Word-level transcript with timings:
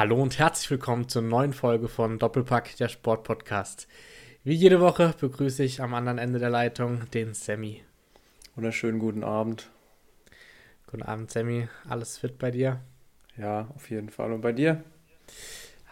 Hallo 0.00 0.16
und 0.16 0.38
herzlich 0.38 0.70
willkommen 0.70 1.10
zur 1.10 1.20
neuen 1.20 1.52
Folge 1.52 1.86
von 1.86 2.18
Doppelpack, 2.18 2.74
der 2.76 2.88
Sportpodcast. 2.88 3.86
Wie 4.44 4.54
jede 4.54 4.80
Woche 4.80 5.14
begrüße 5.20 5.62
ich 5.62 5.82
am 5.82 5.92
anderen 5.92 6.16
Ende 6.16 6.38
der 6.38 6.48
Leitung 6.48 7.02
den 7.10 7.34
Sammy. 7.34 7.84
Wunderschönen 8.54 8.98
guten 8.98 9.22
Abend. 9.22 9.68
Guten 10.90 11.02
Abend, 11.02 11.30
Sammy. 11.30 11.68
Alles 11.86 12.16
fit 12.16 12.38
bei 12.38 12.50
dir? 12.50 12.80
Ja, 13.36 13.68
auf 13.76 13.90
jeden 13.90 14.08
Fall. 14.08 14.32
Und 14.32 14.40
bei 14.40 14.52
dir? 14.52 14.82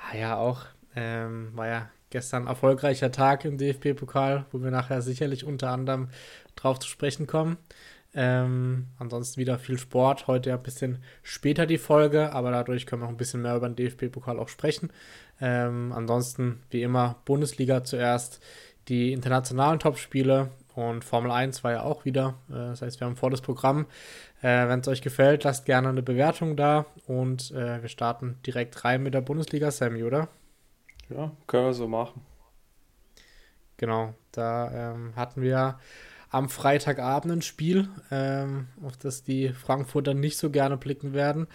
Ah, 0.00 0.16
ja, 0.16 0.38
auch. 0.38 0.64
Ähm, 0.96 1.50
war 1.54 1.66
ja 1.66 1.90
gestern 2.08 2.44
ein 2.44 2.48
erfolgreicher 2.48 3.12
Tag 3.12 3.44
im 3.44 3.58
DFB-Pokal, 3.58 4.46
wo 4.52 4.62
wir 4.62 4.70
nachher 4.70 5.02
sicherlich 5.02 5.44
unter 5.44 5.68
anderem 5.68 6.08
drauf 6.56 6.78
zu 6.78 6.88
sprechen 6.88 7.26
kommen. 7.26 7.58
Ähm, 8.20 8.88
ansonsten 8.98 9.40
wieder 9.40 9.60
viel 9.60 9.78
Sport. 9.78 10.26
Heute 10.26 10.52
ein 10.52 10.62
bisschen 10.64 10.98
später 11.22 11.66
die 11.66 11.78
Folge, 11.78 12.32
aber 12.32 12.50
dadurch 12.50 12.84
können 12.84 13.02
wir 13.02 13.06
auch 13.06 13.12
ein 13.12 13.16
bisschen 13.16 13.42
mehr 13.42 13.54
über 13.54 13.68
den 13.68 13.76
DFB-Pokal 13.76 14.40
auch 14.40 14.48
sprechen. 14.48 14.90
Ähm, 15.40 15.92
ansonsten, 15.94 16.60
wie 16.70 16.82
immer, 16.82 17.22
Bundesliga 17.26 17.84
zuerst, 17.84 18.42
die 18.88 19.12
internationalen 19.12 19.78
Topspiele 19.78 20.50
und 20.74 21.04
Formel 21.04 21.30
1 21.30 21.62
war 21.62 21.70
ja 21.70 21.82
auch 21.84 22.04
wieder. 22.06 22.34
Äh, 22.48 22.54
das 22.54 22.82
heißt, 22.82 22.98
wir 22.98 23.06
haben 23.06 23.14
volles 23.14 23.40
Programm. 23.40 23.86
Äh, 24.42 24.66
Wenn 24.66 24.80
es 24.80 24.88
euch 24.88 25.00
gefällt, 25.00 25.44
lasst 25.44 25.64
gerne 25.64 25.88
eine 25.88 26.02
Bewertung 26.02 26.56
da 26.56 26.86
und 27.06 27.52
äh, 27.52 27.80
wir 27.80 27.88
starten 27.88 28.40
direkt 28.44 28.84
rein 28.84 29.04
mit 29.04 29.14
der 29.14 29.20
Bundesliga, 29.20 29.70
Sammy, 29.70 30.02
oder? 30.02 30.26
Ja, 31.08 31.30
können 31.46 31.66
wir 31.66 31.72
so 31.72 31.86
machen. 31.86 32.20
Genau, 33.76 34.14
da 34.32 34.92
ähm, 34.92 35.12
hatten 35.14 35.40
wir 35.40 35.78
am 36.30 36.48
Freitagabend 36.48 37.32
ein 37.32 37.42
Spiel, 37.42 37.88
ähm, 38.10 38.66
auf 38.84 38.96
das 38.96 39.22
die 39.22 39.50
Frankfurter 39.50 40.14
nicht 40.14 40.36
so 40.36 40.50
gerne 40.50 40.76
blicken 40.76 41.14
werden. 41.14 41.46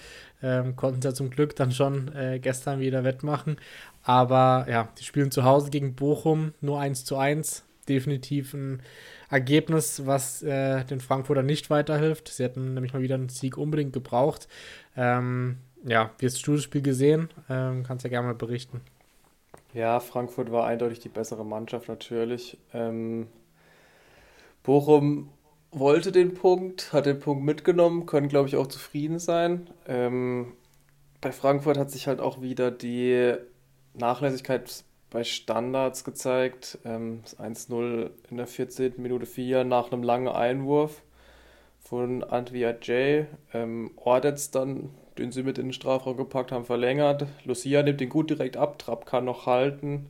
Ähm, 0.42 0.76
konnten 0.76 1.02
sie 1.02 1.08
ja 1.08 1.14
zum 1.14 1.30
Glück 1.30 1.56
dann 1.56 1.72
schon 1.72 2.14
äh, 2.14 2.40
gestern 2.40 2.80
wieder 2.80 3.04
wettmachen. 3.04 3.58
Aber 4.04 4.66
ja, 4.70 4.90
die 5.00 5.04
spielen 5.04 5.32
zu 5.32 5.44
Hause 5.44 5.70
gegen 5.70 5.96
Bochum 5.96 6.54
nur 6.62 6.80
1 6.80 7.06
zu 7.06 7.18
1. 7.18 7.64
Definitiv 7.88 8.54
ein 8.54 8.82
Ergebnis, 9.30 10.06
was 10.06 10.42
äh, 10.44 10.84
den 10.86 11.00
Frankfurter 11.00 11.44
nicht 11.44 11.70
weiterhilft. 11.70 12.30
Sie 12.30 12.44
hätten 12.44 12.74
nämlich 12.74 12.94
mal 12.94 13.02
wieder 13.02 13.16
einen 13.16 13.30
Sieg 13.30 13.58
unbedingt 13.58 13.94
gebraucht. 13.94 14.48
Ähm, 14.96 15.58
ja, 15.86 16.12
wie 16.18 16.26
hast 16.26 16.46
du 16.48 16.54
das 16.54 16.64
Spiel 16.64 16.82
gesehen? 16.82 17.30
Ähm, 17.50 17.84
kannst 17.84 18.04
ja 18.06 18.10
gerne 18.10 18.28
mal 18.28 18.36
berichten. 18.36 18.82
Ja, 19.74 20.00
Frankfurt 20.00 20.52
war 20.52 20.66
eindeutig 20.66 21.00
die 21.00 21.10
bessere 21.10 21.46
Mannschaft 21.46 21.88
natürlich. 21.88 22.58
Ähm, 22.74 23.28
Bochum 24.64 25.30
wollte 25.72 26.12
den 26.12 26.34
Punkt, 26.34 26.94
hat 26.94 27.06
den 27.06 27.20
Punkt 27.20 27.44
mitgenommen, 27.44 28.06
können, 28.06 28.30
glaube 28.30 28.48
ich, 28.48 28.56
auch 28.56 28.68
zufrieden 28.68 29.20
sein. 29.20 29.70
Ähm, 29.88 30.54
bei 31.20 31.32
Frankfurt 31.32 31.78
hat 31.78 31.92
sich 31.92 32.08
halt 32.08 32.20
auch 32.20 32.42
wieder 32.42 32.72
die 32.72 33.34
Nachlässigkeit 33.94 34.84
bei 35.10 35.24
Standards 35.24 36.04
gezeigt. 36.04 36.80
Ähm, 36.86 37.22
das 37.24 37.40
1-0 37.40 38.12
in 38.30 38.38
der 38.38 38.48
14. 38.48 38.94
Minute 38.98 39.26
4 39.26 39.64
nach 39.64 39.92
einem 39.92 40.04
langen 40.04 40.30
Einwurf 40.30 41.02
von 41.80 42.24
Antwia 42.24 42.72
J. 42.72 43.28
Ähm, 43.54 43.92
Ordetz 43.96 44.52
dann, 44.52 44.92
den 45.18 45.32
sie 45.32 45.44
mit 45.44 45.58
in 45.58 45.68
den 45.68 45.74
Strafraum 45.74 46.18
gepackt 46.18 46.52
haben, 46.52 46.66
verlängert. 46.66 47.26
Lucia 47.44 47.84
nimmt 47.84 48.00
den 48.00 48.10
gut 48.10 48.30
direkt 48.30 48.58
ab, 48.58 48.80
Trapp 48.80 49.06
kann 49.06 49.26
noch 49.26 49.46
halten 49.46 50.08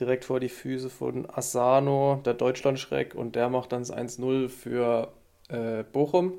direkt 0.00 0.24
vor 0.24 0.40
die 0.40 0.48
Füße 0.48 0.90
von 0.90 1.28
Asano, 1.30 2.20
der 2.24 2.34
Deutschlandschreck, 2.34 3.14
und 3.14 3.36
der 3.36 3.48
macht 3.48 3.72
dann 3.72 3.80
das 3.80 3.92
1-0 3.92 4.48
für 4.48 5.12
äh, 5.48 5.84
Bochum. 5.84 6.34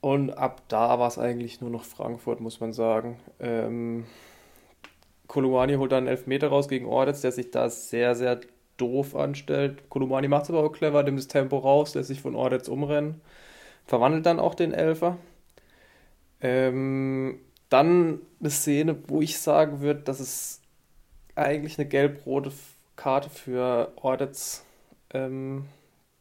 Und 0.00 0.30
ab 0.30 0.62
da 0.68 0.98
war 0.98 1.08
es 1.08 1.18
eigentlich 1.18 1.60
nur 1.60 1.70
noch 1.70 1.84
Frankfurt, 1.84 2.40
muss 2.40 2.60
man 2.60 2.72
sagen. 2.72 3.20
Ähm, 3.38 4.04
Kolumani 5.28 5.74
holt 5.74 5.92
dann 5.92 5.98
einen 5.98 6.08
Elfmeter 6.08 6.48
raus 6.48 6.68
gegen 6.68 6.86
Ordetz, 6.86 7.20
der 7.20 7.32
sich 7.32 7.50
da 7.52 7.70
sehr, 7.70 8.14
sehr 8.16 8.40
doof 8.76 9.14
anstellt. 9.14 9.88
Kolumani 9.88 10.28
macht 10.28 10.44
es 10.44 10.50
aber 10.50 10.64
auch 10.64 10.72
clever, 10.72 11.02
nimmt 11.04 11.18
das 11.18 11.28
Tempo 11.28 11.58
raus, 11.58 11.94
lässt 11.94 12.08
sich 12.08 12.20
von 12.20 12.34
Ordetz 12.34 12.68
umrennen. 12.68 13.20
Verwandelt 13.86 14.26
dann 14.26 14.40
auch 14.40 14.54
den 14.54 14.72
Elfer. 14.72 15.18
Ähm, 16.40 17.38
dann 17.68 18.20
eine 18.40 18.50
Szene, 18.50 18.98
wo 19.06 19.22
ich 19.22 19.38
sagen 19.38 19.80
würde, 19.80 20.00
dass 20.00 20.20
es 20.20 20.61
eigentlich 21.34 21.78
eine 21.78 21.88
gelb-rote 21.88 22.52
Karte 22.96 23.30
für 23.30 23.92
Ordetz 23.96 24.64
ähm, 25.12 25.66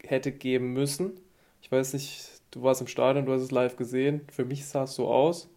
hätte 0.04 0.32
geben 0.32 0.74
müssen. 0.74 1.20
Ich 1.62 1.72
weiß 1.72 1.94
nicht, 1.94 2.30
du 2.52 2.64
warst 2.64 2.82
im 2.82 2.88
Stadion, 2.88 3.26
du 3.26 3.34
hast 3.34 3.42
es 3.42 3.52
live 3.52 3.76
gesehen. 3.76 4.22
Für 4.32 4.46
mich 4.46 4.66
sah 4.66 4.84
es 4.84 4.96
so 4.96 5.08
aus. 5.08 5.50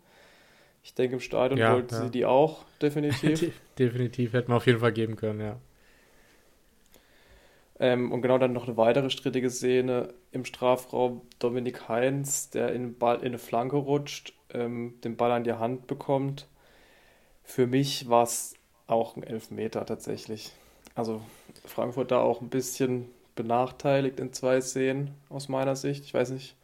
Ich 0.82 0.94
denke, 0.94 1.14
im 1.14 1.20
Stadion 1.20 1.58
ja, 1.58 1.72
wollten 1.72 1.94
ja. 1.94 2.02
sie 2.02 2.10
die 2.10 2.26
auch, 2.26 2.64
definitiv. 2.82 3.52
definitiv, 3.78 4.32
hätten 4.34 4.48
wir 4.52 4.56
auf 4.56 4.66
jeden 4.66 4.80
Fall 4.80 4.92
geben 4.92 5.16
können, 5.16 5.40
ja. 5.40 5.56
Ähm, 7.80 8.12
und 8.12 8.22
genau 8.22 8.38
dann 8.38 8.52
noch 8.52 8.68
eine 8.68 8.76
weitere 8.76 9.10
strittige 9.10 9.50
Szene 9.50 10.14
im 10.30 10.44
Strafraum. 10.44 11.22
Dominik 11.38 11.88
Heinz, 11.88 12.50
der 12.50 12.72
in, 12.72 12.96
Ball, 12.98 13.16
in 13.16 13.26
eine 13.26 13.38
Flanke 13.38 13.76
rutscht, 13.76 14.34
ähm, 14.52 14.94
den 15.02 15.16
Ball 15.16 15.32
an 15.32 15.44
die 15.44 15.54
Hand 15.54 15.86
bekommt. 15.86 16.46
Für 17.42 17.66
mich 17.66 18.08
war 18.08 18.22
es 18.22 18.54
auch 18.86 19.16
ein 19.16 19.22
Elfmeter 19.22 19.86
tatsächlich. 19.86 20.52
Also 20.94 21.22
Frankfurt 21.64 22.10
da 22.10 22.20
auch 22.20 22.40
ein 22.40 22.50
bisschen 22.50 23.06
benachteiligt 23.34 24.20
in 24.20 24.32
zwei 24.32 24.60
Szenen 24.60 25.10
aus 25.28 25.48
meiner 25.48 25.76
Sicht. 25.76 26.04
Ich 26.04 26.14
weiß 26.14 26.30
nicht. 26.30 26.56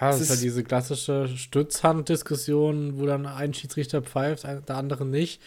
Ja, 0.00 0.08
das 0.08 0.20
ist 0.20 0.30
ja 0.30 0.36
diese 0.36 0.64
klassische 0.64 1.28
Stützhand-Diskussion, 1.28 2.98
wo 2.98 3.06
dann 3.06 3.26
ein 3.26 3.54
Schiedsrichter 3.54 4.02
pfeift, 4.02 4.44
der 4.44 4.76
andere 4.76 5.06
nicht. 5.06 5.40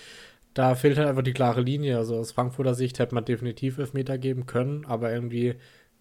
Da 0.53 0.73
fehlt 0.75 0.97
halt 0.97 1.07
einfach 1.07 1.23
die 1.23 1.33
klare 1.33 1.61
Linie. 1.61 1.97
Also 1.97 2.15
aus 2.17 2.31
Frankfurter 2.31 2.73
Sicht 2.73 2.97
hätte 2.99 3.13
man 3.13 3.25
definitiv 3.25 3.77
Elfmeter 3.77 4.17
geben 4.17 4.45
können, 4.45 4.85
aber 4.85 5.11
irgendwie 5.11 5.55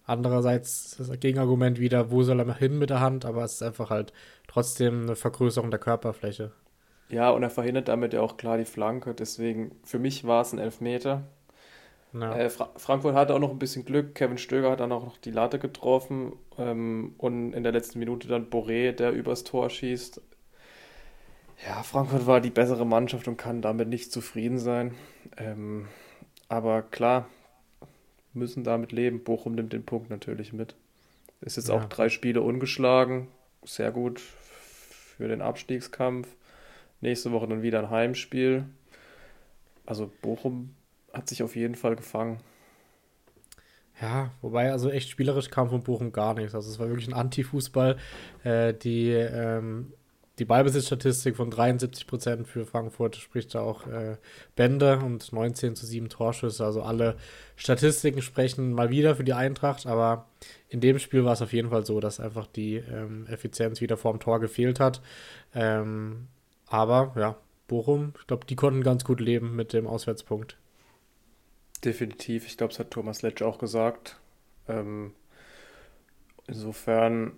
andererseits 0.05 0.95
das 0.97 1.11
Gegenargument 1.19 1.79
wieder, 1.79 2.09
wo 2.09 2.23
soll 2.23 2.39
er 2.39 2.55
hin 2.55 2.79
mit 2.79 2.89
der 2.89 3.01
Hand, 3.01 3.25
aber 3.25 3.43
es 3.43 3.53
ist 3.55 3.63
einfach 3.63 3.89
halt 3.89 4.13
trotzdem 4.47 5.03
eine 5.03 5.15
Vergrößerung 5.15 5.69
der 5.69 5.79
Körperfläche. 5.79 6.53
Ja, 7.09 7.29
und 7.29 7.43
er 7.43 7.49
verhindert 7.49 7.87
damit 7.87 8.13
ja 8.13 8.21
auch 8.21 8.37
klar 8.37 8.57
die 8.57 8.65
Flanke. 8.65 9.13
Deswegen, 9.13 9.71
für 9.83 9.99
mich 9.99 10.25
war 10.25 10.41
es 10.41 10.53
ein 10.53 10.59
Elfmeter. 10.59 11.23
Ja. 12.13 12.35
Äh, 12.35 12.49
Fra 12.49 12.69
Frankfurt 12.77 13.15
hatte 13.15 13.33
auch 13.33 13.39
noch 13.39 13.51
ein 13.51 13.59
bisschen 13.59 13.85
Glück. 13.85 14.15
Kevin 14.15 14.37
Stöger 14.37 14.71
hat 14.71 14.79
dann 14.79 14.91
auch 14.91 15.05
noch 15.05 15.17
die 15.17 15.31
Latte 15.31 15.59
getroffen. 15.59 16.33
Ähm, 16.57 17.15
und 17.17 17.53
in 17.53 17.63
der 17.63 17.71
letzten 17.71 17.99
Minute 17.99 18.27
dann 18.27 18.49
Boré, 18.49 18.91
der 18.91 19.11
übers 19.11 19.43
Tor 19.43 19.69
schießt. 19.69 20.21
Ja, 21.65 21.81
Frankfurt 21.83 22.27
war 22.27 22.39
die 22.39 22.49
bessere 22.49 22.85
Mannschaft 22.85 23.27
und 23.27 23.37
kann 23.37 23.61
damit 23.61 23.87
nicht 23.87 24.11
zufrieden 24.11 24.59
sein. 24.59 24.93
Ähm, 25.37 25.87
aber 26.49 26.81
klar, 26.81 27.27
müssen 28.33 28.63
damit 28.63 28.91
leben. 28.91 29.23
Bochum 29.23 29.55
nimmt 29.55 29.73
den 29.73 29.85
Punkt 29.85 30.09
natürlich 30.09 30.53
mit. 30.53 30.75
Ist 31.41 31.57
jetzt 31.57 31.69
ja. 31.69 31.75
auch 31.75 31.85
drei 31.85 32.09
Spiele 32.09 32.41
ungeschlagen. 32.41 33.27
Sehr 33.63 33.91
gut 33.91 34.19
für 34.19 35.27
den 35.27 35.41
Abstiegskampf. 35.41 36.27
Nächste 37.01 37.31
Woche 37.31 37.47
dann 37.47 37.61
wieder 37.61 37.79
ein 37.79 37.89
Heimspiel. 37.89 38.65
Also 39.85 40.11
Bochum 40.21 40.75
hat 41.13 41.29
sich 41.29 41.43
auf 41.43 41.55
jeden 41.55 41.75
Fall 41.75 41.95
gefangen. 41.95 42.39
Ja, 44.01 44.31
wobei 44.41 44.71
also 44.71 44.89
echt 44.91 45.09
spielerisch 45.09 45.49
kam 45.49 45.69
von 45.69 45.81
Bochum 45.81 46.11
gar 46.11 46.33
nichts. 46.35 46.53
Also 46.53 46.69
es 46.69 46.77
war 46.79 46.87
wirklich 46.87 47.07
ein 47.07 47.13
Anti-Fußball. 47.13 47.97
Äh, 48.43 48.73
die, 48.75 49.09
ähm, 49.09 49.93
die 50.37 50.45
Ballbesitzstatistik 50.45 51.35
von 51.35 51.51
73% 51.51 52.45
für 52.45 52.65
Frankfurt 52.65 53.15
spricht 53.15 53.55
da 53.55 53.61
auch 53.61 53.87
äh, 53.87 54.17
Bände 54.55 54.99
und 54.99 55.33
19 55.33 55.75
zu 55.75 55.87
7 55.87 56.09
Torschüsse. 56.09 56.63
Also 56.63 56.83
alle 56.83 57.17
Statistiken 57.55 58.21
sprechen 58.21 58.71
mal 58.71 58.91
wieder 58.91 59.15
für 59.15 59.23
die 59.23 59.33
Eintracht, 59.33 59.87
aber 59.87 60.27
in 60.69 60.79
dem 60.79 60.99
Spiel 60.99 61.25
war 61.25 61.33
es 61.33 61.41
auf 61.41 61.53
jeden 61.53 61.71
Fall 61.71 61.85
so, 61.85 61.99
dass 61.99 62.19
einfach 62.19 62.45
die 62.45 62.75
ähm, 62.75 63.25
Effizienz 63.27 63.81
wieder 63.81 63.97
vorm 63.97 64.19
Tor 64.19 64.39
gefehlt 64.39 64.79
hat. 64.79 65.01
Ähm, 65.55 66.27
aber 66.67 67.13
ja, 67.17 67.37
Bochum, 67.67 68.13
ich 68.19 68.27
glaube, 68.27 68.45
die 68.45 68.55
konnten 68.55 68.83
ganz 68.83 69.03
gut 69.03 69.19
leben 69.19 69.55
mit 69.55 69.73
dem 69.73 69.87
Auswärtspunkt. 69.87 70.57
Definitiv, 71.83 72.47
ich 72.47 72.57
glaube, 72.57 72.73
es 72.73 72.79
hat 72.79 72.91
Thomas 72.91 73.21
Letsch 73.21 73.41
auch 73.41 73.59
gesagt. 73.59 74.19
Ähm, 74.67 75.13
insofern, 76.47 77.33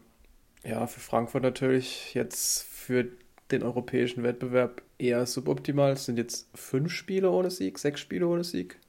ja, 0.63 0.87
für 0.87 0.99
Frankfurt 0.99 1.43
natürlich 1.43 2.13
jetzt 2.13 2.63
für 2.63 3.07
den 3.51 3.63
europäischen 3.63 4.23
Wettbewerb 4.23 4.81
eher 4.97 5.25
suboptimal. 5.25 5.93
Es 5.93 6.05
sind 6.05 6.17
jetzt 6.17 6.47
fünf 6.55 6.91
Spiele 6.91 7.31
ohne 7.31 7.49
Sieg, 7.49 7.79
sechs 7.79 7.99
Spiele 7.99 8.27
ohne 8.27 8.43
Sieg 8.43 8.79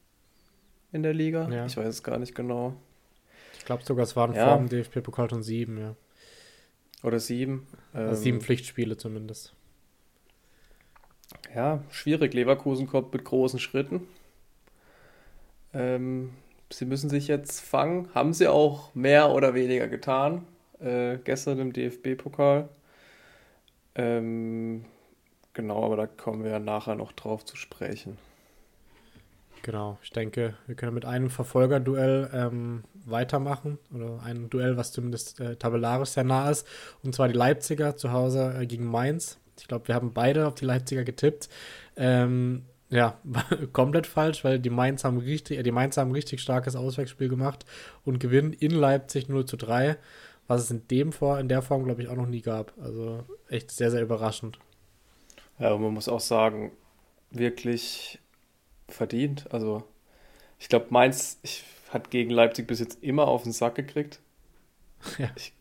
in 0.92 1.02
der 1.02 1.14
Liga. 1.14 1.48
Ja. 1.50 1.66
Ich 1.66 1.76
weiß 1.76 1.88
es 1.88 2.02
gar 2.02 2.18
nicht 2.18 2.34
genau. 2.34 2.76
Ich 3.58 3.64
glaube 3.64 3.82
sogar, 3.84 4.04
es 4.04 4.16
waren 4.16 4.34
ja. 4.34 4.48
vor 4.48 4.58
dem 4.58 4.68
DFB-Pokal 4.68 5.30
schon 5.30 5.42
sieben, 5.42 5.78
ja. 5.78 5.96
Oder 7.02 7.18
sieben. 7.18 7.66
Also 7.92 8.22
sieben 8.22 8.38
ähm, 8.38 8.42
Pflichtspiele 8.42 8.96
zumindest 8.96 9.54
ja, 11.54 11.82
schwierig. 11.90 12.34
Leverkusen 12.34 12.86
kommt 12.86 13.12
mit 13.12 13.24
großen 13.24 13.58
Schritten. 13.58 14.06
Ähm, 15.72 16.32
sie 16.70 16.84
müssen 16.84 17.10
sich 17.10 17.28
jetzt 17.28 17.60
fangen. 17.60 18.08
Haben 18.14 18.32
sie 18.32 18.48
auch 18.48 18.94
mehr 18.94 19.30
oder 19.30 19.54
weniger 19.54 19.88
getan. 19.88 20.46
Äh, 20.80 21.18
gestern 21.24 21.58
im 21.58 21.72
DFB-Pokal. 21.72 22.68
Ähm, 23.94 24.84
genau, 25.52 25.84
aber 25.84 25.96
da 25.96 26.06
kommen 26.06 26.44
wir 26.44 26.58
nachher 26.58 26.94
noch 26.94 27.12
drauf 27.12 27.44
zu 27.44 27.56
sprechen. 27.56 28.16
Genau, 29.62 29.98
ich 30.02 30.10
denke, 30.10 30.54
wir 30.66 30.74
können 30.74 30.94
mit 30.94 31.04
einem 31.04 31.28
Verfolgerduell 31.28 32.30
ähm, 32.32 32.84
weitermachen. 33.04 33.78
Oder 33.94 34.22
ein 34.24 34.48
Duell, 34.48 34.76
was 34.76 34.92
zumindest 34.92 35.38
äh, 35.40 35.56
tabellarisch 35.56 36.10
sehr 36.10 36.24
nah 36.24 36.50
ist. 36.50 36.66
Und 37.02 37.14
zwar 37.14 37.28
die 37.28 37.34
Leipziger 37.34 37.96
zu 37.96 38.12
Hause 38.12 38.54
äh, 38.58 38.66
gegen 38.66 38.86
Mainz. 38.86 39.38
Ich 39.60 39.68
glaube, 39.68 39.88
wir 39.88 39.94
haben 39.94 40.12
beide 40.12 40.46
auf 40.46 40.54
die 40.54 40.64
Leipziger 40.64 41.04
getippt. 41.04 41.48
Ähm, 41.96 42.64
ja, 42.90 43.18
komplett 43.72 44.06
falsch, 44.06 44.44
weil 44.44 44.58
die 44.58 44.70
Mainz 44.70 45.04
haben 45.04 45.18
richtig, 45.18 45.58
äh, 45.58 45.62
die 45.62 45.70
Mainz 45.70 45.96
haben 45.96 46.10
ein 46.10 46.14
richtig 46.14 46.40
starkes 46.40 46.76
Auswärtsspiel 46.76 47.28
gemacht 47.28 47.64
und 48.04 48.18
gewinnen 48.18 48.52
in 48.52 48.72
Leipzig 48.72 49.28
0 49.28 49.44
zu 49.46 49.56
3, 49.56 49.96
was 50.48 50.62
es 50.62 50.70
in 50.70 50.86
dem 50.88 51.12
Vor 51.12 51.38
in 51.38 51.48
der 51.48 51.62
Form, 51.62 51.84
glaube 51.84 52.02
ich, 52.02 52.08
auch 52.08 52.16
noch 52.16 52.26
nie 52.26 52.42
gab. 52.42 52.72
Also 52.80 53.24
echt 53.48 53.70
sehr, 53.70 53.90
sehr 53.90 54.02
überraschend. 54.02 54.58
Ja, 55.58 55.72
und 55.72 55.82
man 55.82 55.94
muss 55.94 56.08
auch 56.08 56.20
sagen, 56.20 56.72
wirklich 57.30 58.18
verdient. 58.88 59.46
Also 59.52 59.84
ich 60.58 60.68
glaube, 60.68 60.86
Mainz 60.90 61.38
ich, 61.42 61.64
hat 61.90 62.10
gegen 62.10 62.30
Leipzig 62.30 62.66
bis 62.66 62.80
jetzt 62.80 63.02
immer 63.02 63.28
auf 63.28 63.44
den 63.44 63.52
Sack 63.52 63.76
gekriegt. 63.76 64.20
Ja. 65.18 65.30
Ich 65.34 65.54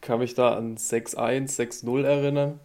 kann 0.00 0.20
mich 0.20 0.34
da 0.34 0.54
an 0.54 0.76
6-1, 0.76 1.56
6-0 1.56 2.04
erinnern. 2.04 2.60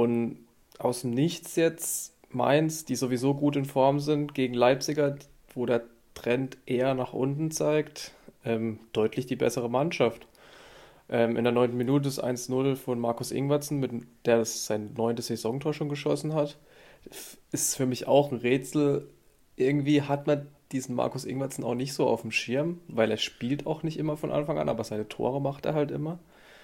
Und 0.00 0.38
aus 0.78 1.02
dem 1.02 1.10
Nichts 1.10 1.56
jetzt 1.56 2.14
Mainz, 2.30 2.86
die 2.86 2.96
sowieso 2.96 3.34
gut 3.34 3.56
in 3.56 3.66
Form 3.66 4.00
sind, 4.00 4.32
gegen 4.32 4.54
Leipziger, 4.54 5.16
wo 5.54 5.66
der 5.66 5.82
Trend 6.14 6.56
eher 6.64 6.94
nach 6.94 7.12
unten 7.12 7.50
zeigt, 7.50 8.12
ähm, 8.46 8.80
deutlich 8.94 9.26
die 9.26 9.36
bessere 9.36 9.68
Mannschaft. 9.68 10.26
Ähm, 11.10 11.36
in 11.36 11.44
der 11.44 11.52
neunten 11.52 11.76
Minute 11.76 12.08
ist 12.08 12.18
1-0 12.18 12.76
von 12.76 12.98
Markus 12.98 13.30
Ingwertsen, 13.30 13.78
mit, 13.78 13.90
der 14.24 14.42
sein 14.46 14.94
neuntes 14.96 15.26
Saisontor 15.26 15.74
schon 15.74 15.90
geschossen 15.90 16.32
hat. 16.32 16.56
Ist 17.52 17.76
für 17.76 17.86
mich 17.86 18.08
auch 18.08 18.32
ein 18.32 18.38
Rätsel. 18.38 19.06
Irgendwie 19.56 20.00
hat 20.00 20.26
man 20.26 20.48
diesen 20.72 20.94
Markus 20.94 21.26
Ingwertsen 21.26 21.62
auch 21.62 21.74
nicht 21.74 21.92
so 21.92 22.06
auf 22.06 22.22
dem 22.22 22.30
Schirm, 22.30 22.80
weil 22.88 23.10
er 23.10 23.18
spielt 23.18 23.66
auch 23.66 23.82
nicht 23.82 23.98
immer 23.98 24.16
von 24.16 24.32
Anfang 24.32 24.58
an, 24.58 24.70
aber 24.70 24.82
seine 24.82 25.08
Tore 25.08 25.42
macht 25.42 25.66
er 25.66 25.74
halt 25.74 25.90
immer. 25.90 26.18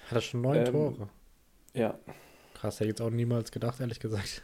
Hat 0.07 0.17
er 0.17 0.21
schon 0.23 0.41
neun 0.41 0.57
ähm, 0.57 0.73
Tore? 0.73 1.09
Ja. 1.75 1.99
Krass, 2.57 2.77
hätte 2.77 2.85
ich 2.85 2.99
jetzt 2.99 3.03
auch 3.03 3.11
niemals 3.11 3.53
gedacht, 3.53 3.81
ehrlich 3.81 4.01
gesagt. 4.01 4.43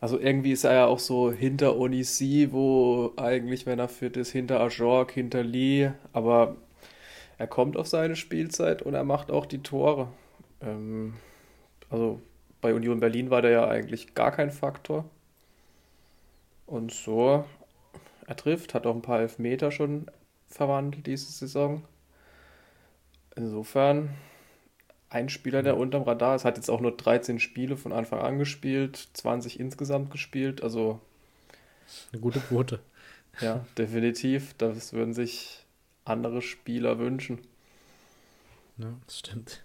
Also 0.00 0.18
irgendwie 0.18 0.52
ist 0.52 0.62
er 0.62 0.74
ja 0.74 0.86
auch 0.86 1.00
so 1.00 1.32
hinter 1.32 1.76
Onisi, 1.76 2.48
wo 2.52 3.12
eigentlich, 3.16 3.66
wenn 3.66 3.80
er 3.80 3.88
fit 3.88 4.16
ist, 4.16 4.30
hinter 4.30 4.60
Ajork, 4.60 5.10
hinter 5.10 5.42
Lee, 5.42 5.90
aber 6.12 6.56
er 7.38 7.48
kommt 7.48 7.76
auf 7.76 7.88
seine 7.88 8.14
Spielzeit 8.14 8.82
und 8.82 8.94
er 8.94 9.02
macht 9.02 9.32
auch 9.32 9.46
die 9.46 9.62
Tore. 9.62 10.08
Ähm, 10.60 11.14
also 11.90 12.20
bei 12.60 12.74
Union 12.74 13.00
Berlin 13.00 13.30
war 13.30 13.42
der 13.42 13.50
ja 13.50 13.68
eigentlich 13.68 14.14
gar 14.14 14.30
kein 14.30 14.52
Faktor. 14.52 15.04
Und 16.66 16.92
so, 16.92 17.44
er 18.26 18.36
trifft, 18.36 18.74
hat 18.74 18.86
auch 18.86 18.94
ein 18.94 19.02
paar 19.02 19.20
Elfmeter 19.20 19.72
schon 19.72 20.06
verwandelt 20.46 21.06
diese 21.08 21.32
Saison. 21.32 21.82
Insofern 23.34 24.10
ein 25.12 25.28
Spieler, 25.28 25.62
der 25.62 25.76
unterm 25.76 26.02
Radar 26.02 26.36
ist, 26.36 26.44
hat 26.44 26.56
jetzt 26.56 26.70
auch 26.70 26.80
nur 26.80 26.96
13 26.96 27.38
Spiele 27.38 27.76
von 27.76 27.92
Anfang 27.92 28.20
an 28.20 28.38
gespielt, 28.38 29.08
20 29.12 29.60
insgesamt 29.60 30.10
gespielt, 30.10 30.62
also 30.62 31.00
eine 32.12 32.20
gute 32.20 32.40
Quote. 32.40 32.80
Ja, 33.40 33.64
definitiv. 33.78 34.54
Das 34.58 34.92
würden 34.92 35.14
sich 35.14 35.64
andere 36.04 36.42
Spieler 36.42 36.98
wünschen. 36.98 37.38
Ja, 38.78 38.92
das 39.06 39.18
stimmt. 39.18 39.62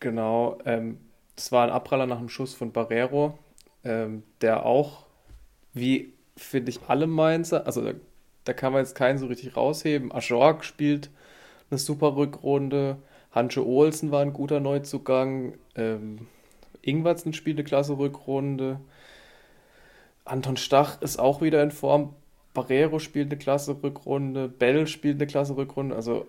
Genau. 0.00 0.58
Ähm, 0.64 0.98
das 1.34 1.52
war 1.52 1.64
ein 1.64 1.70
Abpraller 1.70 2.06
nach 2.06 2.18
dem 2.18 2.28
Schuss 2.28 2.54
von 2.54 2.72
Barrero, 2.72 3.38
ähm, 3.84 4.22
der 4.40 4.64
auch, 4.64 5.06
wie 5.74 6.12
finde 6.36 6.70
ich, 6.70 6.80
alle 6.88 7.06
Mainzer, 7.06 7.66
also 7.66 7.82
da, 7.82 7.92
da, 8.44 8.52
kann 8.52 8.72
man 8.72 8.82
jetzt 8.82 8.94
keinen 8.94 9.18
so 9.18 9.26
richtig 9.26 9.56
rausheben. 9.56 10.12
Ajorg 10.12 10.64
spielt 10.64 11.10
eine 11.70 11.78
super 11.78 12.16
Rückrunde. 12.16 12.98
Hansche 13.36 13.66
Olsen 13.66 14.10
war 14.10 14.22
ein 14.22 14.32
guter 14.32 14.60
Neuzugang. 14.60 15.58
Ähm, 15.74 16.26
Ingwertsen 16.80 17.34
spielt 17.34 17.58
eine 17.58 17.64
klasse 17.64 17.98
Rückrunde. 17.98 18.80
Anton 20.24 20.56
Stach 20.56 21.02
ist 21.02 21.18
auch 21.18 21.42
wieder 21.42 21.62
in 21.62 21.70
Form. 21.70 22.14
Barrero 22.54 22.98
spielt 22.98 23.30
eine 23.30 23.38
klasse 23.38 23.82
Rückrunde. 23.82 24.48
Bell 24.48 24.86
spielt 24.86 25.16
eine 25.16 25.26
klasse 25.26 25.54
Rückrunde. 25.54 25.94
Also, 25.94 26.26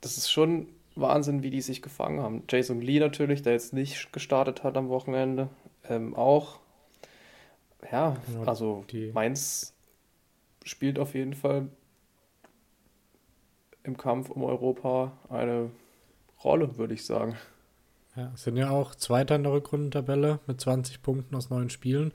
das 0.00 0.18
ist 0.18 0.32
schon 0.32 0.66
Wahnsinn, 0.96 1.44
wie 1.44 1.50
die 1.50 1.60
sich 1.60 1.80
gefangen 1.80 2.20
haben. 2.20 2.42
Jason 2.48 2.80
Lee 2.80 2.98
natürlich, 2.98 3.42
der 3.42 3.52
jetzt 3.52 3.72
nicht 3.72 4.12
gestartet 4.12 4.64
hat 4.64 4.76
am 4.76 4.88
Wochenende, 4.88 5.48
ähm, 5.88 6.16
auch. 6.16 6.58
Ja, 7.92 8.16
genau, 8.26 8.50
also 8.50 8.84
die... 8.90 9.12
Mainz 9.12 9.74
spielt 10.64 10.98
auf 10.98 11.14
jeden 11.14 11.34
Fall 11.34 11.68
im 13.84 13.96
Kampf 13.96 14.28
um 14.28 14.42
Europa 14.42 15.12
eine 15.28 15.70
Rolle, 16.44 16.76
würde 16.78 16.94
ich 16.94 17.04
sagen. 17.04 17.36
Ja, 18.16 18.32
sind 18.34 18.56
ja 18.56 18.70
auch 18.70 18.94
Zweiter 18.94 19.36
in 19.36 19.44
der 19.44 19.52
Rückrundentabelle 19.52 20.40
mit 20.46 20.60
20 20.60 21.02
Punkten 21.02 21.34
aus 21.36 21.50
neun 21.50 21.70
Spielen. 21.70 22.12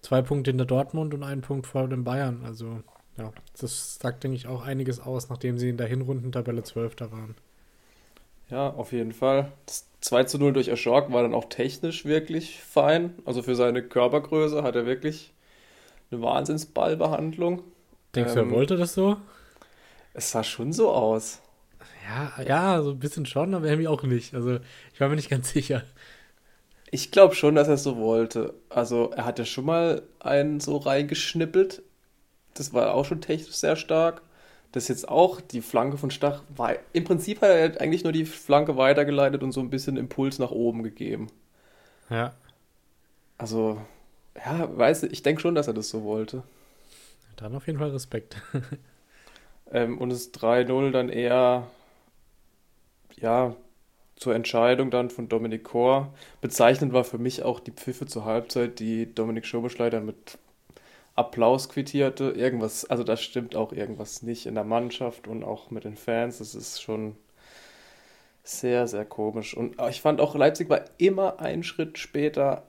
Zwei 0.00 0.20
Punkte 0.20 0.50
in 0.50 0.58
der 0.58 0.66
Dortmund 0.66 1.14
und 1.14 1.22
ein 1.22 1.40
Punkt 1.40 1.66
vor 1.66 1.88
den 1.88 2.04
Bayern. 2.04 2.42
Also, 2.44 2.82
ja, 3.16 3.32
das 3.60 3.96
sagt, 3.96 4.24
denke 4.24 4.36
ich, 4.36 4.48
auch 4.48 4.62
einiges 4.62 5.00
aus, 5.00 5.28
nachdem 5.28 5.58
sie 5.58 5.68
in 5.68 5.76
der 5.76 5.86
Hinrundentabelle 5.86 6.62
Zwölfter 6.62 7.12
waren. 7.12 7.36
Ja, 8.50 8.70
auf 8.70 8.92
jeden 8.92 9.12
Fall. 9.12 9.52
Das 9.66 9.88
2 10.00 10.24
zu 10.24 10.38
0 10.38 10.52
durch 10.52 10.70
Aschork 10.70 11.12
war 11.12 11.22
dann 11.22 11.34
auch 11.34 11.46
technisch 11.48 12.04
wirklich 12.04 12.60
fein. 12.60 13.14
Also 13.24 13.42
für 13.42 13.54
seine 13.54 13.82
Körpergröße 13.82 14.62
hat 14.62 14.76
er 14.76 14.86
wirklich 14.86 15.32
eine 16.10 16.20
Wahnsinnsballbehandlung. 16.20 17.62
Denkst 18.14 18.34
du, 18.34 18.40
er 18.40 18.44
ähm, 18.44 18.50
wollte 18.50 18.76
das 18.76 18.94
so? 18.94 19.16
Es 20.12 20.30
sah 20.30 20.44
schon 20.44 20.72
so 20.72 20.90
aus. 20.90 21.40
Ja, 22.08 22.42
ja, 22.42 22.82
so 22.82 22.90
ein 22.90 22.98
bisschen 22.98 23.26
schon, 23.26 23.54
aber 23.54 23.66
irgendwie 23.66 23.88
auch 23.88 24.02
nicht. 24.02 24.34
Also 24.34 24.58
ich 24.92 25.00
war 25.00 25.08
mir 25.08 25.16
nicht 25.16 25.30
ganz 25.30 25.50
sicher. 25.52 25.82
Ich 26.90 27.10
glaube 27.10 27.34
schon, 27.34 27.54
dass 27.54 27.68
er 27.68 27.74
es 27.74 27.82
so 27.82 27.96
wollte. 27.96 28.54
Also 28.68 29.10
er 29.10 29.24
hatte 29.24 29.46
schon 29.46 29.64
mal 29.64 30.02
einen 30.20 30.60
so 30.60 30.76
reingeschnippelt. 30.76 31.82
Das 32.54 32.72
war 32.72 32.94
auch 32.94 33.04
schon 33.04 33.20
technisch 33.20 33.56
sehr 33.56 33.76
stark. 33.76 34.22
Das 34.72 34.88
jetzt 34.88 35.08
auch 35.08 35.40
die 35.40 35.60
Flanke 35.60 35.98
von 35.98 36.10
Stach 36.10 36.42
war. 36.56 36.74
Im 36.92 37.04
Prinzip 37.04 37.40
hat 37.42 37.50
er 37.50 37.80
eigentlich 37.80 38.04
nur 38.04 38.12
die 38.12 38.24
Flanke 38.24 38.76
weitergeleitet 38.76 39.42
und 39.42 39.52
so 39.52 39.60
ein 39.60 39.70
bisschen 39.70 39.96
Impuls 39.96 40.38
nach 40.38 40.50
oben 40.50 40.82
gegeben. 40.82 41.28
Ja. 42.10 42.34
Also, 43.38 43.80
ja, 44.36 44.76
weiß 44.76 45.04
ich 45.04 45.22
denke 45.22 45.40
schon, 45.40 45.54
dass 45.54 45.68
er 45.68 45.74
das 45.74 45.88
so 45.88 46.04
wollte. 46.04 46.42
Dann 47.36 47.54
auf 47.54 47.66
jeden 47.66 47.78
Fall 47.78 47.90
Respekt. 47.90 48.36
ähm, 49.72 49.98
und 49.98 50.10
das 50.10 50.32
3-0 50.32 50.90
dann 50.90 51.08
eher 51.08 51.68
ja, 53.20 53.54
zur 54.16 54.34
Entscheidung 54.34 54.90
dann 54.90 55.10
von 55.10 55.28
Dominik 55.28 55.64
Kor. 55.64 56.14
Bezeichnend 56.40 56.92
war 56.92 57.04
für 57.04 57.18
mich 57.18 57.42
auch 57.42 57.60
die 57.60 57.72
Pfiffe 57.72 58.06
zur 58.06 58.24
Halbzeit, 58.24 58.78
die 58.78 59.12
Dominik 59.12 59.46
Schobeschleider 59.46 60.00
mit 60.00 60.38
Applaus 61.14 61.68
quittierte. 61.68 62.30
Irgendwas, 62.30 62.84
also 62.84 63.04
da 63.04 63.16
stimmt 63.16 63.56
auch 63.56 63.72
irgendwas 63.72 64.22
nicht 64.22 64.46
in 64.46 64.54
der 64.54 64.64
Mannschaft 64.64 65.28
und 65.28 65.44
auch 65.44 65.70
mit 65.70 65.84
den 65.84 65.96
Fans. 65.96 66.38
Das 66.38 66.54
ist 66.54 66.80
schon 66.80 67.16
sehr, 68.42 68.86
sehr 68.86 69.04
komisch. 69.04 69.56
Und 69.56 69.76
ich 69.88 70.00
fand 70.00 70.20
auch, 70.20 70.34
Leipzig 70.34 70.68
war 70.68 70.84
immer 70.98 71.40
einen 71.40 71.62
Schritt 71.64 71.98
später 71.98 72.64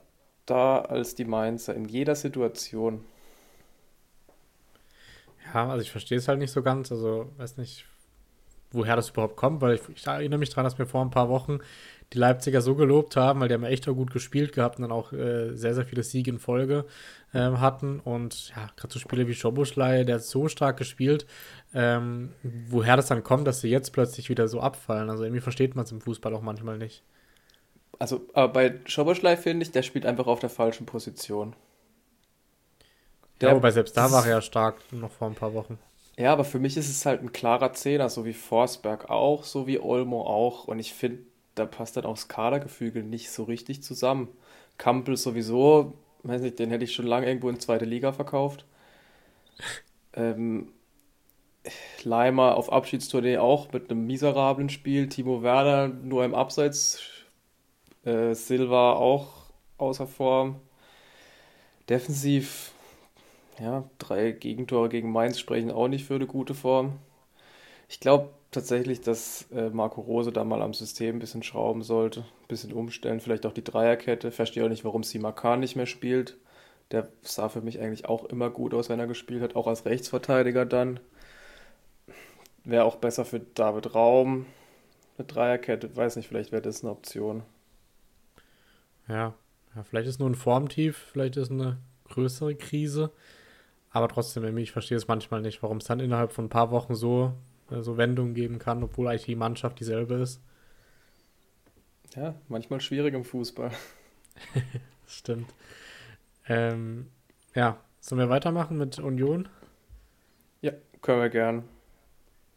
da 0.46 0.80
als 0.80 1.14
die 1.14 1.24
Mainzer 1.24 1.74
in 1.74 1.86
jeder 1.86 2.14
Situation. 2.14 3.04
Ja, 5.52 5.68
also 5.70 5.82
ich 5.82 5.90
verstehe 5.90 6.18
es 6.18 6.28
halt 6.28 6.38
nicht 6.38 6.52
so 6.52 6.62
ganz. 6.62 6.90
Also, 6.90 7.30
weiß 7.36 7.56
nicht, 7.58 7.86
woher 8.70 8.96
das 8.96 9.10
überhaupt 9.10 9.36
kommt, 9.36 9.60
weil 9.60 9.76
ich, 9.76 9.82
ich 9.94 10.06
erinnere 10.06 10.38
mich 10.38 10.50
daran, 10.50 10.64
dass 10.64 10.78
wir 10.78 10.86
vor 10.86 11.02
ein 11.02 11.10
paar 11.10 11.28
Wochen 11.28 11.58
die 12.12 12.18
Leipziger 12.18 12.60
so 12.60 12.74
gelobt 12.74 13.16
haben, 13.16 13.40
weil 13.40 13.48
die 13.48 13.54
haben 13.54 13.64
echt 13.64 13.88
auch 13.88 13.94
gut 13.94 14.12
gespielt 14.12 14.52
gehabt 14.52 14.76
und 14.78 14.82
dann 14.82 14.92
auch 14.92 15.12
äh, 15.12 15.54
sehr, 15.54 15.74
sehr 15.74 15.84
viele 15.84 16.02
Siege 16.02 16.30
in 16.30 16.38
Folge 16.38 16.84
äh, 17.32 17.38
hatten. 17.38 18.00
Und 18.00 18.50
ja, 18.50 18.68
gerade 18.76 18.92
so 18.92 19.00
Spiele 19.00 19.26
wie 19.26 19.34
Schoboschlei, 19.34 20.04
der 20.04 20.16
hat 20.16 20.22
so 20.22 20.48
stark 20.48 20.76
gespielt, 20.76 21.26
ähm, 21.74 22.32
woher 22.42 22.96
das 22.96 23.06
dann 23.06 23.24
kommt, 23.24 23.46
dass 23.46 23.60
sie 23.60 23.68
jetzt 23.68 23.92
plötzlich 23.92 24.28
wieder 24.28 24.46
so 24.46 24.60
abfallen. 24.60 25.10
Also 25.10 25.24
irgendwie 25.24 25.40
versteht 25.40 25.74
man 25.74 25.84
es 25.84 25.92
im 25.92 26.00
Fußball 26.00 26.32
auch 26.34 26.42
manchmal 26.42 26.78
nicht. 26.78 27.02
Also, 27.98 28.28
aber 28.34 28.52
bei 28.52 28.80
Schoboschlei 28.84 29.36
finde 29.36 29.64
ich, 29.64 29.72
der 29.72 29.82
spielt 29.82 30.06
einfach 30.06 30.26
auf 30.26 30.38
der 30.38 30.50
falschen 30.50 30.86
Position. 30.86 31.56
Der, 33.40 33.50
ja, 33.50 33.56
wobei 33.56 33.70
selbst 33.70 33.96
da 33.96 34.10
war 34.12 34.24
er 34.24 34.30
ja 34.30 34.40
stark, 34.40 34.76
noch 34.92 35.10
vor 35.10 35.28
ein 35.28 35.34
paar 35.34 35.54
Wochen. 35.54 35.78
Ja, 36.18 36.32
aber 36.32 36.44
für 36.44 36.58
mich 36.58 36.76
ist 36.76 36.88
es 36.88 37.04
halt 37.04 37.22
ein 37.22 37.32
klarer 37.32 37.72
Zehner, 37.74 38.08
so 38.08 38.24
wie 38.24 38.32
Forsberg 38.32 39.10
auch, 39.10 39.44
so 39.44 39.66
wie 39.66 39.78
Olmo 39.80 40.22
auch. 40.22 40.66
Und 40.66 40.78
ich 40.78 40.94
finde, 40.94 41.18
da 41.54 41.66
passt 41.66 41.96
dann 41.96 42.06
auch 42.06 42.14
das 42.14 42.28
Kadergefüge 42.28 43.02
nicht 43.02 43.30
so 43.30 43.44
richtig 43.44 43.82
zusammen. 43.82 44.28
Kampel 44.78 45.16
sowieso, 45.16 45.94
weiß 46.22 46.40
nicht, 46.42 46.58
den 46.58 46.70
hätte 46.70 46.84
ich 46.84 46.94
schon 46.94 47.06
lange 47.06 47.26
irgendwo 47.26 47.50
in 47.50 47.60
zweite 47.60 47.84
Liga 47.84 48.12
verkauft. 48.12 48.64
ähm, 50.14 50.72
Leimer 52.04 52.56
auf 52.56 52.72
Abschiedstournee 52.72 53.38
auch 53.38 53.72
mit 53.72 53.90
einem 53.90 54.06
miserablen 54.06 54.68
Spiel. 54.70 55.08
Timo 55.08 55.42
Werner 55.42 55.88
nur 55.88 56.24
im 56.24 56.34
Abseits. 56.34 57.00
Äh, 58.04 58.34
Silva 58.34 58.94
auch 58.94 59.50
außer 59.78 60.06
Form. 60.06 60.60
Defensiv, 61.88 62.72
ja, 63.58 63.88
drei 63.98 64.32
Gegentore 64.32 64.88
gegen 64.88 65.10
Mainz 65.12 65.38
sprechen 65.38 65.70
auch 65.70 65.88
nicht 65.88 66.04
für 66.04 66.14
eine 66.14 66.26
gute 66.26 66.54
Form. 66.54 66.98
Ich 67.88 68.00
glaube 68.00 68.30
tatsächlich, 68.50 69.00
dass 69.00 69.50
äh, 69.52 69.70
Marco 69.70 70.00
Rose 70.00 70.32
da 70.32 70.44
mal 70.44 70.62
am 70.62 70.74
System 70.74 71.16
ein 71.16 71.18
bisschen 71.20 71.42
schrauben 71.42 71.82
sollte, 71.82 72.20
ein 72.20 72.48
bisschen 72.48 72.72
umstellen, 72.72 73.20
vielleicht 73.20 73.46
auch 73.46 73.52
die 73.52 73.64
Dreierkette. 73.64 74.32
Verstehe 74.32 74.64
auch 74.64 74.68
nicht, 74.68 74.84
warum 74.84 75.04
Simakan 75.04 75.60
nicht 75.60 75.76
mehr 75.76 75.86
spielt. 75.86 76.36
Der 76.90 77.08
sah 77.22 77.48
für 77.48 77.60
mich 77.60 77.80
eigentlich 77.80 78.06
auch 78.06 78.24
immer 78.24 78.50
gut 78.50 78.74
aus, 78.74 78.88
wenn 78.88 79.00
er 79.00 79.06
gespielt 79.06 79.42
hat, 79.42 79.56
auch 79.56 79.66
als 79.66 79.84
Rechtsverteidiger 79.84 80.66
dann. 80.66 81.00
Wäre 82.64 82.84
auch 82.84 82.96
besser 82.96 83.24
für 83.24 83.40
David 83.40 83.94
Raum. 83.94 84.46
Eine 85.18 85.26
Dreierkette, 85.26 85.96
weiß 85.96 86.16
nicht, 86.16 86.28
vielleicht 86.28 86.52
wäre 86.52 86.62
das 86.62 86.82
eine 86.82 86.92
Option. 86.92 87.42
Ja. 89.08 89.34
ja, 89.74 89.82
vielleicht 89.84 90.08
ist 90.08 90.18
nur 90.18 90.28
ein 90.28 90.34
Formtief, 90.34 90.96
vielleicht 91.12 91.36
ist 91.36 91.50
eine 91.50 91.78
größere 92.08 92.54
Krise. 92.54 93.10
Aber 93.90 94.08
trotzdem, 94.08 94.56
ich 94.58 94.72
verstehe 94.72 94.96
es 94.96 95.08
manchmal 95.08 95.40
nicht, 95.40 95.62
warum 95.62 95.78
es 95.78 95.84
dann 95.84 96.00
innerhalb 96.00 96.32
von 96.32 96.46
ein 96.46 96.50
paar 96.50 96.70
Wochen 96.70 96.94
so, 96.94 97.32
äh, 97.70 97.80
so 97.80 97.96
Wendungen 97.96 98.34
geben 98.34 98.58
kann, 98.58 98.82
obwohl 98.82 99.08
eigentlich 99.08 99.24
die 99.24 99.36
Mannschaft 99.36 99.80
dieselbe 99.80 100.14
ist. 100.14 100.40
Ja, 102.14 102.34
manchmal 102.48 102.80
schwierig 102.80 103.14
im 103.14 103.24
Fußball. 103.24 103.70
Stimmt. 105.06 105.52
Ähm, 106.48 107.08
ja, 107.54 107.78
sollen 108.00 108.20
wir 108.20 108.28
weitermachen 108.28 108.78
mit 108.78 108.98
Union? 108.98 109.48
Ja, 110.60 110.72
können 111.02 111.20
wir 111.20 111.28
gern. 111.28 111.64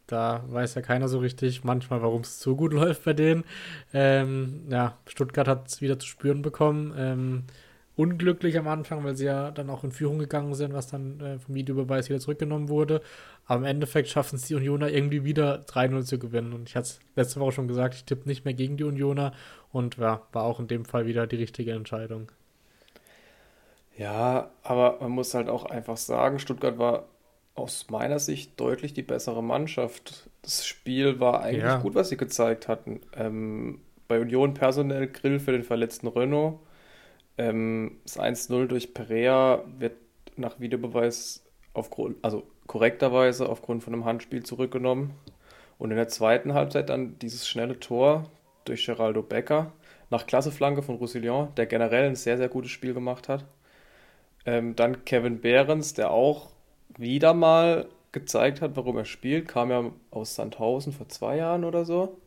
Da 0.06 0.42
weiß 0.48 0.74
ja 0.74 0.82
keiner 0.82 1.08
so 1.08 1.20
richtig 1.20 1.62
manchmal, 1.62 2.02
warum 2.02 2.22
es 2.22 2.40
so 2.40 2.56
gut 2.56 2.72
läuft 2.74 3.04
bei 3.04 3.12
denen. 3.12 3.44
Ähm, 3.92 4.66
ja, 4.68 4.96
Stuttgart 5.06 5.48
hat 5.48 5.68
es 5.68 5.80
wieder 5.80 5.98
zu 5.98 6.06
spüren 6.06 6.42
bekommen. 6.42 6.94
Ähm, 6.96 7.44
unglücklich 8.00 8.58
am 8.58 8.68
Anfang, 8.68 9.04
weil 9.04 9.16
sie 9.16 9.26
ja 9.26 9.50
dann 9.50 9.70
auch 9.70 9.84
in 9.84 9.92
Führung 9.92 10.18
gegangen 10.18 10.54
sind, 10.54 10.72
was 10.74 10.88
dann 10.88 11.20
äh, 11.20 11.38
vom 11.38 11.54
Videobeweis 11.54 12.08
wieder 12.08 12.20
zurückgenommen 12.20 12.68
wurde. 12.68 13.02
Aber 13.46 13.60
im 13.60 13.64
Endeffekt 13.66 14.08
schaffen 14.08 14.36
es 14.36 14.46
die 14.46 14.54
Unioner 14.54 14.90
irgendwie 14.90 15.24
wieder 15.24 15.62
3-0 15.66 16.04
zu 16.04 16.18
gewinnen. 16.18 16.52
Und 16.52 16.68
ich 16.68 16.76
hatte 16.76 16.88
es 16.88 17.00
letzte 17.16 17.40
Woche 17.40 17.52
schon 17.52 17.68
gesagt, 17.68 17.94
ich 17.94 18.04
tippe 18.04 18.28
nicht 18.28 18.44
mehr 18.44 18.54
gegen 18.54 18.76
die 18.76 18.84
Unioner. 18.84 19.32
Und 19.72 19.98
ja, 19.98 20.22
war 20.32 20.44
auch 20.44 20.60
in 20.60 20.68
dem 20.68 20.84
Fall 20.84 21.06
wieder 21.06 21.26
die 21.26 21.36
richtige 21.36 21.72
Entscheidung. 21.72 22.32
Ja, 23.96 24.50
aber 24.62 24.98
man 25.00 25.10
muss 25.12 25.34
halt 25.34 25.48
auch 25.48 25.64
einfach 25.64 25.96
sagen, 25.96 26.38
Stuttgart 26.38 26.78
war 26.78 27.06
aus 27.54 27.90
meiner 27.90 28.18
Sicht 28.18 28.58
deutlich 28.58 28.94
die 28.94 29.02
bessere 29.02 29.42
Mannschaft. 29.42 30.30
Das 30.42 30.66
Spiel 30.66 31.20
war 31.20 31.42
eigentlich 31.42 31.78
Ja, 31.78 31.78
gut, 31.78 31.94
was 31.94 32.08
sie 32.08 32.16
gezeigt 32.16 32.68
hatten. 32.68 33.00
Ähm, 33.14 33.80
bei 34.08 34.20
Union 34.20 34.54
personell 34.54 35.08
Grill 35.08 35.40
für 35.40 35.52
den 35.52 35.64
verletzten 35.64 36.06
Renault. 36.08 36.60
Ähm, 37.38 37.98
das 38.04 38.18
1-0 38.18 38.66
durch 38.66 38.94
Perea 38.94 39.64
wird 39.78 39.96
nach 40.36 40.60
Videobeweis 40.60 41.44
aufgrund, 41.74 42.16
also 42.22 42.44
korrekterweise 42.66 43.48
aufgrund 43.48 43.82
von 43.82 43.94
einem 43.94 44.04
Handspiel 44.04 44.42
zurückgenommen. 44.42 45.14
Und 45.78 45.90
in 45.90 45.96
der 45.96 46.08
zweiten 46.08 46.54
Halbzeit 46.54 46.90
dann 46.90 47.18
dieses 47.18 47.48
schnelle 47.48 47.80
Tor 47.80 48.30
durch 48.64 48.84
Geraldo 48.84 49.22
Becker 49.22 49.72
nach 50.10 50.26
Klasseflanke 50.26 50.82
von 50.82 50.96
Roussillon, 50.96 51.54
der 51.56 51.66
generell 51.66 52.06
ein 52.06 52.16
sehr, 52.16 52.36
sehr 52.36 52.48
gutes 52.48 52.70
Spiel 52.70 52.94
gemacht 52.94 53.28
hat. 53.28 53.44
Ähm, 54.44 54.76
dann 54.76 55.04
Kevin 55.04 55.40
Behrens, 55.40 55.94
der 55.94 56.10
auch 56.10 56.50
wieder 56.98 57.34
mal 57.34 57.88
gezeigt 58.12 58.60
hat, 58.60 58.76
warum 58.76 58.96
er 58.96 59.04
spielt, 59.04 59.48
kam 59.48 59.70
ja 59.70 59.90
aus 60.10 60.34
Sandhausen 60.34 60.92
vor 60.92 61.08
zwei 61.08 61.36
Jahren 61.36 61.64
oder 61.64 61.84
so 61.84 62.18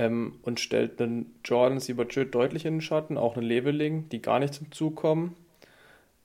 ähm, 0.00 0.38
und 0.40 0.60
stellt 0.60 1.00
einen 1.00 1.38
Jordan 1.44 1.78
Siebertschö 1.78 2.24
deutlich 2.24 2.64
in 2.64 2.76
den 2.76 2.80
Schatten, 2.80 3.18
auch 3.18 3.36
einen 3.36 3.46
Leveling, 3.46 4.08
die 4.08 4.22
gar 4.22 4.38
nicht 4.38 4.54
zum 4.54 4.72
Zug 4.72 4.96
kommen. 4.96 5.36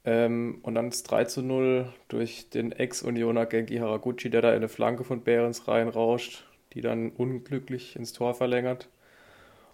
Ähm, 0.06 0.60
und 0.62 0.76
dann 0.76 0.92
das 0.92 1.04
3 1.04 1.26
zu 1.26 1.42
0 1.42 1.92
durch 2.08 2.50
den 2.50 2.72
Ex-Unioner 2.72 3.46
Genki 3.46 3.78
Haraguchi, 3.78 4.30
der 4.30 4.42
da 4.42 4.50
in 4.52 4.58
eine 4.58 4.70
Flanke 4.70 5.04
von 5.04 5.22
Behrens 5.22 5.68
reinrauscht, 5.68 6.46
die 6.74 6.80
dann 6.80 7.10
unglücklich 7.10 7.98
ins 7.98 8.14
Tor 8.14 8.34
verlängert. 8.34 8.88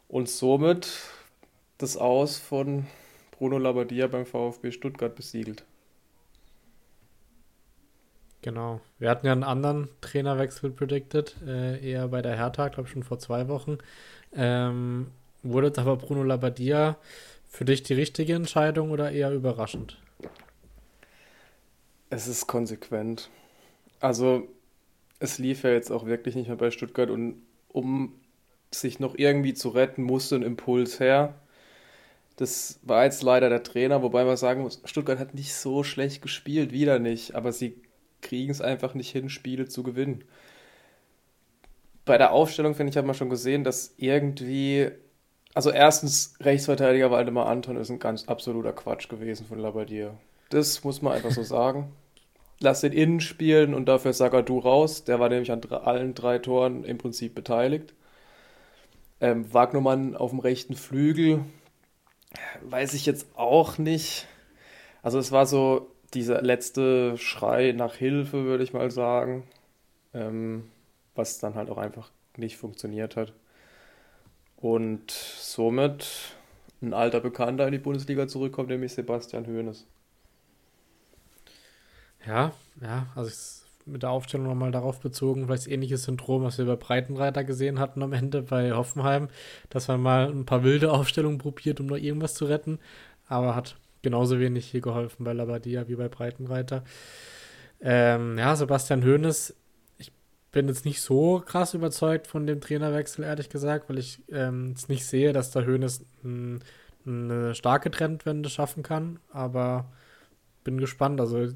Und 0.08 0.30
somit 0.30 0.90
das 1.78 1.96
Aus 1.96 2.40
von 2.40 2.88
Bruno 3.30 3.60
Labbadia 3.60 4.08
beim 4.08 4.26
VfB 4.26 4.72
Stuttgart 4.72 5.16
besiegelt. 5.16 5.64
Genau. 8.42 8.82
Wir 9.00 9.10
hatten 9.10 9.26
ja 9.26 9.32
einen 9.32 9.44
anderen 9.44 9.90
Trainerwechsel 10.02 10.72
predicted, 10.72 11.36
äh, 11.46 11.80
eher 11.80 12.08
bei 12.08 12.22
der 12.22 12.36
Hertha, 12.36 12.70
glaube 12.70 12.88
ich 12.88 12.94
schon 12.94 13.04
vor 13.04 13.20
zwei 13.20 13.48
Wochen. 13.48 13.78
Ähm, 14.34 15.08
wurde 15.44 15.68
jetzt 15.68 15.80
aber 15.80 15.98
Bruno 15.98 16.24
Labbadia 16.24 16.98
für 17.48 17.66
dich 17.66 17.84
die 17.84 17.94
richtige 17.94 18.34
Entscheidung 18.34 18.92
oder 18.92 19.12
eher 19.12 19.32
überraschend? 19.34 19.98
Es 22.10 22.28
ist 22.28 22.48
konsequent. 22.48 23.30
Also, 24.00 24.48
es 25.20 25.38
lief 25.38 25.64
ja 25.64 25.72
jetzt 25.72 25.92
auch 25.92 26.06
wirklich 26.06 26.36
nicht 26.36 26.48
mehr 26.48 26.58
bei 26.58 26.72
Stuttgart 26.72 27.10
und 27.10 27.42
um 27.70 28.14
sich 28.72 29.00
noch 29.00 29.16
irgendwie 29.18 29.54
zu 29.54 29.70
retten, 29.70 30.04
musste 30.04 30.36
ein 30.36 30.44
Impuls 30.44 31.00
her. 31.00 31.36
Das 32.38 32.80
war 32.84 33.04
jetzt 33.04 33.22
leider 33.22 33.50
der 33.50 33.64
Trainer, 33.64 34.02
wobei 34.02 34.24
man 34.26 34.38
sagen 34.38 34.62
muss, 34.62 34.82
Stuttgart 34.86 35.20
hat 35.20 35.36
nicht 35.36 35.54
so 35.54 35.84
schlecht 35.84 36.22
gespielt, 36.22 36.72
wieder 36.72 37.00
nicht, 37.00 37.36
aber 37.36 37.52
sie 37.52 37.76
kriegen 38.22 38.52
es 38.52 38.62
einfach 38.62 38.94
nicht 38.94 39.12
hin, 39.12 39.30
Spiele 39.30 39.68
zu 39.68 39.84
gewinnen. 39.84 40.24
Bei 42.06 42.18
der 42.18 42.32
Aufstellung, 42.32 42.76
finde 42.76 42.92
ich, 42.92 42.98
hat 42.98 43.06
man 43.06 43.16
schon 43.16 43.30
gesehen, 43.30 43.64
dass 43.64 43.94
irgendwie, 43.98 44.90
also 45.54 45.70
erstens, 45.72 46.34
Rechtsverteidiger 46.40 47.12
Waldemar 47.12 47.48
Anton 47.48 47.78
ist 47.78 47.90
ein 47.90 48.00
ganz 48.00 48.28
absoluter 48.28 48.74
Quatsch 48.74 49.08
gewesen 49.08 49.46
von 49.46 49.60
Labbadia. 49.60 50.18
Das 50.50 50.84
muss 50.84 51.02
man 51.02 51.14
einfach 51.14 51.32
so 51.32 51.44
sagen. 51.44 51.92
Lass 52.60 52.82
den 52.82 52.94
innen 52.94 53.22
spielen 53.22 53.74
und 53.74 53.86
dafür 53.86 54.14
Sagadu 54.14 54.60
raus. 54.60 55.04
Der 55.04 55.20
war 55.20 55.30
nämlich 55.30 55.52
an 55.52 55.62
allen 55.72 56.14
drei 56.14 56.38
Toren 56.38 56.84
im 56.84 56.98
Prinzip 56.98 57.34
beteiligt. 57.34 57.94
Ähm, 59.20 59.52
Wagnermann 59.54 60.16
auf 60.16 60.32
dem 60.32 60.40
rechten 60.40 60.76
Flügel, 60.76 61.44
weiß 62.62 62.94
ich 62.94 63.06
jetzt 63.06 63.28
auch 63.36 63.78
nicht. 63.78 64.28
Also 65.04 65.20
es 65.20 65.32
war 65.32 65.46
so 65.46 65.92
dieser 66.14 66.42
letzte 66.42 67.18
Schrei 67.18 67.72
nach 67.72 67.96
Hilfe, 67.96 68.46
würde 68.46 68.64
ich 68.64 68.74
mal 68.74 68.92
sagen, 68.92 69.44
ähm, 70.14 70.70
was 71.16 71.40
dann 71.40 71.56
halt 71.56 71.70
auch 71.70 71.78
einfach 71.78 72.10
nicht 72.38 72.58
funktioniert 72.58 73.16
hat. 73.16 73.34
Und 74.58 75.12
somit 75.12 76.36
ein 76.82 76.94
alter 76.94 77.20
Bekannter 77.20 77.66
in 77.66 77.72
die 77.72 77.80
Bundesliga 77.80 78.28
zurückkommt, 78.28 78.70
nämlich 78.70 78.94
Sebastian 78.94 79.48
Hoeneß. 79.48 79.86
Ja, 82.26 82.52
ja, 82.82 83.08
also 83.16 83.30
ich, 83.30 83.62
mit 83.88 84.04
der 84.04 84.12
Aufstellung 84.12 84.48
nochmal 84.48 84.72
darauf 84.72 85.00
bezogen, 85.00 85.46
vielleicht 85.46 85.68
ähnliches 85.68 86.04
Syndrom, 86.04 86.44
was 86.44 86.58
wir 86.58 86.66
bei 86.66 86.76
Breitenreiter 86.76 87.44
gesehen 87.44 87.80
hatten 87.80 88.04
am 88.04 88.14
Ende 88.14 88.44
bei 88.44 88.72
Hoffenheim, 88.74 89.30
dass 89.70 89.88
man 89.88 90.02
mal 90.02 90.30
ein 90.30 90.46
paar 90.46 90.64
wilde 90.64 90.92
Aufstellungen 90.92 91.40
probiert, 91.40 91.80
um 91.80 91.88
noch 91.88 91.98
irgendwas 91.98 92.36
zu 92.36 92.46
retten, 92.46 92.80
aber 93.28 93.56
hat 93.56 93.78
genauso 94.02 94.40
wenig 94.40 94.68
hier 94.68 94.82
geholfen 94.82 95.24
bei 95.24 95.34
Labadia 95.34 95.88
wie 95.88 95.96
bei 95.96 96.08
Breitenreiter. 96.08 96.84
Ähm, 97.82 98.38
ja, 98.38 98.56
Sebastian 98.56 99.04
Hoeneß, 99.04 99.56
ich 99.98 100.12
bin 100.52 100.68
jetzt 100.68 100.86
nicht 100.86 101.02
so 101.02 101.42
krass 101.46 101.74
überzeugt 101.74 102.28
von 102.28 102.46
dem 102.46 102.62
Trainerwechsel, 102.62 103.26
ehrlich 103.26 103.50
gesagt, 103.50 103.90
weil 103.90 103.98
ich 103.98 104.22
ähm, 104.32 104.70
jetzt 104.70 104.90
nicht 104.90 105.06
sehe, 105.06 105.34
dass 105.34 105.52
der 105.52 105.66
Hoeneß 105.66 106.06
eine 107.06 107.56
starke 107.56 107.90
Trendwende 107.90 108.50
schaffen 108.50 108.84
kann, 108.84 109.20
aber 109.32 109.92
bin 110.64 110.78
gespannt. 110.78 111.20
Also 111.20 111.48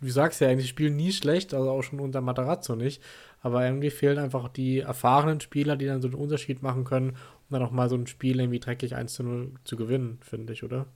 wie 0.00 0.06
du 0.06 0.12
sagst 0.12 0.40
ja, 0.40 0.48
eigentlich 0.48 0.68
spielen 0.68 0.96
nie 0.96 1.12
schlecht, 1.12 1.54
also 1.54 1.70
auch 1.70 1.82
schon 1.82 2.00
unter 2.00 2.20
Matarazzo 2.20 2.76
nicht. 2.76 3.02
Aber 3.40 3.64
irgendwie 3.64 3.90
fehlen 3.90 4.18
einfach 4.18 4.48
die 4.48 4.80
erfahrenen 4.80 5.40
Spieler, 5.40 5.76
die 5.76 5.86
dann 5.86 6.02
so 6.02 6.08
einen 6.08 6.16
Unterschied 6.16 6.62
machen 6.62 6.84
können, 6.84 7.10
um 7.10 7.50
dann 7.50 7.62
auch 7.62 7.70
mal 7.70 7.88
so 7.88 7.96
ein 7.96 8.06
Spiel 8.06 8.40
irgendwie 8.40 8.60
dreckig 8.60 8.94
1 8.94 9.14
zu 9.14 9.22
0 9.22 9.52
zu 9.64 9.76
gewinnen, 9.76 10.18
finde 10.22 10.52
ich, 10.52 10.64
oder? 10.64 10.86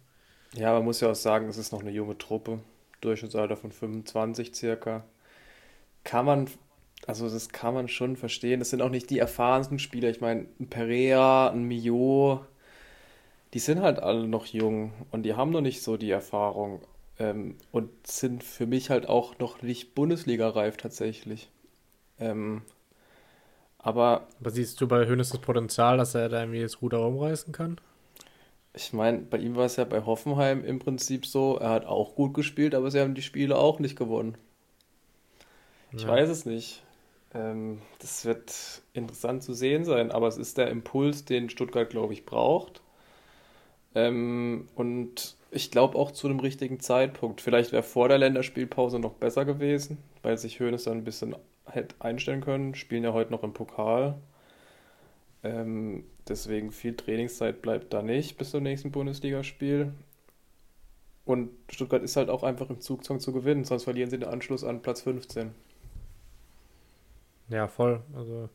Ja, 0.55 0.73
man 0.75 0.85
muss 0.85 1.00
ja 1.00 1.11
auch 1.11 1.14
sagen, 1.14 1.49
es 1.49 1.57
ist 1.59 1.73
noch 1.73 1.81
eine 1.81 1.90
junge 1.90 2.17
Truppe. 2.19 2.61
Durchschnittsalter 3.00 3.57
von 3.57 3.73
25 3.73 4.55
circa. 4.55 5.05
Kann 6.05 6.26
man, 6.26 6.49
also 7.07 7.28
das 7.31 7.50
kann 7.50 7.75
man 7.75 7.88
schon 7.88 8.17
verstehen. 8.17 8.61
Das 8.61 8.71
sind 8.71 8.83
auch 8.83 8.90
nicht 8.90 9.11
die 9.11 9.19
erfahrensten 9.19 9.78
Spieler. 9.78 10.11
Ich 10.11 10.21
meine, 10.21 10.47
ein 10.61 10.69
Perea, 10.71 11.50
ein 11.50 11.64
Mio, 11.64 12.43
die 13.55 13.59
sind 13.59 13.81
halt 13.81 13.99
alle 13.99 14.26
noch 14.28 14.47
jung 14.47 14.93
und 15.11 15.23
die 15.23 15.35
haben 15.35 15.50
noch 15.50 15.61
nicht 15.61 15.83
so 15.83 15.97
die 15.97 16.11
Erfahrung. 16.11 16.81
Ähm, 17.19 17.57
und 17.73 17.90
sind 18.07 18.45
für 18.45 18.67
mich 18.67 18.90
halt 18.90 19.09
auch 19.09 19.38
noch 19.38 19.62
nicht 19.62 19.95
Bundesliga-reif 19.95 20.76
tatsächlich. 20.76 21.50
Ähm, 22.21 22.62
aber 23.78 24.28
Aber 24.40 24.50
siehst 24.50 24.81
du 24.81 24.88
bei 24.88 25.07
Hoeneß 25.09 25.31
das 25.31 25.40
Potenzial, 25.40 25.97
dass 25.97 26.17
er 26.17 26.28
da 26.28 26.40
irgendwie 26.40 26.62
das 26.62 26.83
Ruder 26.83 26.99
rumreißen 26.99 27.52
kann? 27.52 27.81
Ich 28.78 28.94
meine, 28.94 29.18
bei 29.18 29.38
ihm 29.38 29.56
war 29.56 29.66
es 29.66 29.76
ja 29.76 29.85
bei 29.85 30.06
Hoffenheim 30.06 30.64
im 30.64 30.78
Prinzip 30.78 31.26
so, 31.26 31.56
er 31.58 31.70
hat 31.70 31.87
auch 31.87 32.14
gut 32.14 32.35
gespielt, 32.35 32.75
aber 32.75 32.90
sie 32.90 33.00
haben 33.00 33.14
die 33.14 33.23
Spiele 33.23 33.56
auch 33.58 33.78
nicht 33.80 33.97
gewonnen. 33.97 34.38
Ich 35.97 36.06
Ja. 36.06 36.08
weiß 36.08 36.28
es 36.30 36.47
nicht. 36.47 36.82
Ähm, 37.35 37.82
das 37.99 38.25
wird 38.25 38.82
interessant 38.94 39.42
zu 39.42 39.52
sehen 39.52 39.85
sein, 39.85 40.11
aber 40.11 40.28
es 40.28 40.38
ist 40.38 40.56
der 40.58 40.68
Impuls, 40.70 41.25
den 41.25 41.50
Stuttgart, 41.50 41.90
glaube 41.90 42.12
ich, 42.14 42.25
braucht. 42.25 42.82
Ähm, 43.94 44.68
und 44.75 45.37
ich 45.50 45.70
glaube 45.70 45.97
auch 45.99 46.12
zu 46.12 46.26
einem 46.28 46.40
richtigen 46.40 46.80
Zeitpunkt. 46.80 47.40
Vielleicht 47.40 47.73
wäre 47.73 47.82
vor 47.82 48.08
der 48.08 48.18
Länderspielpause 48.18 48.99
noch 48.99 49.14
besser 49.14 49.44
gewesen, 49.44 49.99
weil 50.23 50.38
sich 50.38 50.61
Hoeneß 50.61 50.85
dann 50.85 50.99
ein 50.99 51.04
bisschen 51.04 51.35
hätte 51.66 51.94
einstellen 52.00 52.40
können. 52.40 52.75
Spielen 52.75 53.04
ja 53.04 53.12
heute 53.12 53.30
noch 53.32 53.42
im 53.42 53.52
Pokal. 53.54 54.18
Ähm, 55.42 56.04
deswegen 56.28 56.73
viel 56.73 56.94
Trainingszeit 56.94 57.62
bleibt 57.62 57.92
da 57.92 58.02
nicht 58.02 58.38
bis 58.38 58.50
zum 58.50 58.62
nächsten 58.62 58.90
Bundesligaspiel. 58.90 59.92
Und 61.25 61.50
Stuttgart 61.70 62.02
ist 62.02 62.16
halt 62.16 62.30
auch 62.30 62.42
einfach 62.42 62.70
im 62.70 62.80
Zugzwang 62.80 63.20
zu 63.20 63.32
gewinnen, 63.32 63.64
sonst 63.64 63.85
verlieren 63.85 64.11
sie 64.11 64.18
den 64.18 64.28
Anschluss 64.28 64.64
an 64.64 64.80
Platz 64.80 65.02
15. 65.02 65.50
Ja, 67.50 67.68
voll. 67.68 68.00
Also 68.14 68.49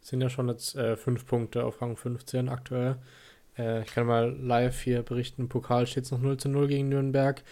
sind 0.00 0.20
ja 0.20 0.28
schon 0.28 0.48
jetzt 0.48 0.74
äh, 0.76 0.96
fünf 0.96 1.26
Punkte 1.26 1.64
auf 1.64 1.80
Rang 1.80 1.96
15 1.96 2.48
aktuell. 2.48 2.96
Äh, 3.58 3.82
ich 3.82 3.94
kann 3.94 4.06
mal 4.06 4.36
live 4.40 4.80
hier 4.80 5.02
berichten, 5.02 5.48
Pokal 5.48 5.86
steht 5.86 6.04
es 6.04 6.10
noch 6.10 6.20
0 6.20 6.36
zu 6.36 6.48
0 6.48 6.68
gegen 6.68 6.88
Nürnberg 6.88 7.42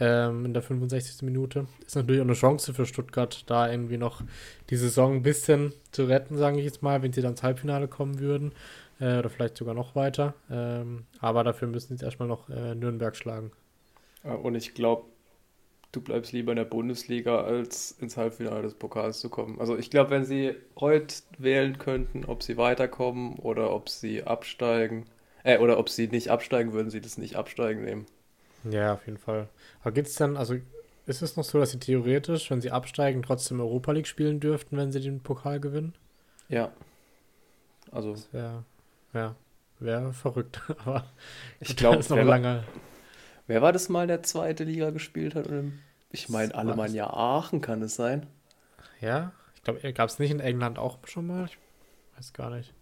ähm, 0.00 0.44
in 0.44 0.52
der 0.54 0.62
65. 0.62 1.22
Minute. 1.22 1.66
Ist 1.86 1.96
natürlich 1.96 2.20
auch 2.20 2.26
eine 2.26 2.34
Chance 2.34 2.74
für 2.74 2.86
Stuttgart, 2.86 3.44
da 3.46 3.70
irgendwie 3.70 3.96
noch 3.96 4.22
die 4.70 4.76
Saison 4.76 5.16
ein 5.16 5.22
bisschen 5.22 5.72
zu 5.92 6.04
retten, 6.04 6.36
sage 6.36 6.58
ich 6.58 6.64
jetzt 6.64 6.82
mal, 6.82 7.02
wenn 7.02 7.12
sie 7.12 7.22
dann 7.22 7.32
ins 7.32 7.42
Halbfinale 7.42 7.88
kommen 7.88 8.18
würden. 8.18 8.52
Äh, 9.00 9.18
oder 9.18 9.30
vielleicht 9.30 9.56
sogar 9.56 9.74
noch 9.74 9.94
weiter. 9.94 10.34
Ähm, 10.50 11.06
aber 11.20 11.44
dafür 11.44 11.68
müssen 11.68 11.88
sie 11.88 11.94
jetzt 11.94 12.02
erstmal 12.02 12.28
noch 12.28 12.48
äh, 12.48 12.74
Nürnberg 12.74 13.16
schlagen. 13.16 13.52
Und 14.22 14.54
ich 14.54 14.74
glaube, 14.74 15.04
du 15.92 16.00
bleibst 16.00 16.32
lieber 16.32 16.52
in 16.52 16.56
der 16.56 16.64
Bundesliga, 16.64 17.42
als 17.42 17.92
ins 17.92 18.16
Halbfinale 18.16 18.62
des 18.62 18.74
Pokals 18.74 19.20
zu 19.20 19.28
kommen. 19.28 19.60
Also 19.60 19.76
ich 19.76 19.90
glaube, 19.90 20.10
wenn 20.10 20.24
sie 20.24 20.54
heute 20.78 21.14
wählen 21.38 21.78
könnten, 21.78 22.24
ob 22.24 22.42
sie 22.42 22.56
weiterkommen 22.56 23.38
oder 23.38 23.70
ob 23.72 23.88
sie 23.88 24.24
absteigen, 24.24 25.06
äh, 25.44 25.58
oder 25.58 25.78
ob 25.78 25.88
sie 25.88 26.08
nicht 26.08 26.30
absteigen, 26.30 26.72
würden 26.72 26.90
sie 26.90 27.00
das 27.00 27.18
nicht 27.18 27.36
absteigen 27.36 27.84
nehmen. 27.84 28.06
Ja, 28.64 28.94
auf 28.94 29.06
jeden 29.06 29.18
Fall. 29.18 29.48
Aber 29.82 29.92
gibt 29.92 30.08
es 30.08 30.14
dann, 30.14 30.36
also 30.36 30.56
ist 31.06 31.22
es 31.22 31.36
noch 31.36 31.44
so, 31.44 31.58
dass 31.58 31.70
sie 31.70 31.78
theoretisch, 31.78 32.50
wenn 32.50 32.62
sie 32.62 32.70
absteigen, 32.70 33.22
trotzdem 33.22 33.60
Europa 33.60 33.92
League 33.92 34.06
spielen 34.06 34.40
dürften, 34.40 34.76
wenn 34.76 34.90
sie 34.90 35.00
den 35.00 35.20
Pokal 35.20 35.60
gewinnen? 35.60 35.94
Ja. 36.48 36.72
Also. 37.90 38.16
wäre, 38.32 38.64
ja, 39.14 39.34
wäre 39.78 40.12
verrückt. 40.12 40.60
Aber 40.84 41.04
ich 41.60 41.76
glaube, 41.76 41.98
ist 41.98 42.10
noch 42.10 42.16
wer, 42.16 42.24
lange. 42.24 42.64
Wer 43.46 43.62
war 43.62 43.72
das 43.72 43.88
mal, 43.88 44.06
der 44.06 44.22
zweite 44.22 44.64
Liga 44.64 44.90
gespielt 44.90 45.34
hat? 45.34 45.48
Ich 46.10 46.28
meine, 46.28 46.54
Alemannia 46.54 47.08
Aachen 47.08 47.60
kann 47.60 47.82
es 47.82 47.94
sein. 47.94 48.26
Ja, 49.00 49.32
ich 49.54 49.62
glaube, 49.62 49.92
gab 49.92 50.08
es 50.08 50.18
nicht 50.18 50.30
in 50.30 50.40
England 50.40 50.78
auch 50.78 50.98
schon 51.06 51.26
mal? 51.26 51.46
Ich 51.46 51.58
weiß 52.16 52.32
gar 52.32 52.50
nicht. 52.50 52.72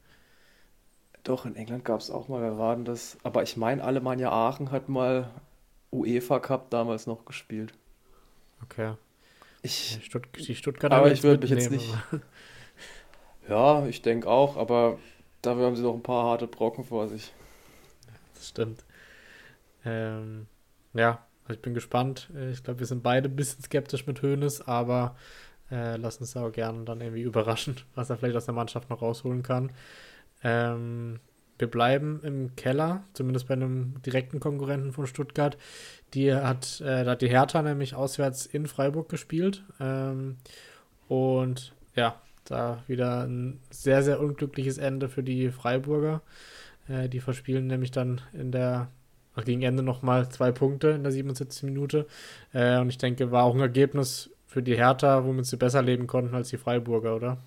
Doch, 1.24 1.46
in 1.46 1.54
England 1.54 1.84
gab 1.84 2.00
es 2.00 2.10
auch 2.10 2.28
mal, 2.28 2.42
wer 2.42 2.58
war 2.58 2.74
denn 2.74 2.84
das? 2.84 3.16
Aber 3.22 3.42
ich 3.42 3.56
meine, 3.56 3.84
Alemannia 3.84 4.30
Aachen 4.30 4.72
hat 4.72 4.88
mal 4.88 5.30
UEFA 5.92 6.40
Cup 6.40 6.70
damals 6.70 7.06
noch 7.06 7.24
gespielt. 7.24 7.72
Okay. 8.62 8.94
Ich, 9.62 10.00
Stutt 10.02 10.26
die 10.36 10.54
Stuttgarter 10.56 10.96
aber 10.96 11.12
ich 11.12 11.22
würde 11.22 11.42
mich 11.42 11.50
jetzt 11.50 11.70
nicht. 11.70 11.88
ja, 13.48 13.86
ich 13.86 14.02
denke 14.02 14.28
auch, 14.28 14.56
aber 14.56 14.98
dafür 15.42 15.66
haben 15.66 15.76
sie 15.76 15.82
noch 15.82 15.94
ein 15.94 16.02
paar 16.02 16.24
harte 16.24 16.46
Brocken 16.46 16.84
vor 16.84 17.08
sich. 17.08 17.32
Das 18.34 18.48
stimmt. 18.48 18.84
Ähm, 19.84 20.46
ja, 20.94 21.24
ich 21.48 21.60
bin 21.60 21.74
gespannt. 21.74 22.30
Ich 22.52 22.62
glaube, 22.62 22.80
wir 22.80 22.86
sind 22.86 23.02
beide 23.02 23.28
ein 23.28 23.36
bisschen 23.36 23.62
skeptisch 23.62 24.06
mit 24.06 24.22
Hoeneß, 24.22 24.62
aber 24.62 25.16
äh, 25.70 25.96
lass 25.96 26.18
uns 26.18 26.36
auch 26.36 26.52
gerne 26.52 26.84
dann 26.84 27.00
irgendwie 27.00 27.22
überraschen, 27.22 27.76
was 27.94 28.10
er 28.10 28.16
vielleicht 28.16 28.36
aus 28.36 28.46
der 28.46 28.54
Mannschaft 28.54 28.90
noch 28.90 29.02
rausholen 29.02 29.42
kann. 29.42 29.72
Ähm, 30.44 31.20
wir 31.58 31.70
bleiben 31.70 32.20
im 32.24 32.56
Keller, 32.56 33.04
zumindest 33.12 33.46
bei 33.46 33.54
einem 33.54 34.02
direkten 34.02 34.40
Konkurrenten 34.40 34.92
von 34.92 35.06
Stuttgart. 35.06 35.56
Die 36.14 36.34
hat, 36.34 36.80
äh, 36.80 37.04
da 37.04 37.12
hat 37.12 37.22
die 37.22 37.28
Hertha 37.28 37.62
nämlich 37.62 37.94
auswärts 37.94 38.46
in 38.46 38.66
Freiburg 38.66 39.08
gespielt. 39.08 39.62
Ähm, 39.78 40.38
und 41.08 41.72
ja, 41.94 42.20
da 42.44 42.82
wieder 42.86 43.26
ein 43.26 43.60
sehr, 43.70 44.02
sehr 44.02 44.20
unglückliches 44.20 44.78
Ende 44.78 45.08
für 45.08 45.22
die 45.22 45.50
Freiburger. 45.50 46.22
Äh, 46.88 47.08
die 47.08 47.20
verspielen 47.20 47.66
nämlich 47.66 47.90
dann 47.90 48.20
in 48.32 48.52
der 48.52 48.88
gegen 49.44 49.62
Ende 49.62 49.82
nochmal 49.82 50.28
zwei 50.28 50.52
Punkte 50.52 50.88
in 50.88 51.02
der 51.02 51.12
77. 51.12 51.62
Minute. 51.62 52.06
Äh, 52.52 52.78
und 52.78 52.90
ich 52.90 52.98
denke, 52.98 53.30
war 53.30 53.44
auch 53.44 53.54
ein 53.54 53.60
Ergebnis 53.60 54.30
für 54.46 54.62
die 54.62 54.76
Hertha, 54.76 55.24
womit 55.24 55.46
sie 55.46 55.56
besser 55.56 55.80
leben 55.80 56.06
konnten 56.06 56.34
als 56.34 56.50
die 56.50 56.58
Freiburger, 56.58 57.16
oder? 57.16 57.38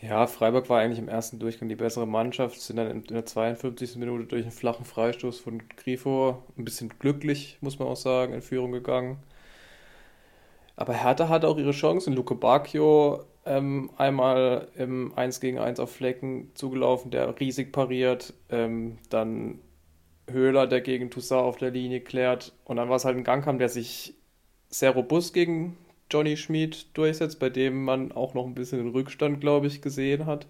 Ja, 0.00 0.26
Freiburg 0.26 0.68
war 0.68 0.80
eigentlich 0.80 0.98
im 0.98 1.08
ersten 1.08 1.38
Durchgang 1.38 1.68
die 1.68 1.76
bessere 1.76 2.06
Mannschaft, 2.06 2.60
sind 2.60 2.76
dann 2.76 2.90
in 2.90 3.02
der 3.04 3.24
52. 3.24 3.96
Minute 3.96 4.24
durch 4.24 4.42
einen 4.42 4.52
flachen 4.52 4.84
Freistoß 4.84 5.40
von 5.40 5.62
Grifo 5.76 6.42
ein 6.58 6.64
bisschen 6.64 6.90
glücklich, 6.98 7.58
muss 7.60 7.78
man 7.78 7.88
auch 7.88 7.96
sagen, 7.96 8.34
in 8.34 8.42
Führung 8.42 8.72
gegangen. 8.72 9.16
Aber 10.76 10.92
Hertha 10.92 11.28
hatte 11.28 11.48
auch 11.48 11.56
ihre 11.56 11.70
Chancen. 11.70 12.14
Luke 12.14 12.34
Bacchio 12.34 13.24
ähm, 13.46 13.90
einmal 13.96 14.68
im 14.76 15.12
1 15.16 15.40
gegen 15.40 15.58
1 15.58 15.80
auf 15.80 15.92
Flecken 15.92 16.50
zugelaufen, 16.54 17.10
der 17.10 17.38
riesig 17.38 17.72
pariert. 17.72 18.34
Ähm, 18.48 18.98
dann 19.10 19.60
Höhler, 20.30 20.66
der 20.66 20.80
gegen 20.80 21.10
Toussaint 21.10 21.44
auf 21.44 21.58
der 21.58 21.70
Linie 21.70 22.00
klärt. 22.00 22.52
Und 22.64 22.76
dann 22.76 22.88
war 22.88 22.96
es 22.96 23.04
halt 23.04 23.16
ein 23.16 23.24
Gangkampf, 23.24 23.58
der 23.58 23.68
sich 23.68 24.14
sehr 24.68 24.90
robust 24.90 25.34
gegen 25.34 25.76
Johnny 26.10 26.36
Schmid 26.36 26.96
durchsetzt, 26.96 27.38
bei 27.38 27.50
dem 27.50 27.84
man 27.84 28.12
auch 28.12 28.34
noch 28.34 28.46
ein 28.46 28.54
bisschen 28.54 28.78
den 28.78 28.92
Rückstand, 28.92 29.40
glaube 29.40 29.66
ich, 29.66 29.82
gesehen 29.82 30.26
hat. 30.26 30.46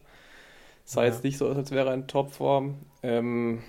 Sah 0.84 1.02
ja. 1.02 1.08
jetzt 1.08 1.24
nicht 1.24 1.38
so 1.38 1.48
aus, 1.48 1.56
als 1.56 1.70
wäre 1.70 1.88
er 1.88 1.94
in 1.94 2.06
Topform. 2.06 2.76
Ähm, 3.02 3.62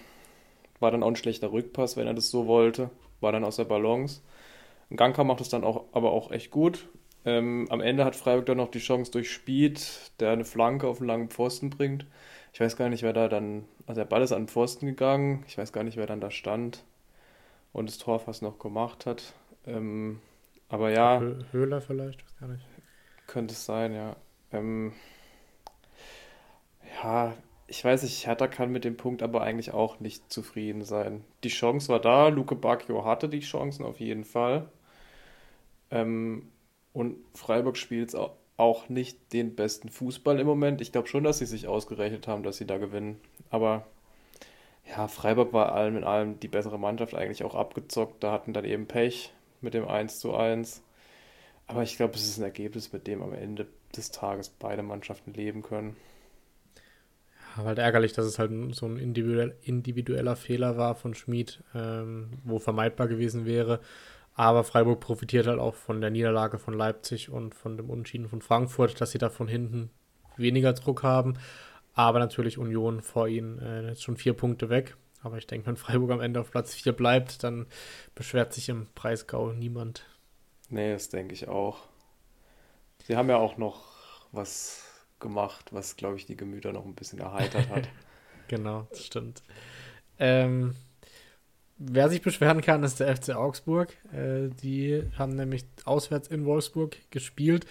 war 0.80 0.92
dann 0.92 1.04
auch 1.04 1.08
ein 1.08 1.16
schlechter 1.16 1.52
Rückpass, 1.52 1.98
wenn 1.98 2.08
er 2.08 2.14
das 2.14 2.30
so 2.30 2.48
wollte. 2.48 2.90
War 3.22 3.32
dann 3.32 3.44
aus 3.44 3.56
der 3.56 3.64
Balance. 3.64 4.22
Ganka 4.96 5.24
macht 5.24 5.42
es 5.42 5.50
dann 5.50 5.64
auch, 5.64 5.86
aber 5.94 6.12
auch 6.12 6.32
echt 6.32 6.52
gut. 6.52 6.88
Ähm, 7.26 7.68
am 7.70 7.82
Ende 7.82 8.06
hat 8.06 8.16
Freiburg 8.16 8.46
dann 8.46 8.58
noch 8.58 8.70
die 8.70 8.80
Chance 8.80 9.12
durch 9.12 9.32
Speed, 9.32 10.12
der 10.20 10.32
eine 10.32 10.46
Flanke 10.46 10.88
auf 10.88 11.00
einen 11.00 11.08
langen 11.08 11.30
Pfosten 11.30 11.70
bringt. 11.72 12.06
Ich 12.54 12.60
weiß 12.60 12.78
gar 12.78 12.90
nicht, 12.90 13.04
wer 13.04 13.14
da 13.14 13.28
dann. 13.28 13.66
Also 13.88 14.02
der 14.02 14.06
Ball 14.08 14.22
ist 14.22 14.32
an 14.32 14.44
den 14.44 14.48
Pfosten 14.48 14.86
gegangen. 14.86 15.44
Ich 15.48 15.58
weiß 15.58 15.74
gar 15.74 15.84
nicht, 15.84 15.98
wer 15.98 16.06
dann 16.06 16.22
da 16.22 16.32
stand 16.32 16.84
und 17.74 17.90
das 17.90 17.98
Tor 17.98 18.20
fast 18.20 18.42
noch 18.42 18.60
gemacht 18.60 19.06
hat. 19.06 19.34
Ähm, 19.66 20.22
aber 20.70 20.92
ja. 20.92 21.22
Höhler 21.52 21.82
vielleicht, 21.82 22.24
weiß 22.24 22.40
gar 22.40 22.48
nicht. 22.48 22.66
Könnte 23.28 23.54
es 23.54 23.66
sein, 23.66 23.94
ja. 23.94 24.16
Ähm, 24.52 24.94
ja, 27.04 27.34
ich 27.68 27.84
weiß 27.84 28.04
nicht, 28.04 28.26
Hertha 28.28 28.48
kann 28.48 28.72
mit 28.72 28.86
dem 28.86 28.98
Punkt 28.98 29.24
aber 29.24 29.42
eigentlich 29.42 29.74
auch 29.74 30.00
nicht 30.00 30.32
zufrieden 30.32 30.84
sein. 30.84 31.24
Die 31.44 31.50
Chance 31.50 31.90
war 31.90 32.00
da, 32.00 32.28
Luke 32.28 32.56
Bacchio 32.56 33.04
hatte 33.04 33.28
die 33.28 33.40
Chancen 33.40 33.84
auf 33.84 34.00
jeden 34.00 34.24
Fall. 34.24 34.70
Ähm, 35.92 36.52
und 36.96 37.18
Freiburg 37.34 37.76
spielt 37.76 38.16
auch 38.56 38.88
nicht 38.88 39.34
den 39.34 39.54
besten 39.54 39.90
Fußball 39.90 40.40
im 40.40 40.48
Moment. 40.48 40.80
Ich 40.80 40.94
glaube 40.94 41.10
schon, 41.10 41.26
dass 41.26 41.40
sie 41.40 41.46
sich 41.46 41.68
ausgerechnet 41.68 42.26
haben, 42.26 42.42
dass 42.42 42.56
sie 42.56 42.66
da 42.66 42.78
gewinnen. 42.78 43.20
Aber 43.50 43.86
ja, 44.90 45.10
Freiburg 45.10 45.52
war 45.52 45.74
allem 45.74 45.98
in 45.98 46.06
allem 46.06 46.40
die 46.40 46.48
bessere 46.48 46.80
Mannschaft 46.80 47.14
eigentlich 47.14 47.44
auch 47.44 47.54
abgezockt. 47.54 48.24
Da 48.24 48.32
hatten 48.32 48.54
dann 48.54 48.64
eben 48.64 48.88
Pech 48.88 49.34
mit 49.60 49.74
dem 49.74 49.86
1 49.86 50.20
zu 50.20 50.36
1. 50.36 50.84
Aber 51.68 51.84
ich 51.84 51.98
glaube, 51.98 52.14
es 52.16 52.26
ist 52.26 52.38
ein 52.38 52.44
Ergebnis, 52.44 52.94
mit 52.94 53.08
dem 53.08 53.22
am 53.22 53.34
Ende 53.34 53.68
des 53.94 54.12
Tages 54.12 54.48
beide 54.48 54.82
Mannschaften 54.82 55.34
leben 55.34 55.64
können. 55.64 55.98
Ja, 57.58 57.66
halt 57.66 57.78
ärgerlich, 57.78 58.14
dass 58.14 58.26
es 58.26 58.40
halt 58.40 58.52
so 58.74 58.86
ein 58.86 58.98
individuell, 58.98 59.58
individueller 59.64 60.38
Fehler 60.38 60.78
war 60.78 60.96
von 60.96 61.14
Schmid, 61.14 61.62
ähm, 61.74 62.30
wo 62.46 62.60
vermeidbar 62.60 63.10
gewesen 63.10 63.46
wäre. 63.46 63.82
Aber 64.36 64.64
Freiburg 64.64 65.00
profitiert 65.00 65.48
halt 65.48 65.60
auch 65.60 65.76
von 65.76 66.02
der 66.02 66.12
Niederlage 66.12 66.60
von 66.60 66.74
Leipzig 66.74 67.30
und 67.30 67.56
von 67.56 67.78
dem 67.78 67.90
Unentschieden 67.90 68.28
von 68.28 68.42
Frankfurt, 68.42 69.00
dass 69.00 69.12
sie 69.12 69.18
da 69.18 69.30
von 69.30 69.48
hinten 69.48 69.90
weniger 70.36 70.74
Druck 70.74 71.04
haben. 71.04 71.38
Aber 71.94 72.20
natürlich 72.20 72.58
Union 72.58 73.02
vor 73.02 73.30
ihnen 73.30 73.60
äh, 73.60 73.88
jetzt 73.88 74.04
schon 74.04 74.18
vier 74.18 74.34
Punkte 74.34 74.70
weg. 74.70 74.98
Aber 75.22 75.38
ich 75.38 75.48
denke, 75.48 75.68
wenn 75.68 75.78
Freiburg 75.78 76.12
am 76.12 76.22
Ende 76.22 76.42
auf 76.42 76.52
Platz 76.52 76.74
4 76.76 76.92
bleibt, 76.94 77.44
dann 77.44 77.66
beschwert 78.14 78.54
sich 78.54 78.70
im 78.70 78.88
Preisgau 78.94 79.54
niemand. 79.54 80.06
Nee, 80.70 80.92
das 80.92 81.10
denke 81.10 81.34
ich 81.34 81.48
auch. 81.48 81.88
Sie 83.04 83.16
haben 83.16 83.30
ja 83.30 83.38
auch 83.38 83.58
noch 83.58 83.86
was 84.32 84.84
gemacht, 85.20 85.72
was, 85.72 85.96
glaube 85.96 86.18
ich, 86.18 86.26
die 86.26 86.36
Gemüter 86.36 86.74
noch 86.74 86.86
ein 86.86 86.94
bisschen 86.94 87.20
erheitert 87.20 87.70
hat. 87.70 87.90
genau, 88.50 88.88
das 88.90 89.06
stimmt. 89.06 89.42
Ähm, 90.20 90.76
wer 91.78 92.10
sich 92.10 92.22
beschweren 92.22 92.62
kann, 92.62 92.84
ist 92.84 93.00
der 93.00 93.16
FC 93.16 93.36
Augsburg. 93.36 93.94
Äh, 94.14 94.50
die 94.62 95.04
haben 95.18 95.36
nämlich 95.36 95.66
auswärts 95.86 96.28
in 96.28 96.46
Wolfsburg 96.46 96.98
gespielt 97.12 97.66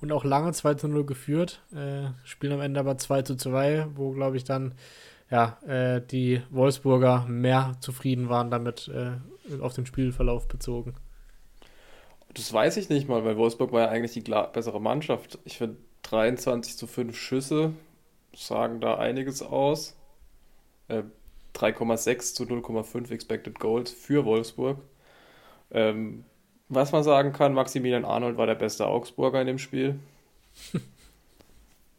und 0.00 0.12
auch 0.12 0.24
lange 0.24 0.52
2 0.52 0.74
zu 0.74 0.88
0 0.88 1.06
geführt. 1.06 1.62
Äh, 1.74 2.10
spielen 2.24 2.54
am 2.54 2.60
Ende 2.60 2.80
aber 2.80 2.98
2 2.98 3.22
zu 3.22 3.36
2, 3.36 3.88
wo, 3.94 4.12
glaube 4.12 4.36
ich, 4.36 4.44
dann 4.44 4.74
ja, 5.30 5.58
äh, 5.66 6.00
die 6.00 6.42
Wolfsburger 6.50 7.26
mehr 7.28 7.74
zufrieden 7.80 8.28
waren 8.28 8.50
damit 8.50 8.88
äh, 8.88 9.60
auf 9.60 9.74
den 9.74 9.86
Spielverlauf 9.86 10.46
bezogen. 10.46 10.94
Das 12.34 12.52
weiß 12.52 12.76
ich 12.76 12.88
nicht 12.90 13.08
mal, 13.08 13.24
weil 13.24 13.36
Wolfsburg 13.36 13.72
war 13.72 13.82
ja 13.82 13.88
eigentlich 13.88 14.12
die 14.12 14.30
bessere 14.52 14.80
Mannschaft. 14.80 15.38
Ich 15.44 15.58
finde 15.58 15.78
23 16.02 16.76
zu 16.76 16.86
5 16.86 17.16
Schüsse 17.16 17.72
sagen 18.36 18.80
da 18.80 18.98
einiges 18.98 19.42
aus. 19.42 19.96
Äh, 21.56 21.58
3,6 21.58 22.34
zu 22.34 22.44
0,5 22.44 23.10
Expected 23.10 23.58
Goals 23.58 23.90
für 23.90 24.24
Wolfsburg. 24.24 24.78
Ähm, 25.70 26.24
was 26.68 26.92
man 26.92 27.02
sagen 27.02 27.32
kann, 27.32 27.54
Maximilian 27.54 28.04
Arnold 28.04 28.36
war 28.36 28.46
der 28.46 28.54
beste 28.54 28.86
Augsburger 28.86 29.40
in 29.40 29.46
dem 29.46 29.58
Spiel. 29.58 29.98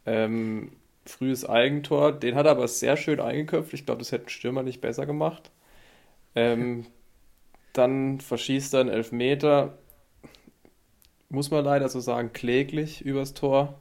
ähm, 0.06 0.72
frühes 1.06 1.48
Eigentor, 1.48 2.12
den 2.12 2.34
hat 2.34 2.46
er 2.46 2.52
aber 2.52 2.68
sehr 2.68 2.96
schön 2.96 3.20
eingeköpft. 3.20 3.72
Ich 3.72 3.86
glaube, 3.86 4.00
das 4.00 4.12
hätte 4.12 4.26
ein 4.26 4.30
Stürmer 4.30 4.62
nicht 4.62 4.80
besser 4.80 5.06
gemacht. 5.06 5.50
Ähm, 6.34 6.86
dann 7.72 8.20
verschießt 8.20 8.74
er 8.74 8.80
einen 8.80 8.90
Elfmeter, 8.90 9.78
muss 11.30 11.50
man 11.50 11.64
leider 11.64 11.88
so 11.88 12.00
sagen, 12.00 12.32
kläglich 12.32 13.04
übers 13.04 13.34
Tor. 13.34 13.80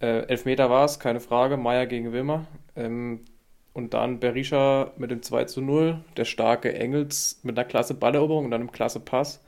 Äh, 0.00 0.28
Elfmeter 0.28 0.70
war 0.70 0.84
es, 0.84 1.00
keine 1.00 1.20
Frage, 1.20 1.56
Meier 1.56 1.86
gegen 1.86 2.12
Wimmer. 2.12 2.46
Ähm, 2.76 3.24
und 3.72 3.94
dann 3.94 4.20
Berisha 4.20 4.92
mit 4.96 5.10
dem 5.10 5.22
2 5.22 5.44
zu 5.44 5.60
0, 5.60 6.00
der 6.16 6.24
starke 6.24 6.74
Engels 6.74 7.40
mit 7.42 7.58
einer 7.58 7.68
klasse 7.68 7.94
Balleroberung 7.94 8.46
und 8.46 8.52
einem 8.52 8.72
klasse 8.72 9.00
Pass. 9.00 9.42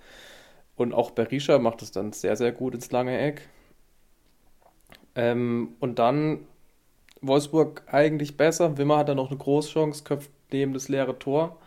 Und 0.77 0.95
auch 0.95 1.11
Berisha 1.11 1.59
macht 1.59 1.83
es 1.83 1.91
dann 1.91 2.13
sehr, 2.13 2.37
sehr 2.37 2.53
gut 2.53 2.75
ins 2.75 2.91
lange 2.91 3.19
Eck. 3.19 3.49
Ähm, 5.15 5.77
und 5.81 5.99
dann 5.99 6.47
Wolfsburg 7.21 7.83
eigentlich 7.87 8.37
besser. 8.37 8.79
Wimmer 8.79 8.99
hat 8.99 9.09
dann 9.09 9.17
noch 9.17 9.31
eine 9.31 9.39
Großchance, 9.39 10.05
köpft 10.05 10.31
neben 10.53 10.73
das 10.73 10.89
leere 10.89 11.19
Tor. 11.19 11.59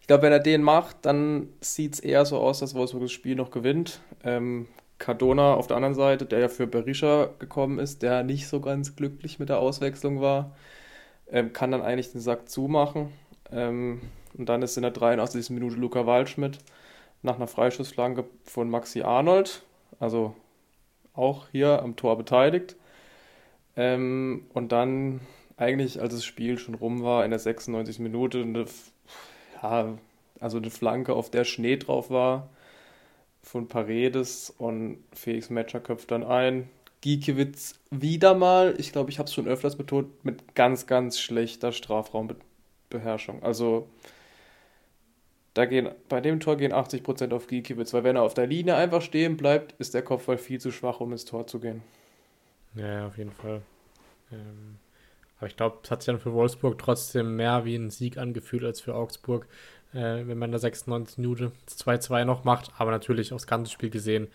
Ich 0.00 0.06
glaube, 0.06 0.24
wenn 0.24 0.32
er 0.32 0.40
den 0.40 0.62
macht, 0.62 0.96
dann 1.02 1.48
sieht 1.60 1.94
es 1.94 2.00
eher 2.00 2.24
so 2.24 2.38
aus, 2.38 2.60
dass 2.60 2.74
Wolfsburg 2.74 3.02
das 3.02 3.12
Spiel 3.12 3.36
noch 3.36 3.50
gewinnt. 3.50 4.00
Ähm, 4.24 4.66
Cardona 4.98 5.54
auf 5.54 5.66
der 5.66 5.76
anderen 5.76 5.94
Seite, 5.94 6.26
der 6.26 6.40
ja 6.40 6.48
für 6.48 6.66
Berisha 6.66 7.30
gekommen 7.38 7.78
ist, 7.78 8.02
der 8.02 8.22
nicht 8.24 8.48
so 8.48 8.60
ganz 8.60 8.96
glücklich 8.96 9.38
mit 9.38 9.48
der 9.48 9.60
Auswechslung 9.60 10.20
war, 10.20 10.56
ähm, 11.30 11.52
kann 11.52 11.70
dann 11.70 11.82
eigentlich 11.82 12.12
den 12.12 12.20
Sack 12.20 12.48
zumachen. 12.48 13.12
Ähm, 13.50 14.00
und 14.36 14.48
dann 14.48 14.62
ist 14.62 14.76
in 14.76 14.82
der 14.82 14.92
83. 14.92 15.50
Minute 15.50 15.76
Luca 15.76 16.06
Waldschmidt 16.06 16.58
nach 17.22 17.36
einer 17.36 17.46
Freischussflanke 17.46 18.24
von 18.44 18.70
Maxi 18.70 19.02
Arnold, 19.02 19.62
also 19.98 20.34
auch 21.14 21.48
hier 21.50 21.82
am 21.82 21.96
Tor 21.96 22.16
beteiligt. 22.16 22.76
Ähm, 23.76 24.46
und 24.54 24.72
dann 24.72 25.20
eigentlich, 25.56 26.00
als 26.00 26.14
das 26.14 26.24
Spiel 26.24 26.58
schon 26.58 26.74
rum 26.74 27.02
war, 27.02 27.24
in 27.24 27.30
der 27.30 27.40
96. 27.40 27.98
Minute, 27.98 28.42
eine, 28.42 28.66
ja, 29.62 29.98
also 30.40 30.58
eine 30.58 30.70
Flanke, 30.70 31.14
auf 31.14 31.30
der 31.30 31.44
Schnee 31.44 31.76
drauf 31.76 32.10
war, 32.10 32.48
von 33.42 33.66
Paredes 33.66 34.54
und 34.56 34.98
Felix 35.12 35.50
Metscher 35.50 35.80
köpft 35.80 36.10
dann 36.10 36.22
ein. 36.22 36.68
Giekewitz 37.00 37.78
wieder 37.90 38.34
mal, 38.34 38.74
ich 38.78 38.92
glaube, 38.92 39.10
ich 39.10 39.18
habe 39.18 39.28
es 39.28 39.34
schon 39.34 39.46
öfters 39.46 39.76
betont, 39.76 40.24
mit 40.24 40.54
ganz, 40.54 40.86
ganz 40.86 41.20
schlechter 41.20 41.72
Strafraumbeherrschung. 41.72 43.42
Also 43.42 43.88
da 45.54 45.64
gehen, 45.64 45.90
bei 46.08 46.20
dem 46.20 46.40
Tor 46.40 46.56
gehen 46.56 46.72
80% 46.72 47.32
auf 47.32 47.46
Giekewitz, 47.46 47.92
weil 47.92 48.04
wenn 48.04 48.16
er 48.16 48.22
auf 48.22 48.34
der 48.34 48.46
Linie 48.46 48.76
einfach 48.76 49.02
stehen 49.02 49.36
bleibt, 49.36 49.72
ist 49.80 49.94
der 49.94 50.02
Kopfball 50.02 50.38
viel 50.38 50.60
zu 50.60 50.70
schwach, 50.70 51.00
um 51.00 51.12
ins 51.12 51.24
Tor 51.24 51.46
zu 51.46 51.58
gehen. 51.58 51.82
Ja, 52.74 53.06
auf 53.06 53.18
jeden 53.18 53.32
Fall. 53.32 53.62
Ähm, 54.30 54.78
aber 55.38 55.46
ich 55.46 55.56
glaube, 55.56 55.78
es 55.82 55.90
hat 55.90 56.02
sich 56.02 56.06
dann 56.06 56.20
für 56.20 56.32
Wolfsburg 56.32 56.78
trotzdem 56.78 57.36
mehr 57.36 57.64
wie 57.64 57.76
ein 57.76 57.90
Sieg 57.90 58.18
angefühlt 58.18 58.64
als 58.64 58.80
für 58.80 58.94
Augsburg, 58.94 59.46
äh, 59.92 60.26
wenn 60.26 60.38
man 60.38 60.48
in 60.48 60.52
der 60.52 60.60
96 60.60 61.18
Minute 61.18 61.52
2-2 61.68 62.24
noch 62.24 62.44
macht. 62.44 62.70
Aber 62.78 62.90
natürlich 62.90 63.32
aufs 63.32 63.46
ganze 63.46 63.70
Spiel 63.72 63.90
gesehen, 63.90 64.28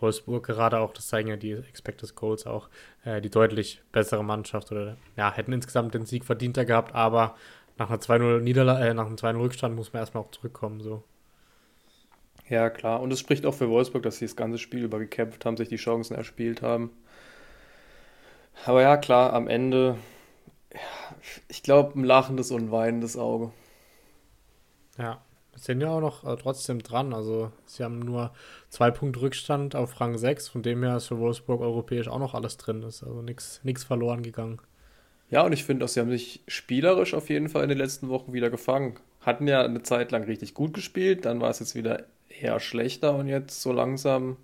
Wolfsburg 0.00 0.46
gerade 0.46 0.78
auch, 0.78 0.92
das 0.92 1.08
zeigen 1.08 1.28
ja 1.28 1.36
die 1.36 1.52
Expected 1.52 2.14
Goals 2.14 2.46
auch, 2.46 2.68
äh, 3.04 3.20
die 3.20 3.30
deutlich 3.30 3.82
bessere 3.92 4.24
Mannschaft 4.24 4.70
oder 4.72 4.96
ja, 5.16 5.32
hätten 5.32 5.52
insgesamt 5.52 5.94
den 5.94 6.06
Sieg 6.06 6.24
verdienter 6.24 6.64
gehabt, 6.64 6.94
aber 6.94 7.36
nach 7.78 7.88
einer 7.88 8.00
2-0 8.00 8.40
Niederlage, 8.40 8.88
äh, 8.88 8.94
nach 8.94 9.06
einem 9.06 9.16
2-0 9.16 9.40
Rückstand 9.40 9.76
muss 9.76 9.92
man 9.92 10.00
erstmal 10.00 10.22
auch 10.22 10.30
zurückkommen. 10.30 10.80
So. 10.80 11.02
Ja, 12.48 12.68
klar. 12.68 13.00
Und 13.00 13.12
es 13.12 13.20
spricht 13.20 13.46
auch 13.46 13.54
für 13.54 13.70
Wolfsburg, 13.70 14.02
dass 14.02 14.18
sie 14.18 14.26
das 14.26 14.36
ganze 14.36 14.58
Spiel 14.58 14.84
über 14.84 14.98
gekämpft 14.98 15.44
haben, 15.44 15.56
sich 15.56 15.68
die 15.68 15.76
Chancen 15.76 16.14
erspielt 16.14 16.62
haben. 16.62 16.90
Aber 18.66 18.82
ja, 18.82 18.96
klar, 18.96 19.32
am 19.32 19.48
Ende, 19.48 19.96
ja, 20.72 20.80
ich 21.48 21.62
glaube, 21.62 21.98
ein 21.98 22.04
lachendes 22.04 22.50
und 22.50 22.70
weinendes 22.70 23.16
Auge. 23.16 23.52
Ja, 24.98 25.22
sind 25.56 25.80
ja 25.80 25.88
auch 25.88 26.00
noch 26.00 26.24
äh, 26.24 26.36
trotzdem 26.36 26.82
dran. 26.82 27.12
Also, 27.12 27.52
sie 27.66 27.84
haben 27.84 27.98
nur 27.98 28.32
zwei 28.68 28.90
Punkte 28.90 29.20
Rückstand 29.22 29.74
auf 29.74 30.00
Rang 30.00 30.16
6, 30.16 30.48
von 30.48 30.62
dem 30.62 30.82
her 30.82 30.96
ist 30.96 31.08
für 31.08 31.18
Wolfsburg 31.18 31.60
europäisch 31.60 32.08
auch 32.08 32.18
noch 32.18 32.34
alles 32.34 32.56
drin 32.56 32.82
ist. 32.82 33.02
Also 33.02 33.22
nichts 33.22 33.84
verloren 33.84 34.22
gegangen. 34.22 34.60
Ja, 35.30 35.42
und 35.42 35.52
ich 35.52 35.64
finde 35.64 35.84
auch, 35.84 35.88
sie 35.88 36.00
haben 36.00 36.10
sich 36.10 36.42
spielerisch 36.48 37.14
auf 37.14 37.28
jeden 37.30 37.48
Fall 37.48 37.62
in 37.62 37.68
den 37.68 37.78
letzten 37.78 38.08
Wochen 38.08 38.32
wieder 38.32 38.50
gefangen. 38.50 38.98
Hatten 39.20 39.46
ja 39.46 39.62
eine 39.62 39.82
Zeit 39.82 40.10
lang 40.10 40.24
richtig 40.24 40.54
gut 40.54 40.74
gespielt, 40.74 41.24
dann 41.24 41.40
war 41.40 41.50
es 41.50 41.60
jetzt 41.60 41.74
wieder 41.74 42.04
eher 42.28 42.58
schlechter 42.58 43.14
und 43.14 43.28
jetzt 43.28 43.62
so 43.62 43.72
langsam 43.72 44.36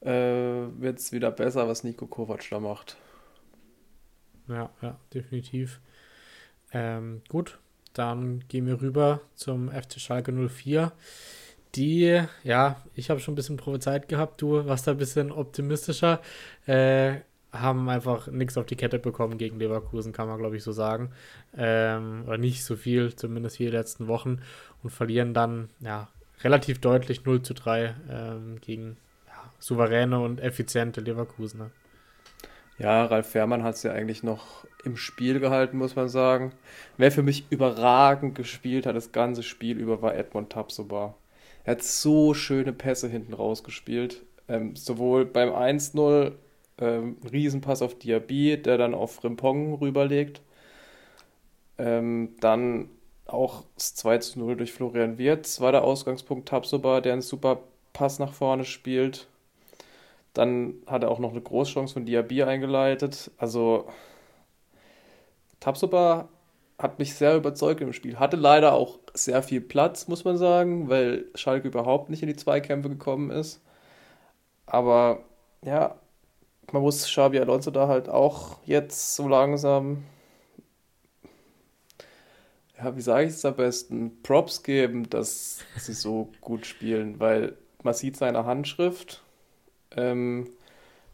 äh, 0.00 0.10
wird 0.10 0.98
es 0.98 1.10
wieder 1.12 1.30
besser, 1.32 1.68
was 1.68 1.82
Nico 1.82 2.06
Kovac 2.06 2.48
da 2.50 2.60
macht. 2.60 2.96
Ja, 4.48 4.70
ja, 4.82 4.98
definitiv. 5.14 5.80
Ähm, 6.72 7.22
gut, 7.28 7.58
dann 7.94 8.44
gehen 8.48 8.66
wir 8.66 8.80
rüber 8.80 9.20
zum 9.34 9.70
FC 9.70 10.00
Schalke 10.00 10.32
04. 10.32 10.92
Die, 11.74 12.22
ja, 12.44 12.82
ich 12.94 13.10
habe 13.10 13.20
schon 13.20 13.32
ein 13.32 13.36
bisschen 13.36 13.56
prophezeit 13.56 14.08
gehabt, 14.08 14.42
du 14.42 14.66
warst 14.66 14.86
da 14.86 14.92
ein 14.92 14.98
bisschen 14.98 15.32
optimistischer. 15.32 16.20
Äh, 16.66 17.20
haben 17.52 17.88
einfach 17.90 18.28
nichts 18.28 18.56
auf 18.56 18.64
die 18.64 18.76
Kette 18.76 18.98
bekommen 18.98 19.36
gegen 19.36 19.58
Leverkusen, 19.58 20.12
kann 20.12 20.26
man 20.26 20.38
glaube 20.38 20.56
ich 20.56 20.62
so 20.62 20.72
sagen. 20.72 21.10
Ähm, 21.56 22.24
oder 22.26 22.38
nicht 22.38 22.64
so 22.64 22.76
viel, 22.76 23.14
zumindest 23.14 23.56
hier 23.56 23.70
die 23.70 23.76
letzten 23.76 24.08
Wochen. 24.08 24.40
Und 24.82 24.90
verlieren 24.90 25.34
dann, 25.34 25.68
ja, 25.80 26.08
relativ 26.42 26.80
deutlich 26.80 27.24
0 27.24 27.42
zu 27.42 27.54
3 27.54 27.94
ähm, 28.10 28.60
gegen 28.60 28.96
ja, 29.26 29.52
souveräne 29.58 30.18
und 30.18 30.40
effiziente 30.40 31.00
Leverkusener. 31.00 31.70
Ja, 32.78 33.04
Ralf 33.04 33.28
Fährmann 33.30 33.62
hat 33.62 33.76
es 33.76 33.82
ja 33.82 33.92
eigentlich 33.92 34.22
noch 34.22 34.64
im 34.84 34.96
Spiel 34.96 35.40
gehalten, 35.40 35.78
muss 35.78 35.94
man 35.96 36.08
sagen. 36.08 36.52
Wer 36.96 37.12
für 37.12 37.22
mich 37.22 37.46
überragend 37.50 38.34
gespielt 38.34 38.86
hat, 38.86 38.96
das 38.96 39.12
ganze 39.12 39.42
Spiel 39.42 39.78
über, 39.78 40.02
war 40.02 40.14
Edmond 40.16 40.50
Tapsoba. 40.50 41.14
Er 41.64 41.72
hat 41.72 41.82
so 41.82 42.34
schöne 42.34 42.72
Pässe 42.72 43.08
hinten 43.08 43.34
rausgespielt. 43.34 44.22
Ähm, 44.48 44.74
sowohl 44.74 45.24
beim 45.24 45.50
1-0 45.50 46.32
ähm, 46.78 47.16
Riesenpass 47.30 47.82
auf 47.82 47.98
Diaby, 47.98 48.60
der 48.60 48.78
dann 48.78 48.94
auf 48.94 49.14
Frimpong 49.14 49.74
rüberlegt. 49.74 50.40
Ähm, 51.78 52.36
dann 52.40 52.88
auch 53.26 53.64
das 53.76 53.94
2 53.94 54.20
0 54.36 54.56
durch 54.56 54.72
Florian 54.72 55.18
Wirtz 55.18 55.60
war 55.60 55.72
der 55.72 55.84
Ausgangspunkt 55.84 56.48
Tapsoba, 56.48 57.00
der 57.00 57.14
einen 57.14 57.22
super 57.22 57.60
Pass 57.92 58.18
nach 58.18 58.32
vorne 58.32 58.64
spielt. 58.64 59.28
Dann 60.34 60.76
hat 60.86 61.02
er 61.02 61.10
auch 61.10 61.18
noch 61.18 61.30
eine 61.32 61.42
Großchance 61.42 61.94
von 61.94 62.06
Diaby 62.06 62.42
eingeleitet. 62.44 63.30
Also 63.36 63.86
Tapsoba 65.60 66.28
hat 66.78 66.98
mich 66.98 67.14
sehr 67.14 67.36
überzeugt 67.36 67.80
im 67.80 67.92
Spiel. 67.92 68.18
Hatte 68.18 68.36
leider 68.36 68.72
auch 68.72 68.98
sehr 69.14 69.42
viel 69.42 69.60
Platz, 69.60 70.08
muss 70.08 70.24
man 70.24 70.36
sagen, 70.36 70.88
weil 70.88 71.26
Schalke 71.34 71.68
überhaupt 71.68 72.10
nicht 72.10 72.22
in 72.22 72.28
die 72.28 72.36
Zweikämpfe 72.36 72.88
gekommen 72.88 73.30
ist. 73.30 73.60
Aber 74.66 75.20
ja, 75.64 75.96
man 76.72 76.82
muss 76.82 77.04
Xabi 77.04 77.38
Alonso 77.38 77.70
da 77.70 77.88
halt 77.88 78.08
auch 78.08 78.58
jetzt 78.64 79.14
so 79.14 79.28
langsam, 79.28 80.04
ja, 82.78 82.96
wie 82.96 83.00
sage 83.00 83.26
ich 83.26 83.34
es 83.34 83.44
am 83.44 83.56
besten, 83.56 84.22
Props 84.22 84.62
geben, 84.62 85.08
dass 85.10 85.60
sie 85.76 85.92
so 85.92 86.30
gut 86.40 86.66
spielen, 86.66 87.20
weil 87.20 87.56
man 87.82 87.94
sieht 87.94 88.16
seine 88.16 88.44
Handschrift 88.44 89.22
ähm, 89.96 90.48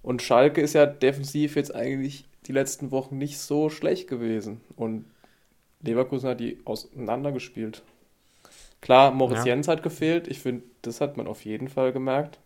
und 0.03 0.23
Schalke 0.23 0.61
ist 0.61 0.75
ja 0.75 0.87
defensiv 0.87 1.57
jetzt 1.57 1.75
eigentlich 1.75 2.25
die 2.47 2.53
letzten 2.53 2.91
Wochen 2.91 3.19
nicht 3.19 3.39
so 3.39 3.69
schlecht 3.69 4.09
gewesen. 4.09 4.61
Und 4.77 5.05
Leverkusen 5.83 6.31
hat 6.31 6.41
die 6.41 6.59
auseinandergespielt. 6.65 7.83
Klar, 8.81 9.11
Moritz 9.11 9.41
ja. 9.41 9.47
Jens 9.47 9.69
hat 9.69 9.83
gefehlt. 9.83 10.29
Ich 10.29 10.41
finde, 10.41 10.63
das 10.83 11.01
hat 11.01 11.17
man 11.17 11.27
auf 11.27 11.45
jeden 11.45 11.69
Fall 11.69 11.93
gemerkt. 11.93 12.39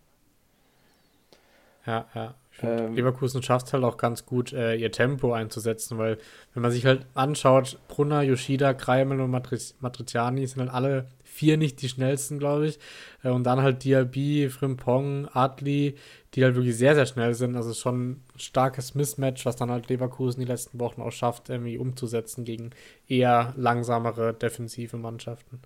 Ja, 1.85 2.07
ja. 2.15 2.35
Ähm, 2.61 2.93
Leverkusen 2.93 3.41
schafft 3.41 3.67
es 3.67 3.73
halt 3.73 3.83
auch 3.83 3.97
ganz 3.97 4.25
gut, 4.25 4.53
äh, 4.53 4.75
ihr 4.75 4.91
Tempo 4.91 5.33
einzusetzen, 5.33 5.97
weil 5.97 6.17
wenn 6.53 6.61
man 6.61 6.71
sich 6.71 6.85
halt 6.85 7.05
anschaut, 7.15 7.79
Brunner, 7.87 8.21
Yoshida, 8.21 8.73
Kreimel 8.73 9.19
und 9.21 9.31
Matriz 9.31 9.75
Matriciani 9.79 10.45
sind 10.45 10.59
halt 10.61 10.71
alle 10.71 11.07
vier 11.23 11.57
nicht 11.57 11.81
die 11.81 11.89
schnellsten, 11.89 12.37
glaube 12.39 12.67
ich. 12.67 12.79
Äh, 13.23 13.29
und 13.29 13.43
dann 13.43 13.61
halt 13.61 13.83
Diaby, 13.83 14.49
Frimpong, 14.49 15.27
Adli, 15.33 15.95
die 16.33 16.43
halt 16.43 16.55
wirklich 16.55 16.77
sehr, 16.77 16.95
sehr 16.95 17.05
schnell 17.05 17.33
sind. 17.33 17.55
Also 17.55 17.73
schon 17.73 18.11
ein 18.11 18.23
starkes 18.37 18.95
Mismatch, 18.95 19.45
was 19.45 19.55
dann 19.55 19.71
halt 19.71 19.89
Leverkusen 19.89 20.39
die 20.39 20.47
letzten 20.47 20.79
Wochen 20.79 21.01
auch 21.01 21.11
schafft, 21.11 21.49
irgendwie 21.49 21.77
umzusetzen 21.77 22.45
gegen 22.45 22.69
eher 23.07 23.53
langsamere 23.57 24.33
defensive 24.33 24.97
Mannschaften. 24.97 25.59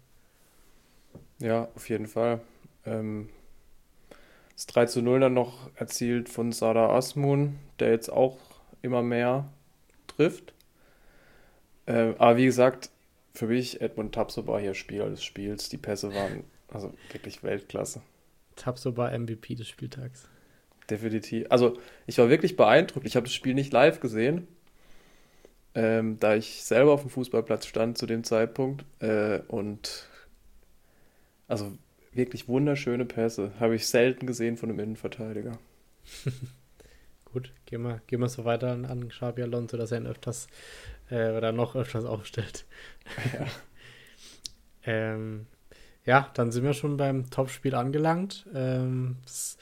Ja, 1.39 1.67
auf 1.75 1.89
jeden 1.89 2.07
Fall. 2.07 2.39
Ähm, 2.85 3.29
das 4.57 4.65
3 4.65 4.85
zu 4.87 5.01
0 5.03 5.19
dann 5.19 5.35
noch 5.35 5.69
erzielt 5.75 6.29
von 6.29 6.51
Sada 6.51 6.89
Asmun, 6.89 7.59
der 7.79 7.91
jetzt 7.91 8.09
auch 8.09 8.39
immer 8.81 9.03
mehr 9.03 9.47
trifft. 10.07 10.55
Äh, 11.85 12.15
aber 12.17 12.37
wie 12.37 12.45
gesagt, 12.45 12.89
für 13.35 13.45
mich 13.45 13.81
Edmund 13.81 14.15
Tapsoba 14.15 14.57
hier 14.57 14.73
Spieler 14.73 15.11
des 15.11 15.23
Spiels. 15.23 15.69
Die 15.69 15.77
Pässe 15.77 16.11
waren 16.11 16.43
also 16.69 16.91
wirklich 17.11 17.43
Weltklasse. 17.43 18.01
Tapsoba 18.55 19.15
MVP 19.15 19.53
des 19.53 19.69
Spieltags. 19.69 20.27
Definitiv. 20.89 21.45
Also 21.51 21.77
ich 22.07 22.17
war 22.17 22.29
wirklich 22.29 22.55
beeindruckt. 22.55 23.05
Ich 23.05 23.15
habe 23.15 23.25
das 23.25 23.35
Spiel 23.35 23.53
nicht 23.53 23.71
live 23.71 23.99
gesehen, 23.99 24.47
ähm, 25.75 26.17
da 26.19 26.35
ich 26.35 26.63
selber 26.63 26.93
auf 26.93 27.01
dem 27.01 27.11
Fußballplatz 27.11 27.67
stand 27.67 27.99
zu 27.99 28.07
dem 28.07 28.23
Zeitpunkt. 28.23 28.85
Äh, 29.03 29.41
und 29.47 30.09
also 31.47 31.77
wirklich 32.13 32.47
wunderschöne 32.47 33.05
Pässe. 33.05 33.51
Habe 33.59 33.75
ich 33.75 33.87
selten 33.87 34.27
gesehen 34.27 34.57
von 34.57 34.69
einem 34.69 34.79
Innenverteidiger. 34.79 35.57
Gut, 37.25 37.51
gehen 37.65 37.81
wir, 37.83 38.01
gehen 38.07 38.21
wir 38.21 38.29
so 38.29 38.45
weiter 38.45 38.71
an, 38.71 39.09
Xabi 39.09 39.43
Alonso, 39.43 39.77
dass 39.77 39.91
er 39.91 39.99
ihn 39.99 40.07
öfters 40.07 40.47
äh, 41.09 41.31
oder 41.31 41.51
noch 41.51 41.75
öfters 41.75 42.05
aufstellt. 42.05 42.65
Ja. 43.33 43.45
ähm, 45.13 45.47
ja, 46.05 46.31
dann 46.33 46.51
sind 46.51 46.63
wir 46.63 46.73
schon 46.73 46.97
beim 46.97 47.29
Topspiel 47.29 47.75
angelangt. 47.75 48.45
Ähm, 48.55 49.17
das 49.23 49.57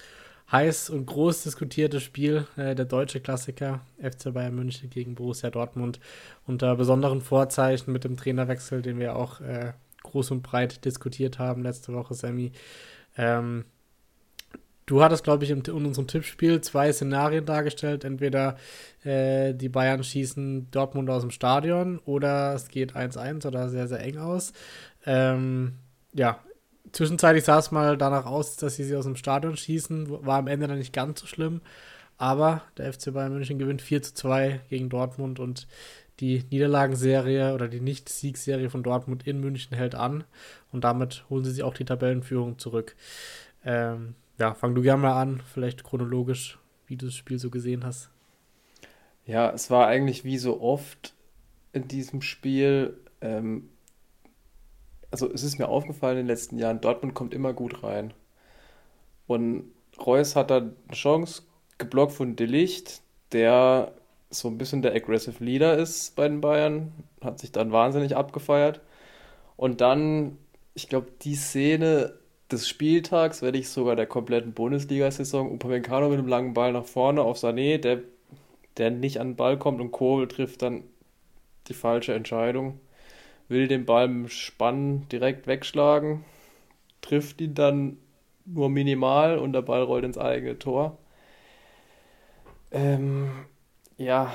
heiß 0.52 0.92
und 0.92 1.08
groß 1.08 1.44
diskutierte 1.44 2.00
Spiel, 2.00 2.48
äh, 2.56 2.76
der 2.76 2.86
deutsche 2.86 3.20
Klassiker 3.20 3.82
FC 4.00 4.32
Bayern 4.32 4.56
München 4.56 4.90
gegen 4.90 5.16
Borussia 5.16 5.50
Dortmund 5.50 6.00
unter 6.46 6.76
besonderen 6.76 7.22
Vorzeichen 7.22 7.92
mit 7.92 8.04
dem 8.04 8.16
Trainerwechsel, 8.16 8.82
den 8.82 9.00
wir 9.00 9.16
auch 9.16 9.42
äh, 9.42 9.74
groß 10.06 10.32
und 10.32 10.42
breit 10.44 10.86
diskutiert 10.86 11.40
haben 11.40 11.64
letzte 11.64 11.94
Woche, 11.94 12.14
Sammy. 12.14 12.52
Ähm, 13.18 13.66
Du 14.88 15.02
hattest, 15.02 15.24
glaube 15.24 15.44
ich, 15.44 15.50
in, 15.50 15.62
unserem 15.68 16.06
Tippspiel 16.06 16.62
zwei 16.62 16.94
Szenarien 16.94 17.46
dargestellt. 17.46 18.04
Entweder 18.04 18.56
äh, 19.04 19.54
die 19.54 19.70
Bayern 19.70 20.04
schießen 20.04 20.70
Dortmund 20.70 21.10
aus 21.10 21.24
dem 21.24 21.32
Stadion 21.32 22.00
oder 22.06 22.54
es 22.54 22.68
geht 22.68 22.96
1-1 22.96 23.48
oder 23.48 23.70
sehr, 23.70 23.88
sehr 23.88 24.02
eng 24.02 24.20
aus. 24.20 24.54
Ähm, 25.08 25.74
ja, 26.14 26.40
zwischenzeitlich 26.92 27.44
sah 27.44 27.58
es 27.58 27.72
mal 27.72 27.98
danach 27.98 28.28
aus, 28.28 28.58
dass 28.58 28.76
sie 28.76 28.84
sie 28.84 28.96
aus 28.96 29.06
dem 29.06 29.16
Stadion 29.16 29.58
schießen. 29.58 30.24
War 30.24 30.38
am 30.38 30.48
Ende 30.48 30.68
dann 30.68 30.78
nicht 30.78 30.94
ganz 30.94 31.20
so 31.20 31.26
schlimm. 31.26 31.62
Aber 32.18 32.62
der 32.78 32.94
FC 32.94 33.12
Bayern 33.12 33.34
München 33.34 33.58
gewinnt 33.58 33.82
4 33.82 34.04
zu 34.04 34.14
2 34.14 34.62
gegen 34.70 34.90
Dortmund 34.90 35.40
und 35.40 35.68
die 36.20 36.46
Niederlagenserie 36.50 37.54
oder 37.54 37.68
die 37.68 37.82
Nicht-Siegserie 37.82 38.70
von 38.70 38.84
Dortmund 38.84 39.28
in 39.28 39.40
München 39.40 39.76
hält 39.76 39.96
an. 39.96 40.24
Und 40.72 40.84
damit 40.84 41.26
holen 41.30 41.44
sie 41.44 41.52
sich 41.52 41.64
auch 41.64 41.74
die 41.74 41.86
Tabellenführung 41.86 42.58
zurück. 42.58 42.96
Ähm, 43.66 44.16
ja, 44.38 44.54
fang 44.54 44.76
du 44.76 44.82
gerne 44.82 45.02
mal 45.02 45.22
an, 45.22 45.42
vielleicht 45.54 45.84
chronologisch, 45.84 46.60
wie 46.88 46.98
du 46.98 47.06
das 47.06 47.16
Spiel 47.16 47.40
so 47.40 47.50
gesehen 47.50 47.84
hast. 47.84 48.10
Ja, 49.26 49.52
es 49.52 49.72
war 49.72 49.88
eigentlich 49.88 50.24
wie 50.24 50.38
so 50.38 50.62
oft 50.62 51.14
in 51.74 51.88
diesem 51.88 52.22
Spiel. 52.22 52.98
Ähm, 53.22 53.70
also 55.12 55.32
es 55.32 55.44
ist 55.44 55.58
mir 55.58 55.68
aufgefallen 55.68 56.18
in 56.18 56.26
den 56.26 56.28
letzten 56.28 56.58
Jahren, 56.58 56.82
Dortmund 56.82 57.14
kommt 57.14 57.34
immer 57.34 57.54
gut 57.54 57.84
rein. 57.84 58.14
Und 59.28 59.72
Reus 59.98 60.36
hat 60.36 60.52
da 60.52 60.58
eine 60.58 60.74
Chance 60.92 61.44
geblockt 61.78 62.14
von 62.14 62.36
Delicht, 62.36 63.02
der 63.32 63.94
so 64.30 64.48
ein 64.48 64.58
bisschen 64.58 64.82
der 64.82 64.94
Aggressive 64.94 65.44
Leader 65.44 65.78
ist 65.78 66.16
bei 66.16 66.28
den 66.28 66.42
Bayern, 66.42 66.92
hat 67.22 67.40
sich 67.40 67.52
dann 67.52 67.72
wahnsinnig 67.72 68.16
abgefeiert. 68.16 68.82
Und 69.58 69.82
dann, 69.82 70.38
ich 70.74 70.90
glaube, 70.90 71.08
die 71.22 71.36
Szene 71.36 72.14
des 72.52 72.68
Spieltags, 72.68 73.42
wenn 73.42 73.54
nicht 73.54 73.70
sogar 73.70 73.96
der 73.96 74.06
kompletten 74.06 74.54
Bundesliga-Saison, 74.54 75.52
Upamecano 75.52 76.10
mit 76.10 76.20
einem 76.20 76.28
langen 76.28 76.54
Ball 76.54 76.74
nach 76.74 76.86
vorne 76.86 77.22
auf 77.22 77.38
Sané, 77.38 77.78
der, 77.78 78.00
der 78.78 78.92
nicht 78.92 79.20
an 79.20 79.30
den 79.30 79.36
Ball 79.36 79.58
kommt 79.58 79.82
und 79.82 79.92
Kobel 79.92 80.28
trifft 80.28 80.62
dann 80.62 80.84
die 81.68 81.74
falsche 81.74 82.14
Entscheidung, 82.14 82.80
will 83.48 83.68
den 83.68 83.86
Ball 83.86 84.06
im 84.06 84.28
Spann 84.30 85.08
direkt 85.10 85.48
wegschlagen, 85.48 86.24
trifft 87.02 87.42
ihn 87.42 87.56
dann 87.56 87.98
nur 88.46 88.70
minimal 88.70 89.40
und 89.40 89.54
der 89.54 89.62
Ball 89.64 89.82
rollt 89.82 90.06
ins 90.06 90.18
eigene 90.18 90.60
Tor. 90.60 90.98
Ähm, 92.72 93.32
ja, 93.98 94.34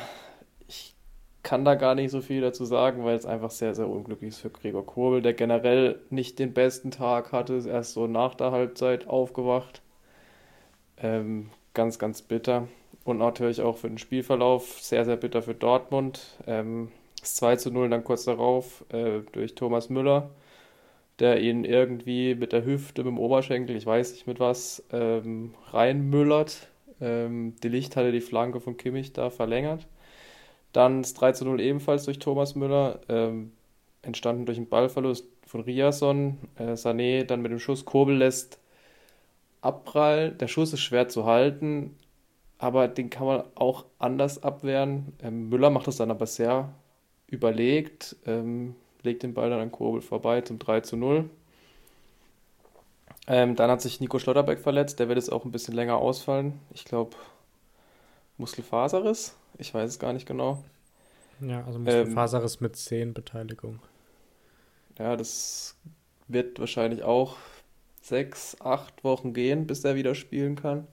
kann 1.43 1.65
da 1.65 1.75
gar 1.75 1.95
nicht 1.95 2.11
so 2.11 2.21
viel 2.21 2.41
dazu 2.43 2.65
sagen, 2.65 3.05
weil 3.05 3.17
es 3.17 3.27
einfach 3.27 3.51
sehr, 3.51 3.75
sehr 3.75 3.89
unglücklich 3.89 4.31
ist 4.31 4.41
für 4.41 4.51
Gregor 4.51 4.85
Kurbel, 4.87 5.23
der 5.23 5.35
generell 5.35 6.01
nicht 6.11 6.39
den 6.39 6.53
besten 6.53 6.91
Tag 6.91 7.33
hatte, 7.33 7.55
ist 7.55 7.67
erst 7.67 7.93
so 7.95 8.07
nach 8.07 8.35
der 8.35 8.53
Halbzeit 8.53 9.09
aufgewacht. 9.09 9.83
Ähm, 10.99 11.51
ganz, 11.75 11.99
ganz 11.99 12.23
bitter. 12.23 12.69
Und 13.05 13.19
natürlich 13.19 13.63
auch 13.63 13.79
für 13.79 13.89
den 13.89 13.99
Spielverlauf 13.99 14.81
sehr, 14.81 15.05
sehr 15.05 15.17
bitter 15.17 15.43
für 15.43 15.55
Dortmund. 15.55 16.21
Ähm, 16.47 16.93
das 17.21 17.37
2 17.37 17.57
zu 17.57 17.71
0 17.71 17.89
dann 17.91 18.05
kurz 18.05 18.25
darauf 18.25 18.85
äh, 18.93 19.21
durch 19.33 19.55
Thomas 19.55 19.89
Müller, 19.89 20.31
der 21.19 21.41
ihn 21.41 21.65
irgendwie 21.65 22.35
mit 22.35 22.53
der 22.53 22.65
Hüfte, 22.65 23.03
mit 23.05 23.13
dem 23.13 23.19
Oberschenkel, 23.19 23.77
ich 23.77 23.87
weiß 23.87 24.13
nicht 24.13 24.27
mit 24.27 24.41
was, 24.41 24.85
ähm, 24.93 25.55
reinmüllert. 25.73 26.70
Ähm, 27.01 27.55
die 27.63 27.69
Licht 27.69 27.97
hatte 27.97 28.13
die 28.13 28.21
Flanke 28.21 28.61
von 28.61 28.77
Kimmich 28.77 29.13
da 29.13 29.31
verlängert. 29.31 29.87
Dann 30.73 31.03
das 31.03 31.15
3 31.15 31.33
zu 31.33 31.45
0 31.45 31.61
ebenfalls 31.61 32.05
durch 32.05 32.19
Thomas 32.19 32.55
Müller, 32.55 33.01
ähm, 33.09 33.53
entstanden 34.03 34.47
durch 34.47 34.59
einen 34.59 34.69
Ballverlust 34.69 35.27
von 35.47 35.63
Riason. 35.63 36.39
Äh, 36.57 36.73
Sané 36.75 37.25
dann 37.25 37.43
mit 37.43 37.53
dem 37.53 37.59
Schuss 37.59 37.85
Kurbel 37.85 38.17
lässt 38.17 38.59
abprallen. 39.61 40.39
Der 40.39 40.49
Schuss 40.49 40.73
ist 40.73 40.81
schwer 40.81 41.09
zu 41.09 41.27
halten, 41.27 41.97
aber 42.59 42.89
den 42.89 43.11
kann 43.11 43.27
man 43.27 43.45
auch 43.55 43.85
anders 43.99 44.43
abwehren. 44.43 45.15
Ähm, 45.23 45.49
Müller 45.49 45.71
macht 45.71 45.87
das 45.87 45.97
dann 45.97 46.11
aber 46.11 46.27
sehr 46.27 46.73
überlegt, 47.27 48.17
ähm, 48.27 48.75
legt 49.03 49.23
den 49.23 49.35
Ball 49.35 49.51
dann 49.51 49.61
an 49.61 49.73
Kurbel 49.73 50.03
vorbei 50.03 50.41
zum 50.43 50.59
3 50.59 50.81
zu 50.81 50.97
0. 50.97 51.31
Ähm, 53.27 53.57
dann 53.57 53.71
hat 53.71 53.81
sich 53.81 54.01
Nico 54.01 54.19
Schlotterbeck 54.19 54.61
verletzt, 54.61 54.99
der 54.99 55.09
wird 55.09 55.19
jetzt 55.19 55.31
auch 55.31 55.45
ein 55.45 55.53
bisschen 55.53 55.75
länger 55.75 55.97
ausfallen. 55.97 56.59
Ich 56.73 56.85
glaube, 56.85 57.17
Muskelfaserriss. 58.39 59.37
Ich 59.59 59.73
weiß 59.75 59.91
es 59.91 59.99
gar 59.99 60.13
nicht 60.13 60.27
genau. 60.27 60.65
Ja, 61.41 61.65
also 61.65 61.79
Muskelfaserriss 61.79 62.57
ähm, 62.57 62.63
mit 62.63 62.77
10 62.77 63.15
Beteiligung. 63.15 63.81
Ja, 64.99 65.17
das 65.17 65.77
wird 66.29 66.59
wahrscheinlich 66.59 67.03
auch 67.03 67.37
sechs, 68.03 68.57
acht 68.61 69.05
Wochen 69.05 69.33
gehen, 69.33 69.67
bis 69.67 69.85
er 69.85 69.95
wieder 69.95 70.15
spielen 70.15 70.57
kann. 70.57 70.87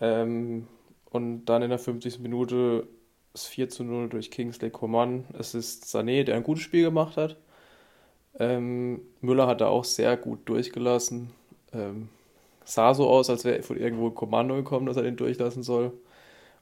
Ähm, 0.00 0.66
und 1.10 1.46
dann 1.46 1.62
in 1.62 1.70
der 1.70 1.78
50. 1.78 2.20
Minute 2.20 2.86
ist 3.34 3.46
4 3.46 3.68
zu 3.68 3.84
0 3.84 4.08
durch 4.08 4.30
Kingsley 4.30 4.70
Coman. 4.70 5.24
Es 5.38 5.54
ist 5.54 5.84
Sané, 5.84 6.24
der 6.24 6.36
ein 6.36 6.42
gutes 6.42 6.64
Spiel 6.64 6.84
gemacht 6.84 7.16
hat. 7.16 7.36
Ähm, 8.38 9.02
Müller 9.20 9.46
hat 9.46 9.60
da 9.60 9.68
auch 9.68 9.84
sehr 9.84 10.16
gut 10.16 10.48
durchgelassen. 10.48 11.30
Ähm, 11.72 12.08
sah 12.64 12.94
so 12.94 13.08
aus, 13.08 13.30
als 13.30 13.44
wäre 13.44 13.62
von 13.62 13.76
irgendwo 13.76 14.08
ein 14.08 14.14
Kommando 14.14 14.54
gekommen, 14.54 14.86
dass 14.86 14.96
er 14.96 15.02
den 15.02 15.16
durchlassen 15.16 15.62
soll. 15.62 15.92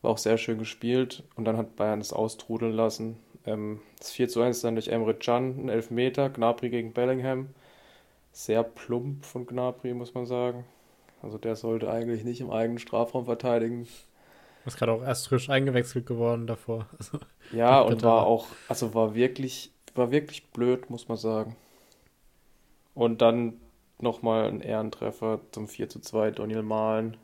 War 0.03 0.13
auch 0.13 0.19
sehr 0.19 0.39
schön 0.39 0.59
gespielt. 0.59 1.25
Und 1.37 1.45
dann 1.45 1.57
hat 1.57 1.77
Bayern 1.77 2.01
es 2.01 2.13
austrudeln 2.13 2.73
lassen. 2.73 3.17
Ähm, 3.47 3.81
das 3.99 4.11
4 4.11 4.29
zu 4.29 4.41
1 4.41 4.61
dann 4.61 4.75
durch 4.75 4.89
Emre 4.89 5.15
Can, 5.15 5.59
ein 5.59 5.69
Elfmeter, 5.69 6.31
Gnabry 6.31 6.71
gegen 6.71 6.93
Bellingham. 6.93 7.51
Sehr 8.33 8.63
plump 8.63 9.25
von 9.25 9.47
Gnabry, 9.47 9.95
muss 9.95 10.15
man 10.15 10.27
sagen. 10.27 10.65
Also 11.23 11.39
der 11.39 11.57
sollte 11.57 11.91
eigentlich 11.91 12.25
nicht 12.25 12.41
im 12.41 12.51
eigenen 12.51 12.79
Strafraum 12.79 13.25
verteidigen. 13.25 13.89
Ist 14.65 14.77
gerade 14.77 14.93
auch 14.93 15.03
erst 15.03 15.29
frisch 15.29 15.49
eingewechselt 15.49 16.07
geworden 16.07 16.47
davor. 16.47 16.87
Also, 16.99 17.19
ja, 17.53 17.81
und 17.81 18.03
war 18.03 18.27
auch, 18.27 18.47
also 18.69 18.95
war 18.95 19.15
wirklich, 19.15 19.73
war 19.99 20.11
wirklich 20.11 20.51
blöd, 20.51 20.89
muss 20.91 21.09
man 21.09 21.19
sagen. 21.19 21.57
Und 22.95 23.23
dann 23.23 23.61
nochmal 24.01 24.49
ein 24.49 24.61
Ehrentreffer 24.61 25.41
zum 25.53 25.69
4 25.69 25.89
zu 25.89 26.01
2, 26.01 26.31
Daniel 26.33 26.63
Mahlen 26.63 27.17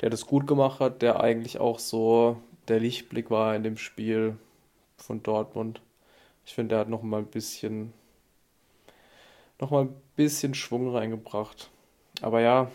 der 0.00 0.10
das 0.10 0.26
gut 0.26 0.46
gemacht 0.46 0.80
hat, 0.80 1.02
der 1.02 1.20
eigentlich 1.20 1.58
auch 1.58 1.78
so 1.78 2.40
der 2.68 2.80
Lichtblick 2.80 3.30
war 3.30 3.54
in 3.54 3.62
dem 3.62 3.76
Spiel 3.76 4.36
von 4.96 5.22
Dortmund. 5.22 5.80
Ich 6.46 6.54
finde, 6.54 6.74
der 6.74 6.78
hat 6.80 6.88
noch 6.88 7.02
mal 7.02 7.18
ein 7.18 7.26
bisschen 7.26 7.92
noch 9.60 9.70
mal 9.70 9.82
ein 9.82 9.94
bisschen 10.14 10.54
Schwung 10.54 10.94
reingebracht. 10.94 11.68
Aber 12.22 12.40
ja, 12.40 12.70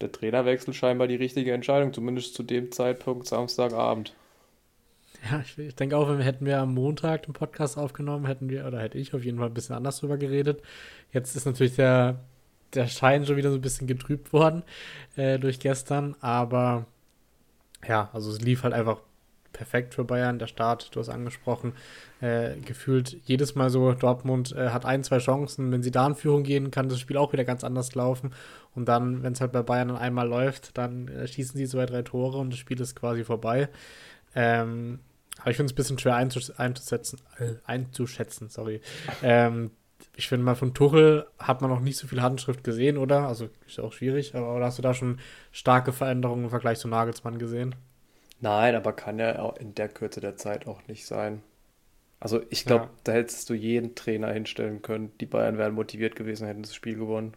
der 0.00 0.10
Trainerwechsel 0.10 0.72
scheinbar 0.72 1.08
die 1.08 1.16
richtige 1.16 1.52
Entscheidung, 1.52 1.92
zumindest 1.92 2.34
zu 2.34 2.42
dem 2.42 2.72
Zeitpunkt 2.72 3.26
Samstagabend. 3.26 4.14
Ja, 5.30 5.40
ich, 5.40 5.56
ich 5.58 5.76
denke 5.76 5.96
auch, 5.96 6.08
wenn 6.08 6.18
wir 6.18 6.24
hätten 6.24 6.46
wir 6.46 6.58
am 6.58 6.74
Montag 6.74 7.24
den 7.24 7.32
Podcast 7.32 7.78
aufgenommen, 7.78 8.26
hätten 8.26 8.50
wir, 8.50 8.66
oder 8.66 8.80
hätte 8.80 8.98
ich 8.98 9.14
auf 9.14 9.24
jeden 9.24 9.38
Fall 9.38 9.48
ein 9.48 9.54
bisschen 9.54 9.76
anders 9.76 10.00
drüber 10.00 10.16
geredet. 10.18 10.62
Jetzt 11.12 11.36
ist 11.36 11.46
natürlich 11.46 11.76
der 11.76 12.18
der 12.74 12.86
Schein 12.88 13.26
schon 13.26 13.36
wieder 13.36 13.50
so 13.50 13.56
ein 13.56 13.62
bisschen 13.62 13.86
getrübt 13.86 14.32
worden 14.32 14.62
äh, 15.16 15.38
durch 15.38 15.60
gestern. 15.60 16.16
Aber 16.20 16.86
ja, 17.86 18.10
also 18.12 18.30
es 18.30 18.40
lief 18.40 18.62
halt 18.62 18.74
einfach 18.74 18.98
perfekt 19.52 19.94
für 19.94 20.04
Bayern. 20.04 20.38
Der 20.38 20.46
Start, 20.46 20.94
du 20.94 21.00
hast 21.00 21.08
angesprochen, 21.08 21.74
äh, 22.20 22.56
gefühlt 22.56 23.18
jedes 23.24 23.54
Mal 23.54 23.70
so, 23.70 23.92
Dortmund 23.92 24.52
äh, 24.52 24.70
hat 24.70 24.86
ein, 24.86 25.04
zwei 25.04 25.18
Chancen. 25.18 25.70
Wenn 25.70 25.82
sie 25.82 25.90
da 25.90 26.06
in 26.06 26.14
Führung 26.14 26.42
gehen, 26.42 26.70
kann 26.70 26.88
das 26.88 27.00
Spiel 27.00 27.16
auch 27.16 27.32
wieder 27.32 27.44
ganz 27.44 27.64
anders 27.64 27.94
laufen. 27.94 28.32
Und 28.74 28.88
dann, 28.88 29.22
wenn 29.22 29.34
es 29.34 29.40
halt 29.40 29.52
bei 29.52 29.62
Bayern 29.62 29.88
dann 29.88 29.98
einmal 29.98 30.28
läuft, 30.28 30.78
dann 30.78 31.08
äh, 31.08 31.26
schießen 31.26 31.56
sie 31.56 31.66
zwei, 31.66 31.86
drei 31.86 32.02
Tore 32.02 32.38
und 32.38 32.50
das 32.50 32.58
Spiel 32.58 32.80
ist 32.80 32.96
quasi 32.96 33.24
vorbei. 33.24 33.68
Ähm, 34.34 35.00
Aber 35.40 35.50
ich 35.50 35.56
finde 35.56 35.66
es 35.66 35.72
ein 35.72 35.76
bisschen 35.76 35.98
schwer 35.98 36.16
einzusetzen, 36.16 37.20
äh, 37.38 37.54
einzuschätzen, 37.64 38.48
sorry. 38.48 38.80
Ähm, 39.22 39.70
ich 40.16 40.28
finde 40.28 40.44
mal 40.44 40.54
von 40.54 40.74
Tuchel 40.74 41.26
hat 41.38 41.60
man 41.60 41.70
noch 41.70 41.80
nicht 41.80 41.96
so 41.96 42.06
viel 42.06 42.22
Handschrift 42.22 42.64
gesehen, 42.64 42.98
oder? 42.98 43.26
Also 43.26 43.48
ist 43.66 43.80
auch 43.80 43.92
schwierig, 43.92 44.34
aber 44.34 44.62
hast 44.64 44.78
du 44.78 44.82
da 44.82 44.94
schon 44.94 45.20
starke 45.52 45.92
Veränderungen 45.92 46.44
im 46.44 46.50
Vergleich 46.50 46.78
zu 46.78 46.88
Nagelsmann 46.88 47.38
gesehen? 47.38 47.74
Nein, 48.40 48.74
aber 48.74 48.92
kann 48.92 49.18
ja 49.18 49.38
auch 49.38 49.56
in 49.56 49.74
der 49.74 49.88
Kürze 49.88 50.20
der 50.20 50.36
Zeit 50.36 50.66
auch 50.66 50.86
nicht 50.88 51.06
sein. 51.06 51.42
Also 52.20 52.40
ich 52.50 52.64
glaube, 52.64 52.84
ja. 52.84 52.90
da 53.04 53.12
hättest 53.12 53.48
du 53.50 53.54
jeden 53.54 53.94
Trainer 53.94 54.32
hinstellen 54.32 54.82
können. 54.82 55.12
Die 55.20 55.26
Bayern 55.26 55.58
wären 55.58 55.74
motiviert 55.74 56.14
gewesen, 56.14 56.46
hätten 56.46 56.62
das 56.62 56.74
Spiel 56.74 56.96
gewonnen. 56.96 57.34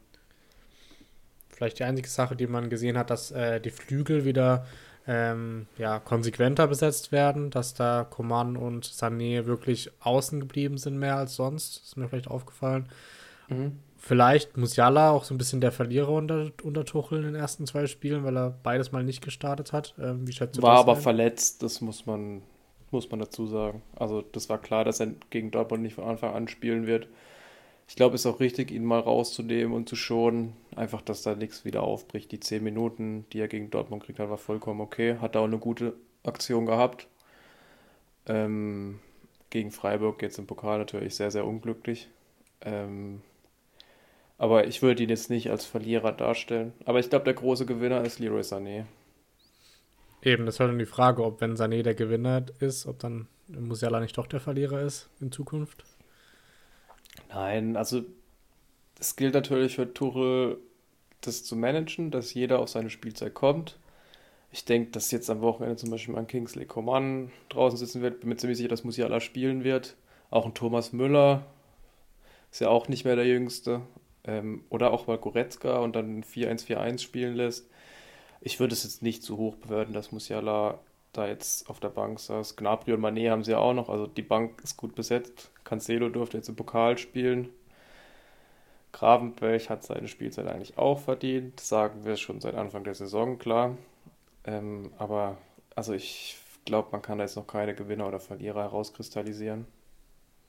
Vielleicht 1.49 1.79
die 1.79 1.85
einzige 1.85 2.09
Sache, 2.09 2.35
die 2.35 2.47
man 2.47 2.69
gesehen 2.69 2.97
hat, 2.97 3.09
dass 3.09 3.31
äh, 3.31 3.61
die 3.61 3.71
Flügel 3.71 4.25
wieder 4.25 4.67
ähm, 5.07 5.67
ja, 5.77 5.99
konsequenter 5.99 6.67
besetzt 6.67 7.11
werden, 7.11 7.51
dass 7.51 7.73
da 7.73 8.03
Coman 8.09 8.57
und 8.57 8.85
Sané 8.85 9.45
wirklich 9.45 9.91
außen 9.99 10.39
geblieben 10.39 10.77
sind, 10.77 10.97
mehr 10.97 11.15
als 11.15 11.35
sonst. 11.35 11.77
Das 11.77 11.87
ist 11.89 11.97
mir 11.97 12.07
vielleicht 12.09 12.27
aufgefallen. 12.27 12.89
Mhm. 13.49 13.79
Vielleicht 13.97 14.57
Musiala 14.57 15.11
auch 15.11 15.23
so 15.23 15.33
ein 15.33 15.37
bisschen 15.37 15.61
der 15.61 15.71
Verlierer 15.71 16.09
unter, 16.09 16.51
unter 16.63 16.85
Tuchel 16.85 17.19
in 17.19 17.25
den 17.25 17.35
ersten 17.35 17.65
zwei 17.65 17.87
Spielen, 17.87 18.23
weil 18.23 18.37
er 18.37 18.51
beides 18.51 18.91
mal 18.91 19.03
nicht 19.03 19.23
gestartet 19.23 19.73
hat. 19.73 19.95
Ähm, 19.99 20.27
wie 20.27 20.31
schätzt 20.31 20.57
du 20.57 20.61
war 20.61 20.73
das 20.75 20.81
aber 20.81 20.95
ein? 20.95 21.01
verletzt, 21.01 21.63
das 21.63 21.81
muss 21.81 22.05
man, 22.05 22.41
muss 22.91 23.09
man 23.09 23.19
dazu 23.19 23.47
sagen. 23.47 23.81
Also 23.95 24.21
das 24.21 24.49
war 24.49 24.59
klar, 24.59 24.85
dass 24.85 24.99
er 24.99 25.07
gegen 25.29 25.51
Dortmund 25.51 25.83
nicht 25.83 25.95
von 25.95 26.03
Anfang 26.03 26.33
an 26.33 26.47
spielen 26.47 26.87
wird. 26.87 27.07
Ich 27.87 27.95
glaube, 27.95 28.15
es 28.15 28.21
ist 28.21 28.25
auch 28.25 28.39
richtig, 28.39 28.71
ihn 28.71 28.83
mal 28.83 28.99
rauszunehmen 28.99 29.73
und 29.73 29.87
zu 29.87 29.95
schonen. 29.95 30.53
Einfach, 30.75 31.01
dass 31.01 31.21
da 31.21 31.35
nichts 31.35 31.65
wieder 31.65 31.83
aufbricht. 31.83 32.31
Die 32.31 32.39
zehn 32.39 32.63
Minuten, 32.63 33.25
die 33.31 33.39
er 33.39 33.47
gegen 33.47 33.69
Dortmund 33.69 34.03
kriegt 34.03 34.19
hat, 34.19 34.29
war 34.29 34.37
vollkommen 34.37 34.81
okay. 34.81 35.17
Hat 35.19 35.35
da 35.35 35.39
auch 35.39 35.45
eine 35.45 35.59
gute 35.59 35.93
Aktion 36.23 36.65
gehabt. 36.65 37.07
Ähm, 38.25 38.99
gegen 39.51 39.71
Freiburg 39.71 40.21
jetzt 40.21 40.39
im 40.39 40.47
Pokal 40.47 40.79
natürlich 40.79 41.15
sehr, 41.15 41.29
sehr 41.31 41.45
unglücklich. 41.45 42.09
Ähm, 42.61 43.21
aber 44.37 44.67
ich 44.67 44.81
würde 44.81 45.03
ihn 45.03 45.09
jetzt 45.09 45.29
nicht 45.29 45.49
als 45.49 45.65
Verlierer 45.65 46.11
darstellen. 46.11 46.73
Aber 46.85 46.99
ich 46.99 47.09
glaube, 47.09 47.25
der 47.25 47.35
große 47.35 47.65
Gewinner 47.65 48.03
ist 48.03 48.19
Leroy 48.19 48.41
Sané. 48.41 48.85
Eben, 50.21 50.45
das 50.45 50.59
war 50.59 50.67
dann 50.67 50.79
die 50.79 50.85
Frage, 50.85 51.23
ob 51.23 51.39
wenn 51.39 51.55
Sané 51.55 51.83
der 51.83 51.93
Gewinner 51.93 52.45
ist, 52.59 52.87
ob 52.87 52.99
dann 52.99 53.27
Musiala 53.47 53.99
nicht 53.99 54.17
doch 54.17 54.27
der 54.27 54.39
Verlierer 54.39 54.81
ist 54.81 55.09
in 55.21 55.31
Zukunft. 55.31 55.85
Nein, 57.29 57.75
also 57.75 58.03
es 58.99 59.15
gilt 59.15 59.33
natürlich 59.33 59.75
für 59.75 59.93
Tuchel, 59.93 60.57
das 61.21 61.43
zu 61.43 61.55
managen, 61.55 62.11
dass 62.11 62.33
jeder 62.33 62.59
auf 62.59 62.69
seine 62.69 62.89
Spielzeit 62.89 63.33
kommt. 63.33 63.77
Ich 64.51 64.63
denke, 64.63 64.91
dass 64.91 65.11
jetzt 65.11 65.29
am 65.29 65.41
Wochenende 65.41 65.75
zum 65.75 65.89
Beispiel 65.89 66.15
ein 66.15 66.27
Kingsley 66.27 66.65
Coman 66.65 67.31
draußen 67.49 67.77
sitzen 67.77 68.01
wird. 68.01 68.21
Bin 68.21 68.29
mir 68.29 68.37
ziemlich 68.37 68.57
sicher, 68.57 68.69
dass 68.69 68.83
Musiala 68.83 69.19
spielen 69.19 69.63
wird. 69.63 69.95
Auch 70.29 70.45
ein 70.45 70.53
Thomas 70.53 70.93
Müller 70.93 71.45
ist 72.51 72.61
ja 72.61 72.69
auch 72.69 72.87
nicht 72.87 73.03
mehr 73.03 73.15
der 73.17 73.27
Jüngste. 73.27 73.81
Ähm, 74.23 74.63
oder 74.69 74.91
auch 74.91 75.07
mal 75.07 75.17
Goretzka 75.17 75.79
und 75.79 75.95
dann 75.95 76.23
4-1-4-1 76.23 76.99
spielen 76.99 77.35
lässt. 77.35 77.69
Ich 78.41 78.59
würde 78.59 78.73
es 78.73 78.83
jetzt 78.83 79.01
nicht 79.01 79.23
zu 79.23 79.37
hoch 79.37 79.55
bewerten, 79.55 79.93
dass 79.93 80.11
Musiala 80.11 80.79
da 81.11 81.27
jetzt 81.27 81.69
auf 81.69 81.79
der 81.79 81.89
Bank 81.89 82.19
saß. 82.19 82.55
Gnabry 82.55 82.93
und 82.93 83.01
Mané 83.01 83.29
haben 83.29 83.43
sie 83.43 83.51
ja 83.51 83.57
auch 83.57 83.73
noch, 83.73 83.89
also 83.89 84.07
die 84.07 84.21
Bank 84.21 84.61
ist 84.63 84.77
gut 84.77 84.95
besetzt. 84.95 85.51
Cancelo 85.65 86.07
durfte 86.07 86.37
jetzt 86.37 86.47
im 86.47 86.55
Pokal 86.55 86.97
spielen. 86.97 87.49
Gravenberg 88.93 89.69
hat 89.69 89.83
seine 89.83 90.07
Spielzeit 90.07 90.47
eigentlich 90.47 90.77
auch 90.77 90.99
verdient, 90.99 91.59
sagen 91.59 92.05
wir 92.05 92.15
schon 92.15 92.39
seit 92.39 92.55
Anfang 92.55 92.85
der 92.85 92.95
Saison, 92.95 93.37
klar. 93.37 93.77
Ähm, 94.45 94.93
aber 94.97 95.37
also 95.75 95.91
ich 95.91 96.37
glaube, 96.63 96.89
man 96.93 97.01
kann 97.01 97.17
da 97.17 97.25
jetzt 97.25 97.35
noch 97.35 97.47
keine 97.47 97.75
Gewinner 97.75 98.07
oder 98.07 98.21
Verlierer 98.21 98.61
herauskristallisieren. 98.61 99.65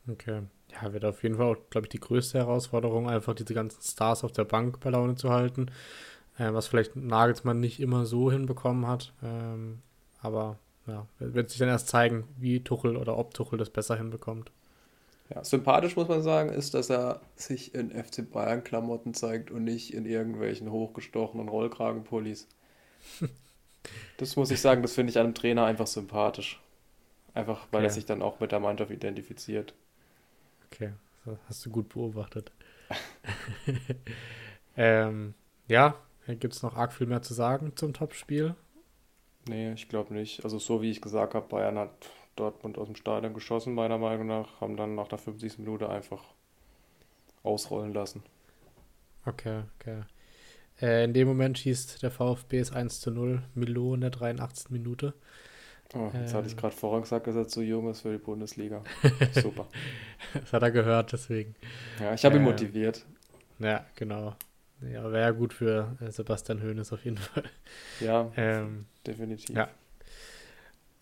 Okay. 0.08 0.42
Ja, 0.70 0.92
wird 0.92 1.04
auf 1.04 1.24
jeden 1.24 1.36
Fall 1.36 1.46
auch, 1.46 1.70
glaube 1.70 1.86
ich, 1.86 1.90
die 1.90 2.00
größte 2.00 2.38
Herausforderung, 2.38 3.08
einfach 3.08 3.34
diese 3.34 3.54
ganzen 3.54 3.82
Stars 3.82 4.22
auf 4.22 4.30
der 4.30 4.44
Bank 4.44 4.78
bei 4.78 4.90
Laune 4.90 5.16
zu 5.16 5.30
halten. 5.30 5.70
Äh, 6.38 6.52
was 6.52 6.68
vielleicht 6.68 6.96
Nagelsmann 6.96 7.60
nicht 7.60 7.80
immer 7.80 8.06
so 8.06 8.30
hinbekommen 8.30 8.86
hat. 8.86 9.12
Ähm, 9.22 9.80
aber 10.20 10.58
ja, 10.86 11.06
wird 11.18 11.50
sich 11.50 11.58
dann 11.58 11.68
erst 11.68 11.88
zeigen, 11.88 12.28
wie 12.36 12.62
Tuchel 12.62 12.96
oder 12.96 13.16
ob 13.18 13.34
Tuchel 13.34 13.58
das 13.58 13.70
besser 13.70 13.96
hinbekommt. 13.96 14.52
Ja, 15.34 15.42
sympathisch 15.42 15.96
muss 15.96 16.08
man 16.08 16.22
sagen, 16.22 16.50
ist, 16.50 16.74
dass 16.74 16.88
er 16.88 17.20
sich 17.34 17.74
in 17.74 17.90
FC 17.90 18.30
Bayern-Klamotten 18.30 19.12
zeigt 19.12 19.50
und 19.50 19.64
nicht 19.64 19.92
in 19.92 20.06
irgendwelchen 20.06 20.70
hochgestochenen 20.70 21.48
Rollkragenpullis. 21.48 22.46
das 24.18 24.36
muss 24.36 24.50
ich 24.50 24.60
sagen, 24.60 24.82
das 24.82 24.94
finde 24.94 25.10
ich 25.10 25.18
einem 25.18 25.34
Trainer 25.34 25.64
einfach 25.64 25.88
sympathisch. 25.88 26.60
Einfach, 27.34 27.66
weil 27.70 27.80
okay. 27.80 27.88
er 27.88 27.90
sich 27.90 28.06
dann 28.06 28.22
auch 28.22 28.40
mit 28.40 28.52
der 28.52 28.60
Mannschaft 28.60 28.90
identifiziert. 28.90 29.74
Okay, 30.66 30.92
das 31.24 31.38
hast 31.48 31.66
du 31.66 31.70
gut 31.70 31.88
beobachtet. 31.88 32.52
ähm, 34.76 35.34
ja, 35.66 35.96
gibt 36.26 36.54
es 36.54 36.62
noch 36.62 36.76
arg 36.76 36.92
viel 36.92 37.06
mehr 37.08 37.22
zu 37.22 37.34
sagen 37.34 37.72
zum 37.74 37.92
Topspiel? 37.92 38.54
Nee, 39.48 39.72
ich 39.72 39.88
glaube 39.88 40.14
nicht. 40.14 40.44
Also 40.44 40.58
so 40.58 40.82
wie 40.82 40.90
ich 40.90 41.00
gesagt 41.00 41.34
habe, 41.34 41.48
Bayern 41.48 41.78
hat 41.78 41.90
Dortmund 42.36 42.78
aus 42.78 42.86
dem 42.86 42.96
Stadion 42.96 43.34
geschossen, 43.34 43.74
meiner 43.74 43.98
Meinung 43.98 44.26
nach, 44.26 44.60
haben 44.60 44.76
dann 44.76 44.94
nach 44.94 45.08
der 45.08 45.18
50. 45.18 45.58
Minute 45.58 45.88
einfach 45.88 46.22
ausrollen 47.42 47.92
lassen. 47.92 48.22
Okay, 49.24 49.62
okay. 49.80 50.02
Äh, 50.80 51.04
in 51.04 51.14
dem 51.14 51.26
Moment 51.26 51.58
schießt 51.58 52.02
der 52.02 52.10
VfB 52.10 52.58
es 52.58 52.72
1 52.72 53.00
zu 53.00 53.10
0, 53.10 53.42
Milo 53.54 53.94
in 53.94 54.02
der 54.02 54.10
83. 54.10 54.70
Minute. 54.70 55.14
Oh, 55.94 56.10
jetzt 56.12 56.32
ähm, 56.32 56.36
hatte 56.36 56.46
ich 56.46 56.52
ähm. 56.52 56.58
gerade 56.58 56.76
vorhin 56.76 57.02
gesagt, 57.02 57.26
dass 57.26 57.36
er 57.36 57.48
zu 57.48 57.62
jung 57.62 57.90
ist 57.90 58.02
für 58.02 58.12
die 58.12 58.18
Bundesliga. 58.18 58.82
Super. 59.32 59.66
das 60.34 60.52
hat 60.52 60.62
er 60.62 60.70
gehört, 60.70 61.12
deswegen. 61.12 61.54
Ja, 62.00 62.14
ich 62.14 62.24
habe 62.24 62.36
ihn 62.36 62.42
äh, 62.42 62.44
motiviert. 62.44 63.06
Ja, 63.58 63.86
genau. 63.94 64.34
Ja, 64.82 65.10
wäre 65.10 65.34
gut 65.34 65.54
für 65.54 65.96
äh, 66.00 66.10
Sebastian 66.10 66.62
Hoeneß 66.62 66.92
auf 66.92 67.04
jeden 67.04 67.16
Fall. 67.16 67.44
Ja, 68.00 68.30
ähm, 68.36 68.86
definitiv. 69.06 69.56
Ja, 69.56 69.70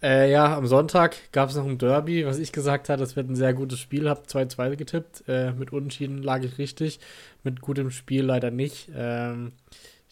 äh, 0.03 0.31
ja, 0.31 0.57
am 0.57 0.67
Sonntag 0.67 1.17
gab 1.33 1.49
es 1.49 1.57
noch 1.57 1.67
ein 1.67 1.79
Derby, 1.79 2.27
was 2.27 2.39
ich 2.39 2.53
gesagt 2.53 2.89
hatte, 2.89 3.01
das 3.01 3.17
wird 3.17 3.31
ein 3.31 3.37
sehr 3.37 3.55
gutes 3.55 3.79
Spiel. 3.81 4.09
Hab 4.09 4.27
2-2 4.27 4.77
getippt. 4.77 5.25
Äh, 5.29 5.53
mit 5.53 5.73
Unentschieden 5.73 6.23
lag 6.23 6.43
ich 6.43 6.59
richtig. 6.59 7.01
Mit 7.43 7.61
gutem 7.61 7.91
Spiel 7.91 8.25
leider 8.25 8.51
nicht. 8.51 8.91
Ähm, 8.95 9.53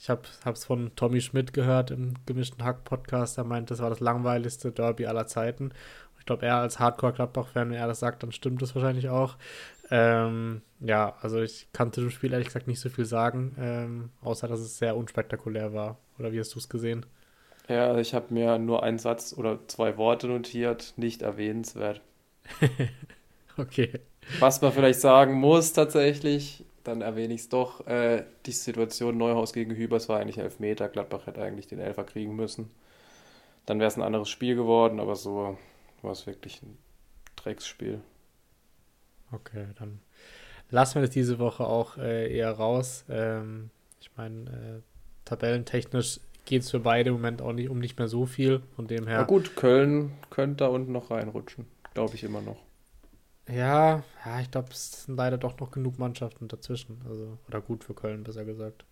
ich 0.03 0.11
habe 0.11 0.23
es 0.47 0.65
von 0.65 0.91
Tommy 0.97 1.21
Schmidt 1.21 1.53
gehört 1.53 1.91
im 1.91 2.15
gemischten 2.27 2.65
Hack-Podcast. 2.65 3.39
Er 3.39 3.45
meint, 3.45 3.71
das 3.71 3.79
war 3.79 3.91
das 3.91 4.01
langweiligste 4.01 4.73
Derby 4.73 5.07
aller 5.07 5.27
Zeiten. 5.29 5.73
Ich 6.19 6.27
glaube, 6.27 6.47
er 6.47 6.57
als 6.57 6.79
Hardcore-Gladbach-Fan, 6.79 7.71
wenn 7.71 7.77
er 7.77 7.87
das 7.87 8.01
sagt, 8.01 8.23
dann 8.23 8.33
stimmt 8.33 8.63
das 8.63 8.75
wahrscheinlich 8.75 9.09
auch. 9.09 9.37
Ähm, 9.91 10.63
ja, 10.81 11.17
also 11.21 11.43
ich 11.43 11.69
kann 11.73 11.93
zu 11.93 12.01
dem 12.01 12.11
Spiel 12.11 12.33
ehrlich 12.33 12.47
gesagt 12.47 12.67
nicht 12.67 12.81
so 12.81 12.89
viel 12.89 13.05
sagen, 13.05 13.55
ähm, 13.59 14.11
außer 14.23 14.49
dass 14.49 14.61
es 14.61 14.79
sehr 14.79 14.97
unspektakulär 14.97 15.73
war. 15.73 15.99
Oder 16.19 16.33
wie 16.33 16.41
hast 16.41 16.55
du 16.55 16.59
es 16.59 16.69
gesehen? 16.69 17.07
Ja, 17.73 17.97
ich 17.97 18.13
habe 18.13 18.35
mir 18.35 18.59
nur 18.59 18.83
einen 18.83 18.99
Satz 18.99 19.35
oder 19.35 19.67
zwei 19.67 19.97
Worte 19.97 20.27
notiert, 20.27 20.93
nicht 20.97 21.23
erwähnenswert. 21.23 22.03
okay. 23.57 24.01
Was 24.41 24.61
man 24.61 24.73
vielleicht 24.73 25.01
sagen 25.01 25.33
muss 25.33 25.73
tatsächlich, 25.73 26.67
dann 26.85 27.01
erwähne 27.01 27.33
ich 27.33 27.43
es 27.43 27.49
doch, 27.49 27.87
äh, 27.87 28.25
die 28.45 28.53
Situation 28.53 29.17
Neuhaus 29.17 29.55
gegen 29.55 29.75
Hübers 29.75 30.11
war 30.11 30.21
eigentlich 30.21 30.37
Elfmeter, 30.37 30.91
Gladbach 30.91 31.27
hätte 31.27 31.41
eigentlich 31.43 31.67
den 31.67 31.79
Elfer 31.79 32.05
kriegen 32.05 32.37
müssen. 32.37 32.71
Dann 33.65 33.79
wäre 33.79 33.89
es 33.89 33.97
ein 33.97 34.03
anderes 34.03 34.29
Spiel 34.29 34.55
geworden, 34.55 35.01
aber 35.01 35.17
so 35.17 35.57
war 36.03 36.13
es 36.13 36.27
wirklich 36.27 36.63
ein 36.63 36.77
Drecksspiel. 37.37 38.03
Okay, 39.33 39.69
dann 39.79 40.01
lassen 40.69 40.97
wir 40.97 41.03
das 41.03 41.11
diese 41.11 41.39
Woche 41.39 41.65
auch 41.65 41.97
äh, 41.97 42.31
eher 42.37 42.53
raus. 42.53 43.07
Ähm, 43.09 43.71
ich 43.99 44.11
meine, 44.15 44.51
äh, 44.51 44.83
tabellentechnisch 45.25 46.21
geht 46.45 46.63
es 46.63 46.71
für 46.71 46.81
beide 46.81 47.11
im 47.11 47.17
Moment 47.17 47.43
auch 47.43 47.53
nicht 47.53 47.69
um 47.69 47.79
nicht 47.79 47.99
mehr 47.99 48.09
so 48.09 48.27
viel. 48.27 48.63
Von 48.77 48.87
dem 48.87 49.07
her. 49.07 49.19
Na 49.19 49.25
gut, 49.25 49.57
Köln 49.57 50.13
könnte 50.31 50.65
da 50.65 50.67
unten 50.69 50.93
noch 50.93 51.11
reinrutschen. 51.11 51.67
Glaube 51.95 52.15
ich 52.15 52.25
immer 52.25 52.41
noch. 52.41 52.59
Ja, 53.49 54.05
ja, 54.25 54.41
ich 54.41 54.51
glaube, 54.51 54.69
es 54.71 55.05
sind 55.05 55.17
leider 55.17 55.37
doch 55.37 55.59
noch 55.59 55.71
genug 55.71 55.99
Mannschaften 55.99 56.49
dazwischen. 56.49 57.01
Also, 57.09 57.39
oder 57.49 57.61
gut 57.61 57.85
für 57.85 57.95
Köln, 57.95 58.23
besser 58.23 58.45
gesagt. 58.45 58.85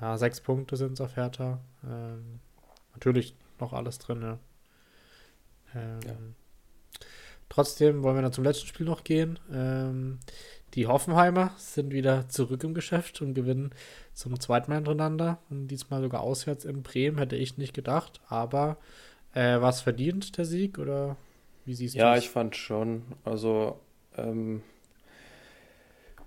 Ja, 0.00 0.18
sechs 0.18 0.40
Punkte 0.40 0.76
sind 0.76 0.94
es 0.94 1.00
auf 1.00 1.16
Hertha. 1.16 1.60
Ähm, 1.84 2.40
natürlich 2.92 3.36
noch 3.60 3.72
alles 3.72 3.98
drin, 3.98 4.22
ja. 4.22 4.38
Ähm, 5.74 6.00
ja. 6.04 6.16
Trotzdem 7.48 8.02
wollen 8.02 8.16
wir 8.16 8.22
dann 8.22 8.32
zum 8.32 8.44
letzten 8.44 8.66
Spiel 8.66 8.86
noch 8.86 9.04
gehen. 9.04 9.38
Ähm, 9.52 10.18
die 10.74 10.86
Hoffenheimer 10.86 11.52
sind 11.56 11.92
wieder 11.92 12.28
zurück 12.28 12.64
im 12.64 12.74
Geschäft 12.74 13.20
und 13.20 13.34
gewinnen 13.34 13.70
zum 14.14 14.38
zweiten 14.40 14.70
Mal 14.70 14.76
hintereinander. 14.76 15.38
Und 15.50 15.68
diesmal 15.68 16.00
sogar 16.00 16.22
auswärts 16.22 16.64
in 16.64 16.82
Bremen, 16.82 17.18
hätte 17.18 17.36
ich 17.36 17.58
nicht 17.58 17.74
gedacht. 17.74 18.20
Aber 18.28 18.78
äh, 19.34 19.60
war 19.60 19.70
es 19.70 19.80
verdient, 19.80 20.36
der 20.38 20.44
Sieg? 20.44 20.78
Oder 20.78 21.16
wie 21.64 21.74
siehst 21.74 21.94
du 21.94 21.98
Ja, 21.98 22.16
ich 22.16 22.30
fand 22.30 22.56
schon. 22.56 23.02
Also, 23.24 23.80
ähm, 24.16 24.62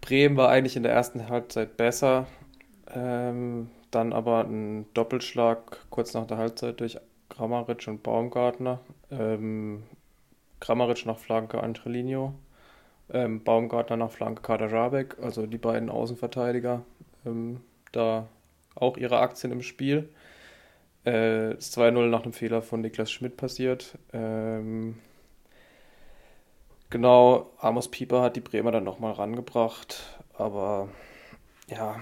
Bremen 0.01 0.37
war 0.37 0.49
eigentlich 0.49 0.75
in 0.75 0.83
der 0.83 0.93
ersten 0.93 1.27
Halbzeit 1.29 1.77
besser. 1.77 2.27
Ähm, 2.93 3.69
dann 3.89 4.13
aber 4.13 4.43
ein 4.43 4.85
Doppelschlag 4.93 5.89
kurz 5.89 6.13
nach 6.13 6.27
der 6.27 6.37
Halbzeit 6.37 6.79
durch 6.79 6.99
Kramaric 7.29 7.87
und 7.87 8.03
Baumgartner. 8.03 8.79
Ähm, 9.09 9.83
Kramaric 10.59 11.05
nach 11.05 11.17
Flanke 11.17 11.61
Angelino, 11.61 12.35
ähm, 13.11 13.43
Baumgartner 13.43 13.97
nach 13.97 14.11
Flanke 14.11 14.41
Kaderabek, 14.41 15.17
also 15.21 15.45
die 15.45 15.57
beiden 15.57 15.89
Außenverteidiger, 15.89 16.83
ähm, 17.25 17.61
da 17.91 18.27
auch 18.75 18.97
ihre 18.97 19.19
Aktien 19.19 19.51
im 19.51 19.61
Spiel. 19.61 20.09
Äh, 21.03 21.55
das 21.55 21.75
2-0 21.77 22.07
nach 22.07 22.23
einem 22.23 22.33
Fehler 22.33 22.61
von 22.61 22.81
Niklas 22.81 23.11
Schmidt 23.11 23.37
passiert. 23.37 23.97
Ähm, 24.11 24.97
genau, 26.89 27.51
Amos 27.59 27.89
Pieper 27.89 28.21
hat 28.21 28.35
die 28.35 28.41
Bremer 28.41 28.71
dann 28.71 28.83
nochmal 28.83 29.13
rangebracht, 29.13 30.19
aber 30.33 30.89
ja, 31.67 31.99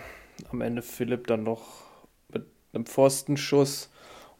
am 0.51 0.61
Ende 0.61 0.81
Philipp 0.81 1.27
dann 1.27 1.43
noch 1.43 1.83
mit 2.33 2.45
einem 2.73 2.85
Pfostenschuss 2.85 3.89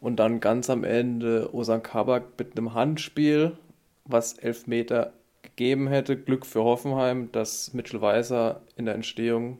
und 0.00 0.16
dann 0.16 0.40
ganz 0.40 0.70
am 0.70 0.84
Ende 0.84 1.54
Osan 1.54 1.82
Kabak 1.82 2.24
mit 2.38 2.56
einem 2.56 2.74
Handspiel, 2.74 3.56
was 4.04 4.34
elf 4.34 4.66
Meter 4.66 5.12
gegeben 5.56 5.88
hätte. 5.88 6.16
Glück 6.16 6.46
für 6.46 6.64
Hoffenheim, 6.64 7.30
dass 7.32 7.74
Mitchell 7.74 8.00
Weiser 8.00 8.62
in 8.76 8.86
der 8.86 8.94
Entstehung 8.94 9.58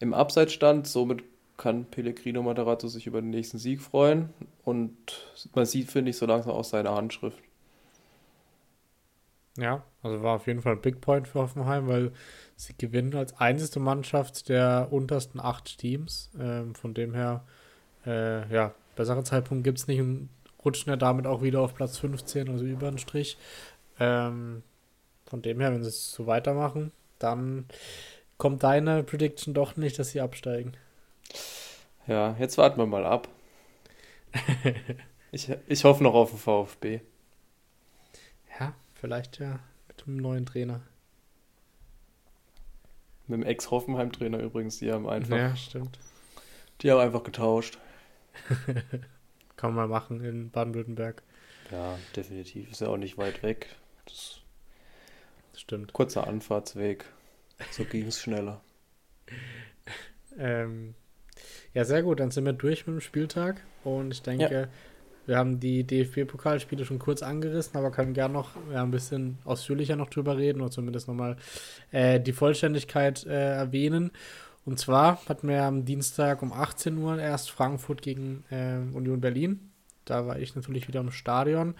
im 0.00 0.14
Abseits 0.14 0.52
stand. 0.52 0.86
Somit 0.86 1.22
kann 1.56 1.86
Pellegrino 1.86 2.42
Moderato 2.42 2.88
sich 2.88 3.06
über 3.06 3.20
den 3.20 3.30
nächsten 3.30 3.58
Sieg 3.58 3.80
freuen. 3.80 4.30
Und 4.64 4.96
man 5.54 5.66
sieht, 5.66 5.90
finde 5.90 6.10
ich, 6.10 6.16
so 6.16 6.26
langsam 6.26 6.52
auch 6.52 6.64
seine 6.64 6.90
Handschrift. 6.90 7.38
Ja, 9.58 9.84
also 10.02 10.22
war 10.22 10.36
auf 10.36 10.46
jeden 10.46 10.60
Fall 10.60 10.74
ein 10.74 10.82
Big 10.82 11.00
Point 11.00 11.28
für 11.28 11.40
Hoffenheim, 11.40 11.88
weil 11.88 12.12
sie 12.56 12.74
gewinnen 12.76 13.14
als 13.14 13.38
einzige 13.38 13.80
Mannschaft 13.80 14.50
der 14.50 14.88
untersten 14.90 15.40
acht 15.40 15.78
Teams. 15.78 16.30
Ähm, 16.38 16.74
von 16.74 16.92
dem 16.92 17.14
her, 17.14 17.44
äh, 18.04 18.52
ja, 18.52 18.74
besseren 18.96 19.24
Zeitpunkt 19.24 19.64
gibt 19.64 19.78
es 19.78 19.86
nicht 19.86 20.00
und 20.00 20.28
rutschen 20.62 20.90
ja 20.90 20.96
damit 20.96 21.26
auch 21.26 21.42
wieder 21.42 21.60
auf 21.60 21.74
Platz 21.74 21.96
15, 21.96 22.50
also 22.50 22.64
über 22.64 22.90
den 22.90 22.98
Strich. 22.98 23.38
Ähm, 23.98 24.62
von 25.26 25.42
dem 25.42 25.60
her, 25.60 25.72
wenn 25.72 25.82
sie 25.82 25.88
es 25.88 26.12
so 26.12 26.26
weitermachen, 26.26 26.92
dann 27.18 27.66
kommt 28.38 28.62
deine 28.62 29.02
Prediction 29.02 29.54
doch 29.54 29.76
nicht, 29.76 29.98
dass 29.98 30.10
sie 30.10 30.20
absteigen. 30.20 30.72
Ja, 32.06 32.36
jetzt 32.38 32.58
warten 32.58 32.78
wir 32.78 32.86
mal 32.86 33.04
ab. 33.04 33.28
ich, 35.32 35.50
ich 35.66 35.84
hoffe 35.84 36.02
noch 36.02 36.14
auf 36.14 36.30
den 36.30 36.38
VfB. 36.38 37.00
Ja, 38.60 38.74
vielleicht 38.94 39.38
ja 39.38 39.58
mit 39.88 40.06
einem 40.06 40.16
neuen 40.18 40.46
Trainer. 40.46 40.82
Mit 43.26 43.40
dem 43.40 43.46
Ex-Hoffenheim-Trainer 43.46 44.38
übrigens, 44.38 44.78
die 44.78 44.92
haben 44.92 45.08
einfach. 45.08 45.36
Ja, 45.36 45.56
stimmt. 45.56 45.98
Die 46.80 46.90
haben 46.90 47.00
einfach 47.00 47.24
getauscht. 47.24 47.78
Kann 49.56 49.74
man 49.74 49.88
machen 49.88 50.22
in 50.22 50.50
Baden-Württemberg. 50.50 51.22
Ja, 51.72 51.98
definitiv. 52.14 52.70
Ist 52.70 52.82
ja 52.82 52.88
auch 52.88 52.98
nicht 52.98 53.18
weit 53.18 53.42
weg. 53.42 53.74
Das 54.04 54.40
stimmt. 55.60 55.92
Kurzer 55.92 56.26
Anfahrtsweg. 56.26 57.04
So 57.70 57.84
ging 57.84 58.06
es 58.06 58.20
schneller. 58.20 58.60
ähm, 60.38 60.94
ja, 61.74 61.84
sehr 61.84 62.02
gut. 62.02 62.20
Dann 62.20 62.30
sind 62.30 62.44
wir 62.44 62.52
durch 62.52 62.86
mit 62.86 62.94
dem 62.94 63.00
Spieltag. 63.00 63.62
Und 63.84 64.12
ich 64.12 64.22
denke, 64.22 64.52
ja. 64.52 64.68
wir 65.26 65.36
haben 65.36 65.60
die 65.60 65.84
DFB-Pokalspiele 65.84 66.84
schon 66.84 66.98
kurz 66.98 67.22
angerissen, 67.22 67.76
aber 67.76 67.90
können 67.90 68.14
gerne 68.14 68.34
noch 68.34 68.50
ja, 68.72 68.82
ein 68.82 68.90
bisschen 68.90 69.38
ausführlicher 69.44 69.96
noch 69.96 70.10
drüber 70.10 70.36
reden 70.36 70.60
oder 70.60 70.70
zumindest 70.70 71.08
nochmal 71.08 71.36
äh, 71.92 72.20
die 72.20 72.32
Vollständigkeit 72.32 73.24
äh, 73.26 73.56
erwähnen. 73.56 74.10
Und 74.64 74.80
zwar 74.80 75.24
hatten 75.28 75.48
wir 75.48 75.62
am 75.62 75.84
Dienstag 75.84 76.42
um 76.42 76.52
18 76.52 76.98
Uhr 76.98 77.18
erst 77.18 77.50
Frankfurt 77.50 78.02
gegen 78.02 78.44
äh, 78.50 78.78
Union 78.96 79.20
Berlin. 79.20 79.70
Da 80.04 80.26
war 80.26 80.38
ich 80.38 80.56
natürlich 80.56 80.88
wieder 80.88 81.00
im 81.00 81.12
Stadion. 81.12 81.74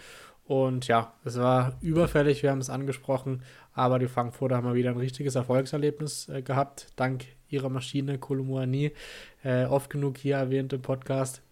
Und 0.45 0.87
ja, 0.87 1.13
es 1.25 1.37
war 1.39 1.77
überfällig, 1.81 2.45
wir 2.45 2.51
haben 2.51 2.61
es 2.61 2.71
angesprochen, 2.71 3.43
aber 3.77 3.99
die 3.99 4.09
Frankfurter 4.09 4.57
haben 4.57 4.65
mal 4.65 4.75
wieder 4.75 4.91
ein 4.91 4.97
richtiges 4.97 5.35
Erfolgserlebnis 5.35 6.29
äh, 6.29 6.43
gehabt, 6.43 6.89
dank 6.97 7.27
ihrer 7.49 7.69
Maschine 7.69 8.19
Kolumuani, 8.19 8.93
äh, 9.45 9.67
oft 9.67 9.91
genug 9.91 10.17
hier 10.17 10.37
erwähnt 10.37 10.73
im 10.73 10.83
Podcast. 10.83 11.43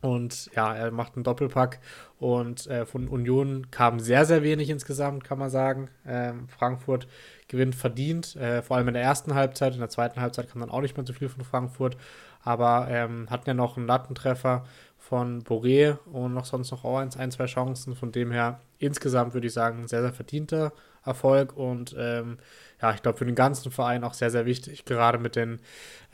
Und 0.00 0.50
ja, 0.56 0.74
er 0.74 0.90
macht 0.90 1.14
einen 1.14 1.22
Doppelpack 1.22 1.78
und 2.18 2.66
äh, 2.66 2.84
von 2.86 3.06
Union 3.06 3.70
kam 3.70 4.00
sehr, 4.00 4.24
sehr 4.24 4.42
wenig 4.42 4.68
insgesamt, 4.68 5.22
kann 5.22 5.38
man 5.38 5.48
sagen. 5.48 5.90
Ähm, 6.04 6.48
Frankfurt 6.48 7.06
gewinnt 7.46 7.76
verdient, 7.76 8.34
äh, 8.34 8.62
vor 8.62 8.76
allem 8.78 8.88
in 8.88 8.94
der 8.94 9.02
ersten 9.04 9.34
Halbzeit. 9.34 9.74
In 9.74 9.80
der 9.80 9.90
zweiten 9.90 10.20
Halbzeit 10.20 10.50
kam 10.50 10.60
dann 10.60 10.70
auch 10.70 10.80
nicht 10.80 10.96
mehr 10.96 11.06
so 11.06 11.12
viel 11.12 11.28
von 11.28 11.44
Frankfurt, 11.44 11.96
aber 12.42 12.88
ähm, 12.90 13.28
hatten 13.30 13.48
ja 13.48 13.54
noch 13.54 13.76
einen 13.76 13.86
Lattentreffer 13.86 14.64
von 15.02 15.42
Boré 15.42 15.98
und 16.12 16.32
noch 16.32 16.44
sonst 16.44 16.70
noch 16.70 16.84
ein, 16.84 17.10
ein, 17.18 17.30
zwei 17.32 17.46
Chancen. 17.46 17.96
Von 17.96 18.12
dem 18.12 18.30
her 18.30 18.60
insgesamt 18.78 19.34
würde 19.34 19.48
ich 19.48 19.52
sagen, 19.52 19.88
sehr, 19.88 20.00
sehr 20.00 20.12
verdienter 20.12 20.72
Erfolg 21.04 21.56
und 21.56 21.94
ähm, 21.98 22.38
ja, 22.80 22.94
ich 22.94 23.02
glaube 23.02 23.18
für 23.18 23.26
den 23.26 23.34
ganzen 23.34 23.72
Verein 23.72 24.04
auch 24.04 24.14
sehr, 24.14 24.30
sehr 24.30 24.46
wichtig, 24.46 24.84
gerade 24.84 25.18
mit 25.18 25.34
den 25.34 25.60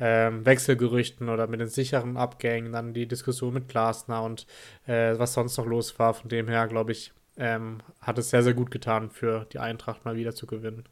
ähm, 0.01 0.47
Wechselgerüchten 0.47 1.29
oder 1.29 1.47
mit 1.47 1.61
den 1.61 1.69
sicheren 1.69 2.17
Abgängen, 2.17 2.73
dann 2.73 2.95
die 2.95 3.07
Diskussion 3.07 3.53
mit 3.53 3.69
Glasner 3.69 4.23
und 4.23 4.47
äh, 4.87 5.19
was 5.19 5.35
sonst 5.35 5.59
noch 5.59 5.67
los 5.67 5.99
war. 5.99 6.15
Von 6.15 6.31
dem 6.31 6.49
her, 6.49 6.67
glaube 6.67 6.93
ich, 6.93 7.13
ähm, 7.37 7.79
hat 8.01 8.19
es 8.19 8.31
sehr, 8.31 8.43
sehr 8.43 8.55
gut 8.55 8.71
getan, 8.71 9.11
für 9.11 9.47
die 9.53 9.59
Eintracht 9.59 10.07
mal 10.07 10.17
wieder 10.17 10.35
zu 10.35 10.47
gewinnen. 10.47 10.85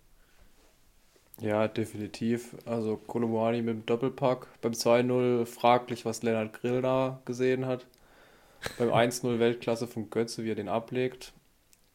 Ja, 1.41 1.69
definitiv. 1.69 2.57
Also 2.65 2.97
Kolomani 2.97 3.63
mit 3.63 3.75
dem 3.75 3.87
Doppelpack. 3.87 4.47
Beim 4.63 4.73
2-0 4.73 5.45
fraglich, 5.47 6.05
was 6.05 6.23
Lennart 6.23 6.55
Grill 6.55 6.81
da 6.83 7.21
gesehen 7.25 7.67
hat. 7.67 7.87
Beim 8.79 8.89
1-0 8.93 9.39
Weltklasse 9.39 9.87
von 9.87 10.11
Götze, 10.11 10.45
wie 10.45 10.51
er 10.51 10.55
den 10.55 10.69
ablegt. 10.69 11.33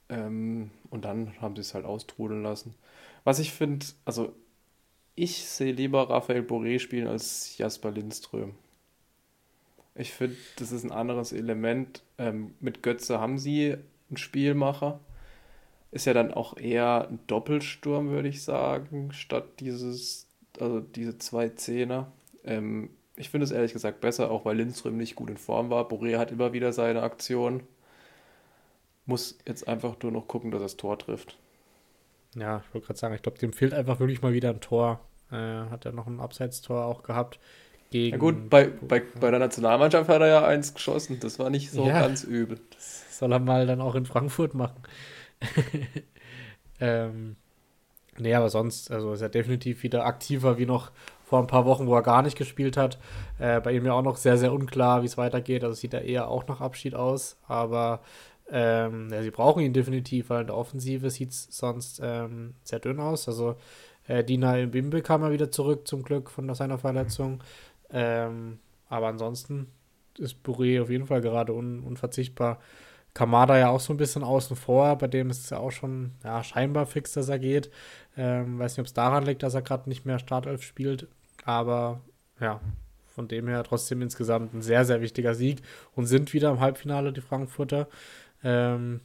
Ähm, 0.09 0.71
und 0.91 1.05
dann 1.05 1.41
haben 1.41 1.55
sie 1.55 1.61
es 1.61 1.73
halt 1.73 1.85
austrudeln 1.85 2.43
lassen. 2.43 2.75
Was 3.23 3.39
ich 3.39 3.51
finde, 3.53 3.85
also 4.05 4.33
ich 5.15 5.45
sehe 5.47 5.73
lieber 5.73 6.09
Raphael 6.09 6.41
Boré 6.41 6.79
spielen 6.79 7.07
als 7.07 7.57
Jasper 7.57 7.91
Lindström. 7.91 8.55
Ich 9.95 10.11
finde, 10.13 10.37
das 10.57 10.71
ist 10.71 10.83
ein 10.83 10.91
anderes 10.91 11.33
Element. 11.33 12.03
Ähm, 12.17 12.53
mit 12.59 12.83
Götze 12.83 13.19
haben 13.19 13.37
sie 13.37 13.75
einen 14.09 14.17
Spielmacher 14.17 14.99
ist 15.91 16.05
ja 16.05 16.13
dann 16.13 16.33
auch 16.33 16.57
eher 16.57 17.07
ein 17.09 17.19
Doppelsturm, 17.27 18.09
würde 18.09 18.29
ich 18.29 18.43
sagen, 18.43 19.11
statt 19.11 19.59
dieses, 19.59 20.27
also 20.59 20.79
diese 20.79 21.17
zwei 21.17 21.49
Zehner. 21.49 22.11
Ähm, 22.43 22.89
ich 23.17 23.29
finde 23.29 23.43
es 23.43 23.51
ehrlich 23.51 23.73
gesagt 23.73 24.01
besser, 24.01 24.31
auch 24.31 24.45
weil 24.45 24.57
Lindström 24.57 24.97
nicht 24.97 25.15
gut 25.15 25.29
in 25.29 25.37
Form 25.37 25.69
war. 25.69 25.87
Boré 25.87 26.17
hat 26.17 26.31
immer 26.31 26.53
wieder 26.53 26.71
seine 26.73 27.03
Aktion. 27.03 27.63
Muss 29.05 29.37
jetzt 29.47 29.67
einfach 29.67 29.95
nur 30.01 30.11
noch 30.11 30.27
gucken, 30.27 30.51
dass 30.51 30.61
er 30.61 30.65
das 30.65 30.77
Tor 30.77 30.97
trifft. 30.97 31.37
Ja, 32.35 32.63
ich 32.65 32.73
wollte 32.73 32.87
gerade 32.87 32.99
sagen, 32.99 33.15
ich 33.15 33.21
glaube, 33.21 33.37
dem 33.37 33.51
fehlt 33.51 33.73
einfach 33.73 33.99
wirklich 33.99 34.21
mal 34.21 34.33
wieder 34.33 34.49
ein 34.49 34.61
Tor. 34.61 35.01
Äh, 35.31 35.35
hat 35.35 35.85
er 35.85 35.91
noch 35.91 36.07
ein 36.07 36.21
Abseitstor 36.21 36.85
auch 36.85 37.03
gehabt. 37.03 37.39
Gegen, 37.89 38.11
ja 38.11 38.17
gut, 38.17 38.49
bei, 38.49 38.67
bei, 38.67 39.01
bei 39.19 39.31
der 39.31 39.39
Nationalmannschaft 39.39 40.09
hat 40.09 40.21
er 40.21 40.27
ja 40.27 40.47
eins 40.47 40.73
geschossen. 40.73 41.19
Das 41.19 41.39
war 41.39 41.49
nicht 41.49 41.71
so 41.71 41.85
ja, 41.85 41.99
ganz 41.99 42.23
übel. 42.23 42.59
Das 42.73 43.17
soll 43.17 43.33
er 43.33 43.39
mal 43.39 43.67
dann 43.67 43.81
auch 43.81 43.95
in 43.95 44.05
Frankfurt 44.05 44.53
machen. 44.53 44.81
ähm, 46.79 47.35
nee, 48.17 48.33
aber 48.33 48.49
sonst, 48.49 48.91
also 48.91 49.13
ist 49.13 49.21
er 49.21 49.29
definitiv 49.29 49.83
wieder 49.83 50.05
aktiver 50.05 50.57
wie 50.57 50.65
noch 50.65 50.91
vor 51.23 51.39
ein 51.39 51.47
paar 51.47 51.65
Wochen, 51.65 51.87
wo 51.87 51.95
er 51.95 52.01
gar 52.01 52.21
nicht 52.23 52.37
gespielt 52.37 52.75
hat. 52.77 52.99
Äh, 53.39 53.61
bei 53.61 53.73
ihm 53.73 53.85
ja 53.85 53.93
auch 53.93 54.01
noch 54.01 54.17
sehr, 54.17 54.37
sehr 54.37 54.51
unklar, 54.51 55.01
wie 55.01 55.05
es 55.05 55.17
weitergeht. 55.17 55.63
Also 55.63 55.75
sieht 55.75 55.93
er 55.93 56.03
eher 56.03 56.27
auch 56.27 56.45
nach 56.47 56.59
Abschied 56.59 56.93
aus. 56.93 57.37
Aber 57.47 58.01
ähm, 58.49 59.07
ja, 59.11 59.21
sie 59.21 59.31
brauchen 59.31 59.63
ihn 59.63 59.71
definitiv, 59.71 60.29
weil 60.29 60.41
in 60.41 60.47
der 60.47 60.57
Offensive 60.57 61.09
sieht 61.09 61.29
es 61.29 61.47
sonst 61.49 62.01
ähm, 62.03 62.55
sehr 62.63 62.79
dünn 62.79 62.99
aus. 62.99 63.29
Also 63.29 63.55
äh, 64.07 64.25
Dina 64.25 64.65
Bimbe 64.65 65.01
kam 65.01 65.23
er 65.23 65.31
wieder 65.31 65.51
zurück, 65.51 65.87
zum 65.87 66.03
Glück, 66.03 66.29
von 66.29 66.53
seiner 66.53 66.77
Verletzung. 66.77 67.41
Ähm, 67.91 68.59
aber 68.89 69.07
ansonsten 69.07 69.67
ist 70.17 70.43
Bourré 70.43 70.81
auf 70.81 70.89
jeden 70.89 71.07
Fall 71.07 71.21
gerade 71.21 71.53
un 71.53 71.79
unverzichtbar. 71.79 72.59
Kamada 73.13 73.57
ja 73.57 73.69
auch 73.69 73.79
so 73.79 73.93
ein 73.93 73.97
bisschen 73.97 74.23
außen 74.23 74.55
vor, 74.55 74.97
bei 74.97 75.07
dem 75.07 75.29
ist 75.29 75.43
es 75.43 75.49
ja 75.49 75.57
auch 75.57 75.71
schon 75.71 76.11
ja, 76.23 76.43
scheinbar 76.43 76.85
fix, 76.85 77.11
dass 77.13 77.29
er 77.29 77.39
geht. 77.39 77.69
Ähm, 78.17 78.59
weiß 78.59 78.73
nicht, 78.73 78.79
ob 78.81 78.85
es 78.87 78.93
daran 78.93 79.25
liegt, 79.25 79.43
dass 79.43 79.53
er 79.53 79.61
gerade 79.61 79.89
nicht 79.89 80.05
mehr 80.05 80.19
Startelf 80.19 80.63
spielt, 80.63 81.07
aber 81.45 82.01
ja, 82.39 82.61
von 83.07 83.27
dem 83.27 83.47
her 83.47 83.63
trotzdem 83.63 84.01
insgesamt 84.01 84.53
ein 84.53 84.61
sehr, 84.61 84.85
sehr 84.85 85.01
wichtiger 85.01 85.35
Sieg 85.35 85.61
und 85.95 86.05
sind 86.05 86.33
wieder 86.33 86.51
im 86.51 86.59
Halbfinale, 86.59 87.11
die 87.11 87.21
Frankfurter. 87.21 87.87
Ähm, 88.43 89.01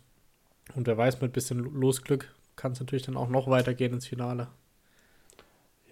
und 0.74 0.86
wer 0.86 0.96
weiß, 0.96 1.20
mit 1.20 1.32
bisschen 1.32 1.58
Losglück 1.58 2.32
kann 2.54 2.72
es 2.72 2.80
natürlich 2.80 3.04
dann 3.04 3.16
auch 3.16 3.28
noch 3.28 3.48
weitergehen 3.48 3.92
ins 3.92 4.06
Finale. 4.06 4.48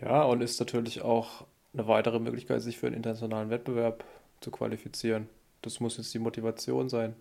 Ja, 0.00 0.22
und 0.22 0.42
ist 0.42 0.58
natürlich 0.60 1.02
auch 1.02 1.46
eine 1.72 1.86
weitere 1.88 2.18
Möglichkeit, 2.18 2.62
sich 2.62 2.78
für 2.78 2.86
einen 2.86 2.96
internationalen 2.96 3.50
Wettbewerb 3.50 4.04
zu 4.40 4.50
qualifizieren. 4.50 5.28
Das 5.62 5.80
muss 5.80 5.96
jetzt 5.96 6.12
die 6.14 6.18
Motivation 6.18 6.88
sein. 6.88 7.14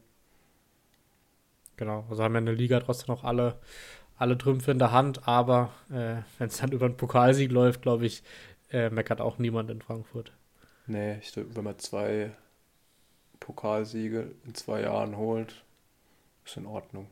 Genau, 1.78 2.06
also 2.10 2.24
haben 2.24 2.34
wir 2.34 2.40
in 2.40 2.46
der 2.46 2.56
Liga 2.56 2.80
trotzdem 2.80 3.14
noch 3.14 3.24
alle, 3.24 3.60
alle 4.18 4.38
Trümpfe 4.38 4.72
in 4.72 4.80
der 4.80 4.92
Hand, 4.92 5.28
aber 5.28 5.74
äh, 5.90 6.22
wenn 6.38 6.48
es 6.48 6.58
dann 6.58 6.72
über 6.74 6.86
einen 6.86 6.98
Pokalsieg 6.98 7.52
läuft, 7.52 7.82
glaube 7.82 8.06
ich, 8.06 8.24
äh, 8.72 8.90
meckert 8.90 9.22
auch 9.22 9.38
niemand 9.38 9.70
in 9.70 9.82
Frankfurt. 9.82 10.32
Nee, 10.88 11.18
ich 11.20 11.32
glaube, 11.32 11.56
wenn 11.56 11.64
man 11.64 11.80
zwei 11.80 12.32
Pokalsiege 13.40 14.32
in 14.46 14.56
zwei 14.56 14.82
Jahren 14.82 15.18
holt, 15.18 15.64
ist 16.46 16.58
in 16.58 16.66
Ordnung. 16.66 17.08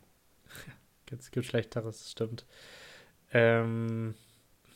Es 1.19 1.29
gibt 1.29 1.45
Schlechteres, 1.45 1.97
das 1.99 2.11
stimmt. 2.11 2.45
Ähm, 3.33 4.15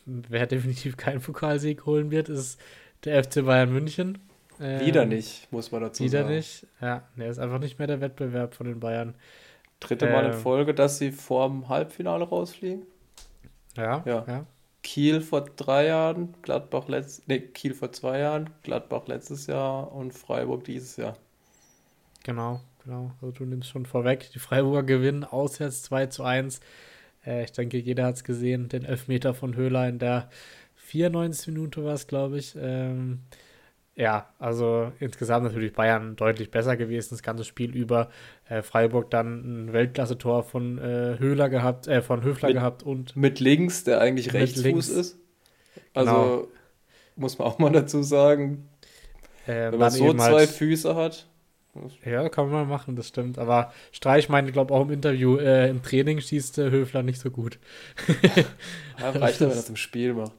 wer 0.05 0.45
definitiv 0.47 0.97
keinen 0.97 1.21
Pokalsieg 1.21 1.85
holen 1.85 2.11
wird, 2.11 2.27
ist 2.27 2.59
der 3.05 3.23
FC 3.23 3.45
Bayern 3.45 3.71
München. 3.71 4.17
Ähm, 4.59 4.85
wieder 4.85 5.05
nicht, 5.05 5.49
muss 5.53 5.71
man 5.71 5.81
dazu 5.81 6.03
wieder 6.03 6.23
sagen. 6.23 6.27
Wieder 6.27 6.35
nicht. 6.35 6.67
Ja, 6.81 7.07
der 7.15 7.29
ist 7.29 7.39
einfach 7.39 7.59
nicht 7.59 7.79
mehr 7.79 7.87
der 7.87 8.01
Wettbewerb 8.01 8.53
von 8.53 8.67
den 8.67 8.81
Bayern. 8.81 9.15
Dritte 9.79 10.09
Mal 10.09 10.25
in 10.25 10.31
ähm, 10.31 10.37
Folge, 10.37 10.73
dass 10.73 10.97
sie 10.97 11.11
vor 11.11 11.47
dem 11.47 11.69
Halbfinale 11.69 12.25
rausfliegen. 12.25 12.85
Ja, 13.75 14.03
ja. 14.05 14.25
ja. 14.27 14.45
Kiel 14.83 15.21
vor 15.21 15.41
drei 15.41 15.87
Jahren, 15.87 16.35
Gladbach 16.43 16.87
letztes, 16.87 17.27
nee, 17.27 17.39
Kiel 17.39 17.73
vor 17.73 17.91
zwei 17.91 18.19
Jahren, 18.19 18.51
Gladbach 18.61 19.07
letztes 19.07 19.47
Jahr 19.47 19.91
und 19.91 20.13
Freiburg 20.13 20.63
dieses 20.63 20.95
Jahr. 20.95 21.17
Genau, 22.23 22.61
genau. 22.83 23.11
Also 23.21 23.31
du 23.31 23.45
nimmst 23.45 23.69
schon 23.69 23.85
vorweg. 23.85 24.29
Die 24.33 24.39
Freiburger 24.39 24.83
gewinnen 24.83 25.23
auswärts 25.23 25.83
2 25.83 26.07
zu 26.07 26.23
1. 26.23 26.59
Äh, 27.25 27.43
ich 27.43 27.51
denke, 27.51 27.77
jeder 27.77 28.05
hat 28.05 28.15
es 28.15 28.23
gesehen. 28.23 28.69
Den 28.69 28.85
Elfmeter 28.85 29.33
von 29.33 29.55
Höhler 29.55 29.87
in 29.87 29.99
der 29.99 30.29
94 30.75 31.47
Minute 31.47 31.83
war 31.83 31.93
es, 31.93 32.07
glaube 32.07 32.37
ich. 32.37 32.55
Ähm, 32.59 33.21
ja, 33.95 34.29
also 34.39 34.91
insgesamt 34.99 35.45
natürlich 35.45 35.71
Bayern 35.71 36.17
deutlich 36.17 36.51
besser 36.51 36.75
gewesen, 36.75 37.09
das 37.11 37.23
ganze 37.23 37.45
Spiel 37.45 37.73
über. 37.73 38.09
Äh, 38.49 38.61
Freiburg 38.61 39.09
dann 39.09 39.67
ein 39.67 39.73
Weltklasse-Tor 39.73 40.43
von 40.43 40.77
äh, 40.77 41.17
Höhler 41.17 41.47
gehabt, 41.47 41.87
äh, 41.87 42.01
von 42.01 42.21
Höfler 42.21 42.49
mit, 42.49 42.57
gehabt 42.57 42.83
und. 42.83 43.15
Mit 43.15 43.39
links, 43.39 43.85
der 43.85 44.01
eigentlich 44.01 44.33
Rechtsfuß 44.33 44.63
links. 44.63 44.89
ist. 44.89 45.17
Also 45.93 46.11
genau. 46.11 46.47
muss 47.15 47.39
man 47.39 47.47
auch 47.47 47.57
mal 47.57 47.71
dazu 47.71 48.03
sagen. 48.03 48.67
Äh, 49.47 49.71
wenn 49.71 49.79
man 49.79 49.91
so 49.91 50.13
zwei 50.13 50.31
halt, 50.31 50.49
Füße 50.49 50.95
hat. 50.95 51.27
Ja, 52.05 52.27
kann 52.29 52.49
man 52.49 52.67
machen, 52.67 52.95
das 52.95 53.07
stimmt. 53.07 53.37
Aber 53.37 53.73
Streich 53.91 54.27
meinte, 54.27 54.51
glaube 54.51 54.73
ich, 54.73 54.77
auch 54.77 54.83
im 54.83 54.91
Interview, 54.91 55.37
äh, 55.37 55.69
im 55.69 55.83
Training 55.83 56.19
schießt 56.19 56.57
Höfler 56.57 57.03
nicht 57.03 57.19
so 57.19 57.31
gut. 57.31 57.59
ja, 58.99 59.09
reicht 59.09 59.39
ja, 59.39 59.47
wenn 59.47 59.49
er 59.51 59.55
das 59.55 59.69
im 59.69 59.75
Spiel 59.75 60.13
macht. 60.13 60.33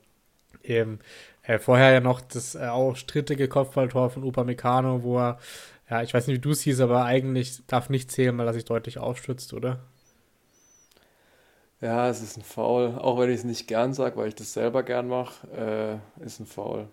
Eben. 0.63 0.99
Äh, 1.47 1.59
vorher 1.59 1.93
ja 1.93 2.01
noch 2.01 2.21
das 2.21 2.55
äh, 2.55 2.67
auch 2.67 2.97
strittige 2.97 3.49
Kopfballtor 3.49 4.11
von 4.11 4.25
Upamecano, 4.25 5.03
wo 5.03 5.19
er, 5.19 5.39
ja, 5.89 6.03
ich 6.03 6.13
weiß 6.13 6.27
nicht, 6.27 6.37
wie 6.37 6.41
du 6.41 6.51
es 6.51 6.63
hieß, 6.63 6.81
aber 6.81 7.05
eigentlich 7.05 7.65
darf 7.67 7.89
nicht 7.89 8.11
zählen, 8.11 8.37
weil 8.37 8.47
er 8.47 8.55
sich 8.55 8.65
deutlich 8.65 8.99
aufstützt, 8.99 9.53
oder? 9.55 9.79
Ja, 11.81 12.09
es 12.09 12.23
ist 12.23 12.37
ein 12.37 12.43
Foul. 12.43 12.97
Auch 12.99 13.19
wenn 13.19 13.31
ich 13.31 13.37
es 13.37 13.45
nicht 13.45 13.69
gern 13.69 13.93
sage, 13.95 14.17
weil 14.17 14.29
ich 14.29 14.35
das 14.35 14.53
selber 14.53 14.83
gern 14.83 15.09
mache, 15.09 16.01
äh, 16.19 16.25
ist 16.25 16.41
ein 16.41 16.47
Foul. 16.47 16.89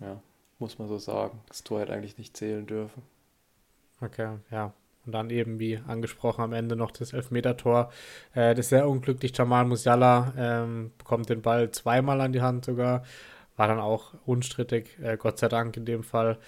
Ja, 0.00 0.20
muss 0.58 0.78
man 0.78 0.88
so 0.88 0.98
sagen. 0.98 1.40
Das 1.48 1.64
Tor 1.64 1.80
hätte 1.80 1.92
eigentlich 1.92 2.18
nicht 2.18 2.36
zählen 2.36 2.66
dürfen. 2.66 3.02
Okay, 4.00 4.36
ja. 4.50 4.72
Und 5.06 5.12
dann 5.12 5.30
eben, 5.30 5.58
wie 5.58 5.80
angesprochen, 5.86 6.42
am 6.42 6.52
Ende 6.52 6.76
noch 6.76 6.90
das 6.90 7.12
Elfmeter-Tor. 7.12 7.90
Äh, 8.34 8.54
das 8.54 8.66
ist 8.66 8.70
sehr 8.70 8.88
unglücklich. 8.88 9.36
Jamal 9.36 9.64
Musiala 9.64 10.32
ähm, 10.36 10.92
bekommt 10.98 11.28
den 11.30 11.42
Ball 11.42 11.70
zweimal 11.70 12.20
an 12.20 12.32
die 12.32 12.42
Hand 12.42 12.66
sogar. 12.66 13.04
War 13.56 13.68
dann 13.68 13.80
auch 13.80 14.14
unstrittig, 14.26 14.98
äh, 15.02 15.16
Gott 15.16 15.38
sei 15.38 15.48
Dank 15.48 15.76
in 15.76 15.84
dem 15.86 16.02
Fall. 16.02 16.38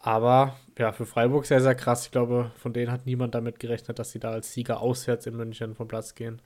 Aber 0.00 0.56
ja, 0.78 0.92
für 0.92 1.06
Freiburg 1.06 1.46
sehr, 1.46 1.60
sehr 1.60 1.74
krass. 1.74 2.06
Ich 2.06 2.12
glaube, 2.12 2.52
von 2.56 2.72
denen 2.72 2.92
hat 2.92 3.06
niemand 3.06 3.34
damit 3.34 3.58
gerechnet, 3.58 3.98
dass 3.98 4.12
sie 4.12 4.20
da 4.20 4.30
als 4.30 4.52
Sieger 4.52 4.80
auswärts 4.80 5.26
in 5.26 5.36
München 5.36 5.74
vom 5.74 5.88
Platz 5.88 6.14
gehen. 6.14 6.40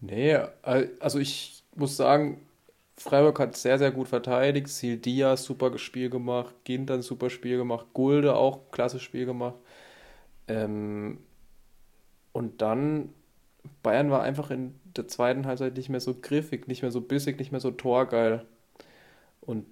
Nee, 0.00 0.36
also 0.62 1.18
ich 1.18 1.62
muss 1.76 1.96
sagen, 1.96 2.46
Freiburg 2.96 3.38
hat 3.40 3.56
sehr, 3.56 3.78
sehr 3.78 3.90
gut 3.92 4.08
verteidigt. 4.08 4.68
Sil 4.68 4.96
Diaz 4.98 5.44
super 5.44 5.76
Spiel 5.78 6.10
gemacht, 6.10 6.54
Gintern 6.64 7.02
super 7.02 7.30
Spiel 7.30 7.56
gemacht, 7.58 7.86
Gulde 7.94 8.34
auch 8.36 8.70
klasse 8.72 9.00
Spiel 9.00 9.26
gemacht. 9.26 9.56
Ähm, 10.48 11.18
und 12.32 12.62
dann, 12.62 13.10
Bayern 13.82 14.10
war 14.10 14.22
einfach 14.22 14.50
in 14.50 14.74
der 14.96 15.08
zweiten 15.08 15.46
Halbzeit 15.46 15.76
nicht 15.76 15.88
mehr 15.88 16.00
so 16.00 16.14
griffig, 16.14 16.68
nicht 16.68 16.82
mehr 16.82 16.90
so 16.92 17.00
bissig, 17.00 17.38
nicht 17.38 17.52
mehr 17.52 17.60
so 17.60 17.70
torgeil. 17.70 18.46
Und 19.42 19.66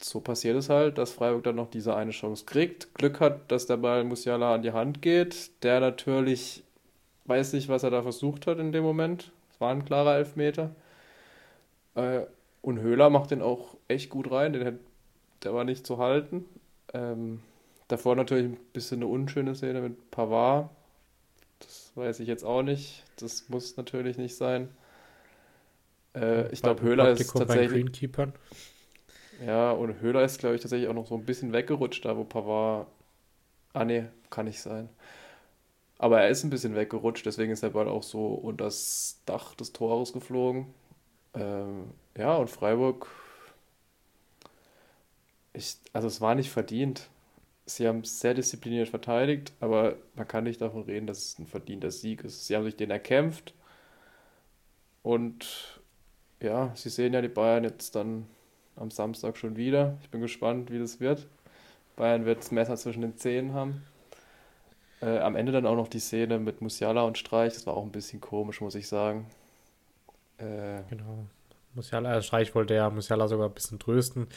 so 0.00 0.20
passiert 0.20 0.56
es 0.56 0.68
halt, 0.68 0.98
dass 0.98 1.12
Freiburg 1.12 1.44
dann 1.44 1.56
noch 1.56 1.70
diese 1.70 1.94
eine 1.96 2.10
Chance 2.10 2.44
kriegt. 2.44 2.94
Glück 2.94 3.20
hat, 3.20 3.50
dass 3.50 3.66
der 3.66 3.78
Ball 3.78 4.04
Musiala 4.04 4.54
an 4.54 4.62
die 4.62 4.72
Hand 4.72 5.02
geht. 5.02 5.50
Der 5.62 5.80
natürlich 5.80 6.62
weiß 7.24 7.54
nicht, 7.54 7.68
was 7.68 7.82
er 7.82 7.90
da 7.90 8.02
versucht 8.02 8.46
hat 8.46 8.58
in 8.58 8.72
dem 8.72 8.84
Moment. 8.84 9.32
Es 9.52 9.60
war 9.60 9.70
ein 9.70 9.84
klarer 9.84 10.16
Elfmeter. 10.16 10.74
Äh, 11.94 12.22
und 12.60 12.80
Höhler 12.80 13.10
macht 13.10 13.30
den 13.30 13.42
auch 13.42 13.76
echt 13.88 14.10
gut 14.10 14.30
rein. 14.30 14.52
Den, 14.52 14.78
der 15.42 15.54
war 15.54 15.64
nicht 15.64 15.86
zu 15.86 15.98
halten. 15.98 16.44
Ähm, 16.92 17.40
davor 17.88 18.16
natürlich 18.16 18.46
ein 18.46 18.58
bisschen 18.72 18.98
eine 18.98 19.06
unschöne 19.06 19.54
Szene 19.54 19.80
mit 19.80 20.10
Pavard. 20.10 20.70
Das 21.60 21.92
weiß 21.94 22.20
ich 22.20 22.28
jetzt 22.28 22.44
auch 22.44 22.62
nicht. 22.62 23.04
Das 23.16 23.48
muss 23.48 23.76
natürlich 23.76 24.18
nicht 24.18 24.36
sein. 24.36 24.68
Äh, 26.14 26.52
ich 26.52 26.62
glaube, 26.62 26.82
Höhler 26.82 27.10
ist 27.10 27.30
tatsächlich. 27.32 27.84
Ja, 29.40 29.72
und 29.72 30.00
Höhler 30.00 30.24
ist, 30.24 30.38
glaube 30.38 30.54
ich, 30.56 30.62
tatsächlich 30.62 30.88
auch 30.88 30.94
noch 30.94 31.06
so 31.06 31.16
ein 31.16 31.24
bisschen 31.24 31.52
weggerutscht, 31.52 32.04
da 32.04 32.16
wo 32.16 32.24
Pavard. 32.24 32.86
Ah, 33.74 33.84
nee, 33.86 34.06
kann 34.30 34.46
nicht 34.46 34.60
sein. 34.62 34.88
Aber 35.98 36.20
er 36.20 36.28
ist 36.28 36.44
ein 36.44 36.50
bisschen 36.50 36.74
weggerutscht, 36.76 37.24
deswegen 37.26 37.52
ist 37.52 37.62
der 37.62 37.70
Ball 37.70 37.88
auch 37.88 38.02
so 38.02 38.26
unter 38.34 38.64
das 38.64 39.20
Dach 39.26 39.54
des 39.54 39.72
Tores 39.72 40.12
geflogen. 40.12 40.66
Ähm, 41.34 41.92
ja, 42.18 42.36
und 42.36 42.50
Freiburg. 42.50 43.08
Ich, 45.52 45.76
also, 45.92 46.08
es 46.08 46.20
war 46.20 46.34
nicht 46.34 46.50
verdient. 46.50 47.08
Sie 47.66 47.88
haben 47.88 48.04
sehr 48.04 48.34
diszipliniert 48.34 48.88
verteidigt, 48.90 49.52
aber 49.60 49.96
man 50.14 50.28
kann 50.28 50.44
nicht 50.44 50.60
davon 50.60 50.82
reden, 50.84 51.06
dass 51.06 51.18
es 51.18 51.38
ein 51.38 51.46
verdienter 51.46 51.90
Sieg 51.90 52.24
ist. 52.24 52.46
Sie 52.46 52.56
haben 52.56 52.64
sich 52.64 52.76
den 52.76 52.90
erkämpft. 52.90 53.54
Und 55.02 55.80
ja, 56.40 56.72
sie 56.74 56.88
sehen 56.90 57.14
ja 57.14 57.22
die 57.22 57.28
Bayern 57.28 57.64
jetzt 57.64 57.94
dann 57.94 58.26
am 58.76 58.90
Samstag 58.90 59.36
schon 59.36 59.56
wieder. 59.56 59.96
Ich 60.02 60.10
bin 60.10 60.20
gespannt, 60.20 60.70
wie 60.70 60.78
das 60.78 61.00
wird. 61.00 61.26
Bayern 61.96 62.24
wird 62.24 62.38
das 62.38 62.50
Messer 62.50 62.76
zwischen 62.76 63.02
den 63.02 63.16
Zähnen 63.16 63.54
haben. 63.54 63.82
Äh, 65.00 65.18
am 65.18 65.36
Ende 65.36 65.52
dann 65.52 65.66
auch 65.66 65.76
noch 65.76 65.88
die 65.88 66.00
Szene 66.00 66.38
mit 66.38 66.60
Musiala 66.60 67.02
und 67.02 67.18
Streich. 67.18 67.54
Das 67.54 67.66
war 67.66 67.76
auch 67.76 67.84
ein 67.84 67.92
bisschen 67.92 68.20
komisch, 68.20 68.60
muss 68.60 68.74
ich 68.74 68.88
sagen. 68.88 69.26
Äh, 70.38 70.82
genau. 70.90 71.26
Musiala, 71.74 72.16
äh, 72.16 72.22
Streich 72.22 72.54
wollte 72.54 72.74
ja 72.74 72.90
Musiala 72.90 73.28
sogar 73.28 73.48
ein 73.48 73.54
bisschen 73.54 73.78
trösten. 73.78 74.28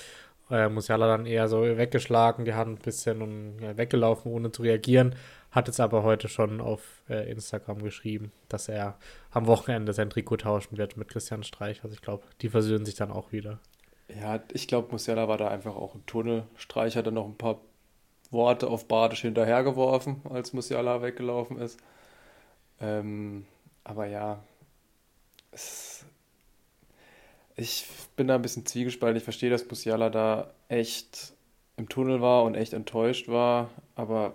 Äh, 0.50 0.70
Musiala 0.70 1.08
dann 1.08 1.26
eher 1.26 1.48
so 1.48 1.62
weggeschlagen, 1.62 2.46
die 2.46 2.54
Hand 2.54 2.80
ein 2.80 2.82
bisschen 2.82 3.22
und 3.22 3.60
ja, 3.60 3.78
weggelaufen, 3.78 4.32
ohne 4.32 4.52
zu 4.52 4.62
reagieren. 4.62 5.16
Hat 5.52 5.68
jetzt 5.68 5.80
aber 5.80 6.04
heute 6.04 6.28
schon 6.28 6.62
auf 6.62 7.02
äh, 7.10 7.30
Instagram 7.32 7.82
geschrieben, 7.82 8.32
dass 8.50 8.70
er 8.70 8.98
am 9.32 9.48
Wochenende 9.48 9.94
sein 9.94 10.10
Trikot 10.10 10.38
tauschen 10.38 10.78
wird 10.78 10.98
mit 10.98 11.08
Christian 11.10 11.44
Streich. 11.44 11.84
Also 11.84 11.96
ich 11.96 12.02
glaube, 12.02 12.24
die 12.42 12.50
versöhnen 12.50 12.86
sich 12.86 12.96
dann 12.96 13.12
auch 13.12 13.32
wieder. 13.32 13.60
Ja, 14.10 14.42
ich 14.54 14.68
glaube, 14.68 14.92
Musiala 14.92 15.28
war 15.28 15.38
da 15.38 15.50
einfach 15.50 15.76
auch 15.76 15.96
ein 15.96 16.06
Tunnel. 16.06 16.44
Streich 16.56 16.96
hat 16.96 17.08
dann 17.08 17.16
noch 17.16 17.26
ein 17.26 17.38
paar 17.38 17.60
Worte 18.32 18.68
auf 18.68 18.88
Badisch 18.88 19.22
hinterhergeworfen, 19.22 20.22
als 20.30 20.54
Musiala 20.54 21.02
weggelaufen 21.02 21.60
ist. 21.60 21.80
Ähm, 22.80 23.46
aber 23.84 24.06
ja, 24.08 24.44
es, 25.52 26.06
ich 27.56 27.88
bin 28.16 28.28
da 28.28 28.36
ein 28.36 28.42
bisschen 28.42 28.66
zwiegespalten. 28.66 29.18
Ich 29.18 29.24
verstehe, 29.24 29.50
dass 29.50 29.68
Musiala 29.68 30.10
da 30.10 30.52
echt 30.70 31.34
im 31.78 31.90
Tunnel 31.90 32.22
war 32.22 32.44
und 32.44 32.56
echt 32.56 32.74
enttäuscht 32.74 33.28
war, 33.28 33.70
aber 33.96 34.34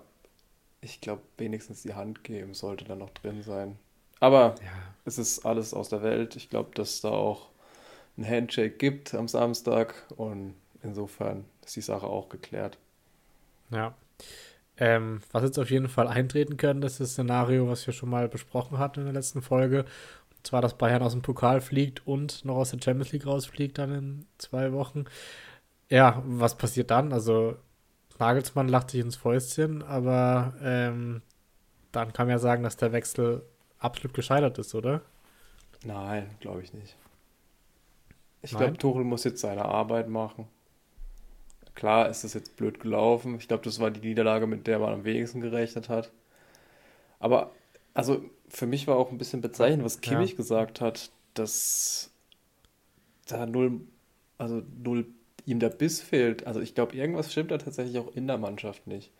ich 0.81 1.01
glaube, 1.01 1.23
wenigstens 1.39 1.83
die 1.83 1.95
Hand 1.95 2.25
geben 2.25 2.55
sollte 2.55 2.85
da 2.85 2.97
noch 2.97 3.11
drin 3.11 3.43
sein. 3.43 3.79
Aber 4.21 4.55
ja. 4.63 4.71
es 5.05 5.19
ist 5.19 5.45
alles 5.45 5.75
aus 5.75 5.89
der 5.89 6.03
Welt. 6.03 6.37
Ich 6.37 6.51
glaube, 6.51 6.71
dass 6.75 7.01
da 7.01 7.11
auch 7.11 7.49
ein 8.17 8.29
Handshake 8.29 8.77
gibt 8.77 9.15
am 9.15 9.29
Samstag 9.29 9.95
und 10.17 10.55
insofern 10.83 11.45
ist 11.65 11.77
die 11.77 11.81
Sache 11.81 12.07
auch 12.07 12.29
geklärt. 12.29 12.79
Ja. 13.71 13.95
Ähm, 14.79 15.21
was 15.33 15.43
jetzt 15.45 15.59
auf 15.59 15.71
jeden 15.71 15.89
Fall 15.89 16.09
eintreten 16.09 16.57
können, 16.57 16.81
das 16.81 16.93
ist 16.93 17.01
das 17.01 17.11
Szenario, 17.13 17.69
was 17.69 17.87
wir 17.87 17.95
schon 17.95 18.11
mal 18.11 18.29
besprochen 18.29 18.79
hatten 18.79 19.01
in 19.01 19.07
der 19.07 19.15
letzten 19.15 19.43
Folge. 19.43 19.85
Und 20.31 20.47
zwar, 20.47 20.61
dass 20.61 20.77
Bayern 20.77 21.03
aus 21.03 21.13
dem 21.13 21.23
Pokal 21.23 21.61
fliegt 21.61 22.07
und 22.07 22.45
noch 22.45 22.57
aus 22.57 22.71
der 22.71 22.81
Champions 22.83 23.13
League 23.13 23.27
rausfliegt 23.27 23.79
dann 23.79 23.95
in 23.95 24.27
zwei 24.39 24.73
Wochen. 24.73 25.05
Ja, 25.89 26.23
was 26.27 26.57
passiert 26.57 26.91
dann? 26.91 27.13
Also 27.13 27.57
Nagelsmann 28.19 28.69
lacht 28.69 28.91
sich 28.91 29.01
ins 29.01 29.17
Fäustchen, 29.17 29.83
aber 29.83 30.55
ähm, 30.63 31.23
dann 31.93 32.13
kann 32.13 32.27
man 32.27 32.37
ja 32.37 32.39
sagen, 32.39 32.63
dass 32.63 32.77
der 32.77 32.93
Wechsel 32.93 33.43
absolut 33.79 34.15
gescheitert 34.15 34.59
ist, 34.59 34.75
oder? 34.75 35.03
Nein, 35.85 36.31
glaube 36.41 36.63
ich 36.63 36.73
nicht. 36.73 36.97
Ich 38.43 38.51
glaube, 38.51 38.77
Tuchel 38.77 39.05
muss 39.05 39.25
jetzt 39.25 39.41
seine 39.41 39.65
Arbeit 39.65 40.09
machen. 40.09 40.49
Klar 41.75 42.09
ist 42.09 42.25
das 42.25 42.35
jetzt 42.35 42.57
blöd 42.57 42.81
gelaufen. 42.81 43.37
Ich 43.37 43.49
glaube, 43.49 43.65
das 43.65 43.81
war 43.81 43.91
die 43.91 44.07
Niederlage, 44.07 44.47
mit 44.47 44.67
der 44.67 44.79
man 44.79 44.93
am 44.93 45.05
wenigsten 45.05 45.41
gerechnet 45.41 45.89
hat. 45.89 46.11
Aber, 47.19 47.53
also, 47.95 48.23
für 48.49 48.67
mich 48.67 48.87
war 48.87 48.97
auch 48.97 49.11
ein 49.11 49.19
bisschen 49.19 49.41
bezeichnend, 49.41 49.85
was 49.85 50.01
Kimmich 50.01 50.31
ja. 50.33 50.37
gesagt 50.37 50.81
hat, 50.81 51.11
dass 51.35 52.11
da 53.27 53.47
null, 53.47 53.81
also 54.39 54.63
null 54.83 55.07
ihm 55.47 55.61
der 55.61 55.71
Biss 55.71 56.01
fehlt. 56.01 56.47
Also, 56.47 56.61
ich 56.61 56.75
glaube, 56.75 56.97
irgendwas 56.97 57.33
stimmt 57.33 57.53
da 57.53 57.59
tatsächlich 57.59 57.99
auch 57.99 58.15
in 58.15 58.27
der 58.27 58.39
Mannschaft 58.39 58.87
nicht. 58.87 59.13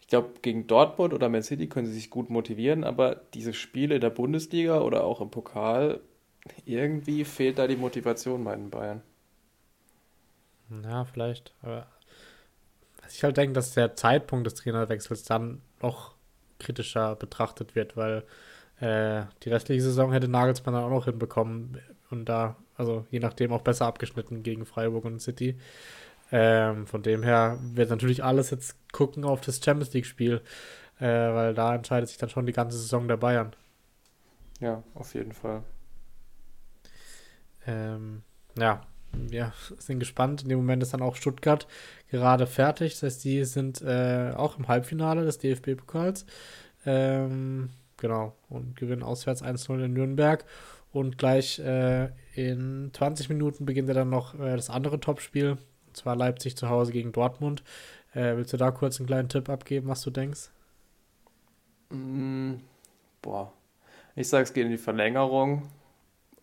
ich 0.00 0.08
glaube, 0.08 0.34
gegen 0.42 0.66
Dortmund 0.66 1.14
oder 1.14 1.30
Man 1.30 1.42
City 1.42 1.66
können 1.66 1.86
sie 1.86 1.94
sich 1.94 2.10
gut 2.10 2.28
motivieren, 2.28 2.84
aber 2.84 3.16
diese 3.32 3.54
Spiele 3.54 3.94
in 3.96 4.00
der 4.02 4.10
Bundesliga 4.10 4.80
oder 4.82 5.02
auch 5.04 5.22
im 5.22 5.30
Pokal, 5.30 6.00
irgendwie 6.64 7.24
fehlt 7.24 7.58
da 7.58 7.66
die 7.66 7.76
Motivation 7.76 8.44
bei 8.44 8.54
den 8.54 8.70
Bayern. 8.70 9.02
Ja, 10.82 11.04
vielleicht. 11.04 11.54
Aber 11.62 11.86
ich 13.08 13.22
halt 13.22 13.36
denke, 13.36 13.54
dass 13.54 13.74
der 13.74 13.96
Zeitpunkt 13.96 14.46
des 14.46 14.54
Trainerwechsels 14.54 15.24
dann 15.24 15.60
noch 15.80 16.14
kritischer 16.58 17.16
betrachtet 17.16 17.74
wird, 17.74 17.96
weil 17.96 18.24
äh, 18.80 19.24
die 19.42 19.50
restliche 19.50 19.82
Saison 19.82 20.12
hätte 20.12 20.28
Nagelsmann 20.28 20.74
dann 20.74 20.84
auch 20.84 20.90
noch 20.90 21.04
hinbekommen 21.04 21.80
und 22.10 22.28
da, 22.28 22.56
also 22.76 23.06
je 23.10 23.20
nachdem 23.20 23.52
auch 23.52 23.62
besser 23.62 23.86
abgeschnitten 23.86 24.42
gegen 24.42 24.66
Freiburg 24.66 25.04
und 25.04 25.20
City. 25.20 25.58
Ähm, 26.32 26.86
von 26.86 27.02
dem 27.02 27.22
her 27.22 27.58
wird 27.74 27.90
natürlich 27.90 28.24
alles 28.24 28.50
jetzt 28.50 28.76
gucken 28.92 29.24
auf 29.24 29.40
das 29.42 29.62
Champions 29.62 29.92
League-Spiel, 29.92 30.40
äh, 30.98 31.04
weil 31.04 31.54
da 31.54 31.74
entscheidet 31.74 32.08
sich 32.08 32.18
dann 32.18 32.30
schon 32.30 32.46
die 32.46 32.52
ganze 32.52 32.78
Saison 32.78 33.06
der 33.06 33.18
Bayern. 33.18 33.54
Ja, 34.60 34.82
auf 34.94 35.14
jeden 35.14 35.32
Fall. 35.32 35.62
Ähm, 37.66 38.22
ja, 38.58 38.82
wir 39.12 39.52
sind 39.78 39.98
gespannt. 39.98 40.42
In 40.42 40.48
dem 40.48 40.58
Moment 40.58 40.82
ist 40.82 40.94
dann 40.94 41.02
auch 41.02 41.16
Stuttgart 41.16 41.66
gerade 42.10 42.46
fertig. 42.46 42.92
Das 42.94 43.02
heißt, 43.02 43.24
die 43.24 43.44
sind 43.44 43.82
äh, 43.82 44.32
auch 44.36 44.58
im 44.58 44.68
Halbfinale 44.68 45.24
des 45.24 45.38
DFB-Pokals. 45.38 46.26
Ähm, 46.86 47.70
genau. 47.96 48.34
Und 48.48 48.76
gewinnen 48.76 49.02
auswärts 49.02 49.42
1-0 49.42 49.84
in 49.84 49.92
Nürnberg. 49.92 50.44
Und 50.92 51.18
gleich 51.18 51.58
äh, 51.58 52.10
in 52.34 52.90
20 52.92 53.28
Minuten 53.28 53.66
beginnt 53.66 53.88
ja 53.88 53.94
dann 53.94 54.10
noch 54.10 54.34
äh, 54.34 54.56
das 54.56 54.70
andere 54.70 55.00
Topspiel. 55.00 55.58
Und 55.86 55.96
zwar 55.96 56.16
Leipzig 56.16 56.56
zu 56.56 56.68
Hause 56.68 56.92
gegen 56.92 57.12
Dortmund. 57.12 57.62
Äh, 58.12 58.36
willst 58.36 58.52
du 58.52 58.56
da 58.56 58.70
kurz 58.70 59.00
einen 59.00 59.08
kleinen 59.08 59.28
Tipp 59.28 59.48
abgeben, 59.48 59.88
was 59.88 60.02
du 60.02 60.10
denkst? 60.10 60.50
Mm, 61.90 62.54
boah. 63.22 63.52
Ich 64.14 64.28
sage, 64.28 64.44
es 64.44 64.52
geht 64.52 64.66
in 64.66 64.70
die 64.70 64.78
Verlängerung. 64.78 65.68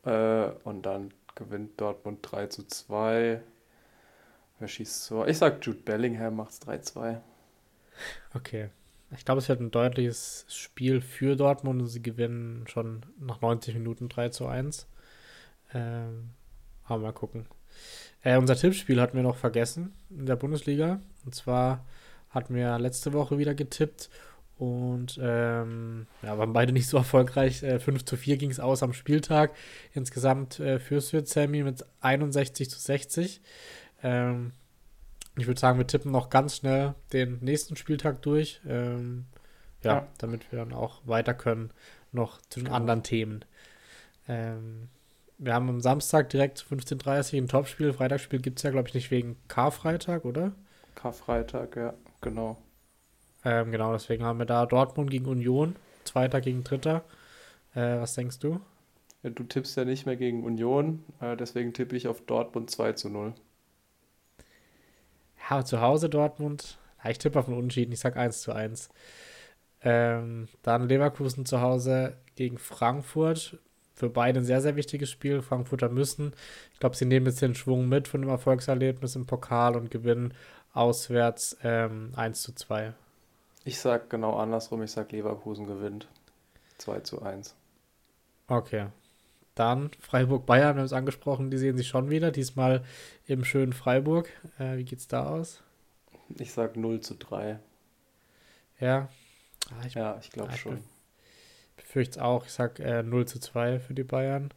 Äh, 0.06 0.50
und 0.64 0.84
dann 0.84 1.14
gewinnt 1.36 1.80
Dortmund 1.80 2.20
3 2.22 2.48
zu 2.48 2.64
2. 2.64 3.42
Wer 4.60 4.68
schießt 4.68 5.06
so? 5.06 5.26
Ich 5.26 5.38
sag 5.38 5.66
Jude 5.66 5.80
Bellingham 5.80 6.36
macht 6.36 6.52
es 6.52 6.62
3-2. 6.62 7.20
Okay. 8.34 8.70
Ich 9.14 9.26
glaube, 9.26 9.40
es 9.40 9.50
wird 9.50 9.60
ein 9.60 9.72
deutliches 9.72 10.46
Spiel 10.48 11.02
für 11.02 11.36
Dortmund 11.36 11.82
und 11.82 11.88
sie 11.88 12.02
gewinnen 12.02 12.66
schon 12.68 13.02
nach 13.20 13.42
90 13.42 13.74
Minuten 13.74 14.08
3 14.08 14.30
zu 14.30 14.48
1. 14.48 14.88
Ähm, 15.74 16.30
aber 16.86 17.04
mal 17.04 17.12
gucken. 17.12 17.48
Äh, 18.24 18.38
unser 18.38 18.56
Tippspiel 18.56 19.02
hatten 19.02 19.18
wir 19.18 19.24
noch 19.24 19.38
vergessen 19.38 19.94
in 20.10 20.26
der 20.26 20.36
Bundesliga. 20.36 21.02
Und 21.26 21.36
zwar 21.36 21.86
hatten 22.30 22.56
wir 22.56 22.78
letzte 22.80 23.14
Woche 23.14 23.38
wieder 23.38 23.56
getippt 23.56 24.10
und 24.62 25.20
ähm, 25.20 26.06
ja, 26.22 26.38
waren 26.38 26.54
beide 26.54 26.72
nicht 26.72 26.88
so 26.88 26.98
erfolgreich. 26.98 27.64
Äh, 27.64 27.80
5 27.80 28.06
zu 28.06 28.16
4 28.16 28.38
ging 28.38 28.52
es 28.52 28.60
aus 28.60 28.84
am 28.84 28.94
Spieltag. 28.94 29.56
Insgesamt 29.96 30.60
äh, 30.60 30.78
jetzt, 30.78 31.34
Sammy, 31.34 31.64
mit 31.64 31.84
61 32.02 32.70
zu 32.70 32.80
60. 32.80 33.42
Ähm, 34.04 34.52
ich 35.36 35.48
würde 35.48 35.60
sagen, 35.60 35.80
wir 35.80 35.88
tippen 35.88 36.12
noch 36.12 36.30
ganz 36.30 36.58
schnell 36.58 36.94
den 37.12 37.40
nächsten 37.42 37.76
Spieltag 37.76 38.22
durch. 38.22 38.62
Ähm, 38.68 39.26
ja, 39.82 39.94
ja, 39.94 40.08
damit 40.20 40.52
wir 40.52 40.60
dann 40.60 40.74
auch 40.74 41.02
weiter 41.06 41.34
können, 41.34 41.72
noch 42.12 42.40
zu 42.42 42.60
den 42.60 42.66
genau. 42.66 42.78
anderen 42.78 43.02
Themen. 43.02 43.44
Ähm, 44.28 44.90
wir 45.40 45.56
haben 45.56 45.70
am 45.70 45.82
Samstag 45.82 46.30
direkt 46.30 46.64
15.30 46.64 47.34
Uhr 47.34 47.42
ein 47.42 47.48
Topspiel. 47.48 47.94
Freitagsspiel 47.94 48.42
gibt 48.42 48.60
es 48.60 48.64
ja, 48.64 48.70
glaube 48.70 48.90
ich, 48.90 48.94
nicht 48.94 49.10
wegen 49.10 49.38
Karfreitag, 49.48 50.24
oder? 50.24 50.52
Karfreitag, 50.94 51.76
ja, 51.76 51.96
genau. 52.22 52.60
Ähm, 53.44 53.72
genau, 53.72 53.94
deswegen 53.94 54.24
haben 54.24 54.40
wir 54.40 54.46
da 54.46 54.66
Dortmund 54.66 55.10
gegen 55.10 55.26
Union, 55.26 55.76
Zweiter 56.04 56.42
gegen 56.42 56.64
Dritter. 56.64 57.04
Äh, 57.74 58.00
was 58.00 58.14
denkst 58.16 58.40
du? 58.40 58.60
Ja, 59.24 59.30
du 59.30 59.44
tippst 59.44 59.78
ja 59.78 59.86
nicht 59.86 60.06
mehr 60.06 60.16
gegen 60.16 60.44
Union, 60.44 61.04
äh, 61.20 61.38
deswegen 61.38 61.74
tippe 61.74 61.96
ich 61.96 62.08
auf 62.08 62.22
Dortmund 62.22 62.70
2 62.70 62.94
zu 62.94 63.10
0. 63.10 63.34
Ja, 65.50 65.66
zu 65.66 65.82
Hause 65.82 66.10
Dortmund. 66.10 66.78
Ja, 67.04 67.10
ich 67.10 67.18
tippe 67.18 67.40
auf 67.40 67.48
einen 67.48 67.58
Unentschieden, 67.58 67.92
ich 67.92 68.00
sag 68.00 68.18
1 68.18 68.42
zu 68.42 68.54
1. 68.54 68.90
Ähm, 69.84 70.48
dann 70.62 70.88
Leverkusen 70.88 71.46
zu 71.46 71.62
Hause 71.62 72.18
gegen 72.36 72.58
Frankfurt. 72.58 73.60
Für 73.94 74.10
beide 74.10 74.40
ein 74.40 74.46
sehr, 74.46 74.62
sehr 74.62 74.76
wichtiges 74.76 75.10
Spiel. 75.10 75.42
Frankfurter 75.42 75.90
müssen. 75.90 76.34
Ich 76.74 76.80
glaube, 76.80 76.96
sie 76.96 77.06
nehmen 77.06 77.24
ein 77.24 77.32
bisschen 77.32 77.56
Schwung 77.56 77.90
mit 77.90 78.08
von 78.08 78.22
dem 78.22 78.30
Erfolgserlebnis 78.30 79.16
im 79.16 79.26
Pokal 79.26 79.76
und 79.76 79.92
gewinnen 79.92 80.34
auswärts 80.74 81.58
ähm, 81.64 82.12
1 82.16 82.42
zu 82.42 82.54
2. 82.54 82.94
Ich 83.64 83.80
sag 83.80 84.10
genau 84.10 84.38
andersrum, 84.38 84.82
ich 84.82 84.92
sag 84.92 85.12
Leverkusen 85.12 85.68
gewinnt. 85.68 86.08
2 86.80 87.02
zu 87.02 87.22
1. 87.22 87.56
Okay. 88.48 88.88
Dann 89.54 89.92
Freiburg-Bayern, 90.00 90.76
wir 90.76 90.80
haben 90.80 90.86
es 90.86 90.94
angesprochen, 90.94 91.52
die 91.52 91.58
sehen 91.58 91.78
sich 91.78 91.88
schon 91.88 92.10
wieder, 92.10 92.32
diesmal 92.32 92.84
im 93.28 93.44
schönen 93.44 93.74
Freiburg. 93.74 94.30
Äh, 94.58 94.78
wie 94.78 94.86
geht's 94.86 95.08
da 95.08 95.28
aus? 95.28 95.62
Ich 96.40 96.54
sag 96.54 96.76
0 96.76 97.02
zu 97.02 97.16
3. 97.16 97.60
Ja. 98.80 99.10
Ah, 99.70 99.86
ich, 99.86 99.94
ja, 99.94 100.18
ich 100.22 100.32
glaube 100.32 100.52
ah, 100.52 100.58
schon. 100.58 100.84
Befürchte 101.76 102.12
es 102.12 102.18
auch. 102.18 102.46
Ich 102.46 102.52
sag 102.54 102.80
äh, 102.80 103.04
0 103.04 103.28
zu 103.28 103.40
2 103.40 103.80
für 103.80 103.94
die 103.94 104.04
Bayern. 104.04 104.52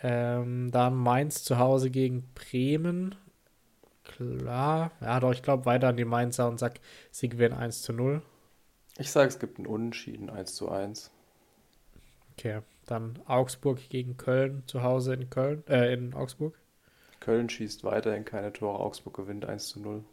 Ähm, 0.00 0.70
dann 0.70 0.94
Mainz 0.94 1.42
zu 1.42 1.58
Hause 1.58 1.90
gegen 1.90 2.22
Bremen 2.34 3.16
klar. 4.08 4.90
Ja, 5.00 5.20
doch, 5.20 5.32
ich 5.32 5.42
glaube 5.42 5.66
weiter 5.66 5.88
an 5.88 5.96
die 5.96 6.04
Mainzer 6.04 6.48
und 6.48 6.58
sag, 6.58 6.80
sie 7.10 7.28
gewinnen 7.28 7.54
1 7.54 7.82
zu 7.82 7.92
0. 7.92 8.22
Ich 8.98 9.12
sage, 9.12 9.28
es 9.28 9.38
gibt 9.38 9.58
einen 9.58 9.66
Unentschieden 9.66 10.28
1 10.28 10.54
zu 10.54 10.68
1. 10.68 11.10
Okay, 12.32 12.60
dann 12.86 13.18
Augsburg 13.26 13.88
gegen 13.88 14.16
Köln 14.16 14.64
zu 14.66 14.82
Hause 14.82 15.14
in 15.14 15.30
Köln, 15.30 15.62
äh, 15.68 15.92
in 15.92 16.14
Augsburg. 16.14 16.54
Köln 17.20 17.48
schießt 17.48 17.84
weiterhin 17.84 18.24
keine 18.24 18.52
Tore, 18.52 18.80
Augsburg 18.80 19.14
gewinnt 19.14 19.44
1 19.44 19.68
zu 19.68 19.80
0. 19.80 20.04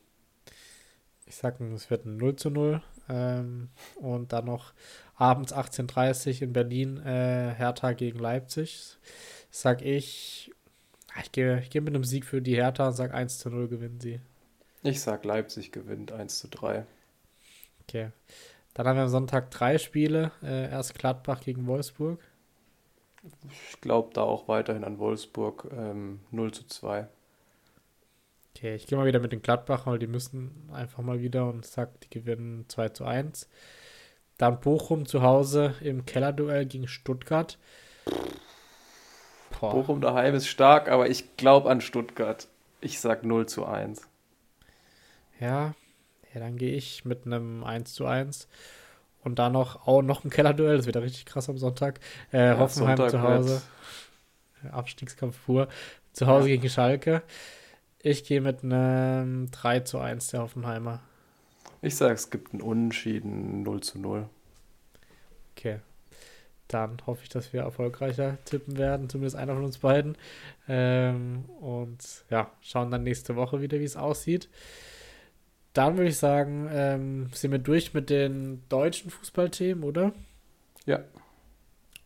Ich 1.27 1.35
sag, 1.35 1.59
es 1.59 1.89
wird 1.89 2.05
ein 2.05 2.17
0 2.17 2.35
zu 2.35 2.49
0. 2.49 2.81
Ähm, 3.09 3.69
und 3.95 4.33
dann 4.33 4.45
noch 4.45 4.73
abends 5.15 5.53
18.30 5.53 6.35
Uhr 6.35 6.41
in 6.43 6.53
Berlin 6.53 6.97
äh, 6.97 7.53
Hertha 7.55 7.93
gegen 7.93 8.19
Leipzig. 8.19 8.97
Sag 9.51 9.81
ich 9.81 10.51
ich 11.21 11.31
gehe, 11.31 11.59
ich 11.59 11.69
gehe 11.69 11.81
mit 11.81 11.93
einem 11.93 12.03
Sieg 12.03 12.25
für 12.25 12.41
die 12.41 12.55
Hertha 12.55 12.87
und 12.87 12.93
sage 12.93 13.13
1 13.13 13.39
zu 13.39 13.49
0 13.49 13.67
gewinnen 13.67 13.99
sie. 13.99 14.19
Ich 14.83 15.01
sage 15.01 15.27
Leipzig 15.27 15.71
gewinnt 15.71 16.11
1 16.11 16.39
zu 16.39 16.47
3. 16.47 16.85
Okay. 17.83 18.11
Dann 18.73 18.87
haben 18.87 18.97
wir 18.97 19.03
am 19.03 19.09
Sonntag 19.09 19.51
drei 19.51 19.77
Spiele. 19.77 20.31
Äh, 20.43 20.69
erst 20.69 20.99
Gladbach 20.99 21.41
gegen 21.41 21.65
Wolfsburg. 21.65 22.19
Ich 23.49 23.81
glaube 23.81 24.11
da 24.13 24.21
auch 24.21 24.47
weiterhin 24.47 24.83
an 24.83 24.99
Wolfsburg 24.99 25.67
ähm, 25.71 26.19
0 26.31 26.51
zu 26.53 26.67
2. 26.67 27.07
Okay, 28.55 28.75
ich 28.75 28.85
gehe 28.85 28.97
mal 28.97 29.07
wieder 29.07 29.19
mit 29.19 29.31
den 29.31 29.41
Gladbach, 29.41 29.85
weil 29.85 29.99
die 29.99 30.07
müssen 30.07 30.69
einfach 30.71 31.03
mal 31.03 31.19
wieder 31.21 31.47
und 31.47 31.65
sag, 31.65 31.99
die 32.01 32.09
gewinnen 32.09 32.65
2 32.67 32.89
zu 32.89 33.05
1. 33.05 33.49
Dann 34.37 34.59
Bochum 34.59 35.05
zu 35.05 35.21
Hause 35.21 35.75
im 35.81 36.05
Kellerduell 36.05 36.65
gegen 36.65 36.87
Stuttgart. 36.87 37.57
Boah. 39.71 39.81
Bochum 39.81 40.01
daheim 40.01 40.35
ist 40.35 40.47
stark, 40.47 40.89
aber 40.89 41.09
ich 41.09 41.37
glaube 41.37 41.69
an 41.69 41.81
Stuttgart. 41.81 42.47
Ich 42.81 42.99
sag 42.99 43.23
0 43.23 43.47
zu 43.47 43.65
1. 43.65 44.01
Ja, 45.39 45.73
ja 46.33 46.39
dann 46.39 46.57
gehe 46.57 46.75
ich 46.75 47.05
mit 47.05 47.25
einem 47.25 47.63
1 47.63 47.93
zu 47.93 48.05
1. 48.05 48.47
Und 49.23 49.39
dann 49.39 49.53
noch, 49.53 49.87
auch 49.87 50.03
noch 50.03 50.23
ein 50.23 50.29
Kellerduell, 50.29 50.77
das 50.77 50.85
wird 50.85 50.95
ja 50.95 51.01
richtig 51.01 51.25
krass 51.25 51.49
am 51.49 51.57
Sonntag. 51.57 51.99
Äh, 52.31 52.45
ja, 52.45 52.59
Hoffenheim 52.59 52.97
Sonntag 52.97 53.09
zu 53.09 53.21
Hause. 53.21 53.61
Abstiegskampf 54.71 55.45
pur. 55.45 55.67
Zu 56.13 56.27
Hause 56.27 56.49
ja. 56.49 56.55
gegen 56.55 56.69
Schalke. 56.69 57.23
Ich 57.99 58.23
gehe 58.23 58.39
mit 58.39 58.63
einem 58.63 59.49
3 59.49 59.79
zu 59.81 59.97
1 59.97 60.27
der 60.27 60.41
Hoffenheimer. 60.41 60.99
Ich 61.81 61.95
sage, 61.95 62.13
es 62.13 62.29
gibt 62.29 62.53
einen 62.53 62.61
Unentschieden 62.61 63.63
0 63.63 63.81
zu 63.81 63.99
0. 63.99 64.29
Okay, 65.57 65.79
dann 66.67 66.97
hoffe 67.05 67.21
ich, 67.23 67.29
dass 67.29 67.53
wir 67.53 67.61
erfolgreicher 67.61 68.37
tippen 68.45 68.77
werden, 68.77 69.09
zumindest 69.09 69.35
einer 69.35 69.53
von 69.53 69.63
uns 69.63 69.77
beiden. 69.77 70.17
Ähm, 70.67 71.45
und 71.59 72.25
ja, 72.29 72.51
schauen 72.61 72.91
dann 72.91 73.03
nächste 73.03 73.35
Woche 73.35 73.61
wieder, 73.61 73.79
wie 73.79 73.83
es 73.83 73.97
aussieht. 73.97 74.49
Dann 75.73 75.97
würde 75.97 76.09
ich 76.09 76.17
sagen, 76.17 76.69
ähm, 76.71 77.29
sind 77.33 77.51
wir 77.51 77.59
durch 77.59 77.93
mit 77.93 78.09
den 78.09 78.63
deutschen 78.69 79.11
Fußballthemen, 79.11 79.83
oder? 79.83 80.13
Ja. 80.85 81.03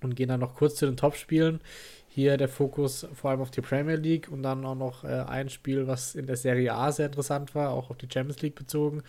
Und 0.02 0.16
gehen 0.16 0.30
dann 0.30 0.40
noch 0.40 0.56
kurz 0.56 0.76
zu 0.76 0.86
den 0.86 0.98
Topspielen. 0.98 1.62
Hier 2.08 2.38
der 2.38 2.50
Fokus 2.50 3.08
vor 3.14 3.30
allem 3.30 3.42
auf 3.42 3.52
die 3.52 3.62
Premier 3.62 3.96
League 3.96 4.30
und 4.32 4.42
dann 4.44 4.66
auch 4.66 4.76
noch 4.76 5.04
äh, 5.04 5.24
ein 5.28 5.50
Spiel, 5.50 5.88
was 5.88 6.16
in 6.16 6.26
der 6.26 6.36
Serie 6.36 6.74
A 6.74 6.92
sehr 6.92 7.06
interessant 7.06 7.54
war, 7.54 7.70
auch 7.70 7.92
auf 7.92 7.98
die 7.98 8.10
Champions 8.12 8.42
League 8.42 8.56
bezogen. 8.56 9.04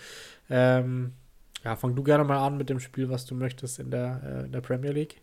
Ähm, 0.51 1.15
ja, 1.65 1.77
fang 1.77 1.95
du 1.95 2.03
gerne 2.03 2.25
mal 2.25 2.47
an 2.47 2.57
mit 2.57 2.69
dem 2.69 2.81
Spiel, 2.81 3.09
was 3.09 3.27
du 3.27 3.35
möchtest 3.35 3.79
in 3.79 3.91
der, 3.91 4.21
äh, 4.25 4.45
in 4.47 4.53
der 4.53 4.61
Premier 4.61 4.93
League. 4.93 5.20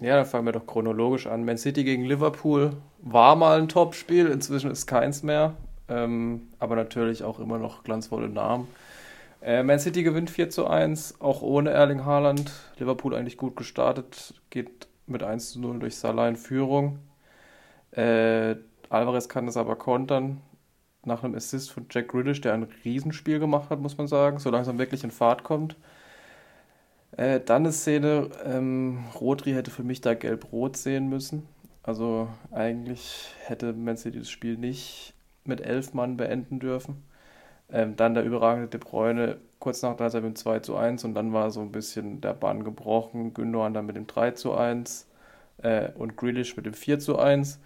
Ja, 0.00 0.16
dann 0.16 0.26
fangen 0.26 0.46
wir 0.46 0.52
doch 0.52 0.66
chronologisch 0.66 1.26
an. 1.26 1.44
Man 1.44 1.58
City 1.58 1.82
gegen 1.84 2.04
Liverpool 2.04 2.76
war 3.00 3.34
mal 3.36 3.58
ein 3.58 3.68
Top-Spiel, 3.68 4.26
inzwischen 4.28 4.70
ist 4.70 4.86
keins 4.86 5.22
mehr. 5.22 5.56
Ähm, 5.88 6.48
aber 6.58 6.76
natürlich 6.76 7.24
auch 7.24 7.40
immer 7.40 7.58
noch 7.58 7.82
glanzvolle 7.82 8.28
Namen. 8.28 8.68
Äh, 9.42 9.62
Man 9.62 9.78
City 9.78 10.02
gewinnt 10.02 10.30
4 10.30 10.50
zu 10.50 10.66
1, 10.66 11.20
auch 11.20 11.42
ohne 11.42 11.70
Erling 11.70 12.04
Haaland. 12.04 12.52
Liverpool 12.78 13.14
eigentlich 13.14 13.36
gut 13.36 13.56
gestartet, 13.56 14.34
geht 14.50 14.88
mit 15.06 15.22
1 15.22 15.52
zu 15.52 15.60
0 15.60 15.78
durch 15.80 15.96
Salah 15.96 16.28
in 16.28 16.36
Führung. 16.36 16.98
Äh, 17.92 18.56
Alvarez 18.90 19.28
kann 19.28 19.46
das 19.46 19.56
aber 19.56 19.76
kontern 19.76 20.40
nach 21.04 21.24
einem 21.24 21.34
Assist 21.34 21.70
von 21.72 21.86
Jack 21.90 22.08
Grealish, 22.08 22.40
der 22.40 22.54
ein 22.54 22.68
Riesenspiel 22.84 23.38
gemacht 23.38 23.70
hat, 23.70 23.80
muss 23.80 23.98
man 23.98 24.08
sagen, 24.08 24.38
so 24.38 24.50
langsam 24.50 24.78
wirklich 24.78 25.04
in 25.04 25.10
Fahrt 25.10 25.44
kommt. 25.44 25.76
Äh, 27.16 27.40
dann 27.40 27.62
eine 27.62 27.72
Szene, 27.72 28.30
ähm, 28.44 29.04
Rodri 29.20 29.52
hätte 29.52 29.70
für 29.70 29.82
mich 29.82 30.00
da 30.00 30.14
gelb-rot 30.14 30.76
sehen 30.76 31.08
müssen. 31.08 31.48
Also 31.82 32.28
eigentlich 32.50 33.34
hätte 33.44 33.72
Man 33.72 33.96
City 33.96 34.18
das 34.18 34.30
Spiel 34.30 34.58
nicht 34.58 35.14
mit 35.44 35.60
elf 35.60 35.94
Mann 35.94 36.16
beenden 36.16 36.60
dürfen. 36.60 37.02
Ähm, 37.70 37.96
dann 37.96 38.14
der 38.14 38.24
überragende 38.24 38.68
De 38.68 38.80
Bruyne 38.80 39.38
kurz 39.58 39.82
nach 39.82 39.96
der 39.96 40.06
mit 40.14 40.24
dem 40.24 40.36
2 40.36 40.60
zu 40.60 40.76
1 40.76 41.04
und 41.04 41.14
dann 41.14 41.32
war 41.32 41.50
so 41.50 41.60
ein 41.60 41.72
bisschen 41.72 42.20
der 42.20 42.34
Bann 42.34 42.64
gebrochen. 42.64 43.34
Gündogan 43.34 43.74
dann 43.74 43.86
mit 43.86 43.96
dem 43.96 44.06
3 44.06 44.32
zu 44.32 44.54
1 44.54 45.08
äh, 45.58 45.90
und 45.92 46.16
Grealish 46.16 46.56
mit 46.56 46.66
dem 46.66 46.74
4 46.74 46.98
zu 46.98 47.18
1. 47.18 47.60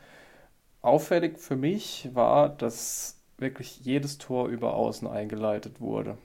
Auffällig 0.83 1.39
für 1.39 1.57
mich 1.57 2.11
war, 2.15 2.49
dass 2.49 3.21
wirklich 3.39 3.81
jedes 3.81 4.19
Tor 4.19 4.49
über 4.49 4.75
Außen 4.75 5.09
eingeleitet 5.09 5.81
wurde. 5.81 6.19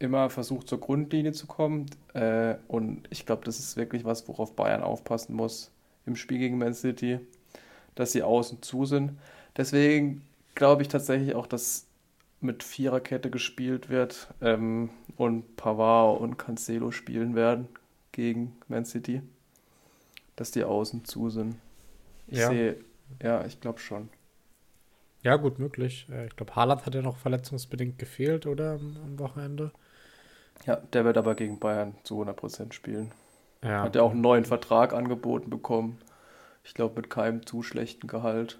Immer 0.00 0.30
versucht 0.30 0.68
zur 0.68 0.80
Grundlinie 0.80 1.32
zu 1.32 1.46
kommen 1.46 1.86
äh, 2.14 2.54
und 2.68 3.08
ich 3.10 3.26
glaube, 3.26 3.44
das 3.44 3.58
ist 3.58 3.76
wirklich 3.76 4.04
was, 4.04 4.28
worauf 4.28 4.54
Bayern 4.54 4.82
aufpassen 4.82 5.34
muss 5.34 5.72
im 6.06 6.14
Spiel 6.14 6.38
gegen 6.38 6.58
Man 6.58 6.74
City, 6.74 7.18
dass 7.94 8.12
sie 8.12 8.22
außen 8.22 8.62
zu 8.62 8.86
sind. 8.86 9.18
Deswegen 9.56 10.22
glaube 10.54 10.82
ich 10.82 10.88
tatsächlich 10.88 11.34
auch, 11.34 11.46
dass 11.46 11.86
mit 12.40 12.62
Viererkette 12.62 13.30
gespielt 13.30 13.88
wird 13.88 14.28
ähm, 14.40 14.90
und 15.16 15.56
Pavard 15.56 16.20
und 16.20 16.38
Cancelo 16.38 16.90
spielen 16.90 17.34
werden 17.34 17.68
gegen 18.12 18.56
Man 18.68 18.84
City, 18.84 19.22
dass 20.36 20.52
die 20.52 20.64
außen 20.64 21.04
zu 21.04 21.30
sind. 21.30 21.56
Ich 22.28 22.38
ja. 22.38 22.48
sehe, 22.48 22.76
ja, 23.22 23.44
ich 23.44 23.60
glaube 23.60 23.80
schon. 23.80 24.08
Ja, 25.22 25.36
gut 25.36 25.58
möglich. 25.58 26.06
Äh, 26.10 26.26
ich 26.26 26.36
glaube, 26.36 26.54
Haaland 26.54 26.86
hat 26.86 26.94
ja 26.94 27.02
noch 27.02 27.16
verletzungsbedingt 27.16 27.98
gefehlt, 27.98 28.46
oder 28.46 28.74
am 28.74 29.18
Wochenende? 29.18 29.72
Ja, 30.66 30.76
der 30.76 31.04
wird 31.04 31.16
aber 31.16 31.34
gegen 31.34 31.58
Bayern 31.58 31.94
zu 32.02 32.22
100% 32.22 32.72
spielen. 32.72 33.12
Ja. 33.62 33.82
Hat 33.82 33.96
ja 33.96 34.02
auch 34.02 34.12
einen 34.12 34.20
neuen 34.20 34.44
Vertrag 34.44 34.92
angeboten 34.92 35.50
bekommen. 35.50 35.98
Ich 36.64 36.74
glaube, 36.74 37.00
mit 37.00 37.10
keinem 37.10 37.46
zu 37.46 37.62
schlechten 37.62 38.06
Gehalt. 38.06 38.58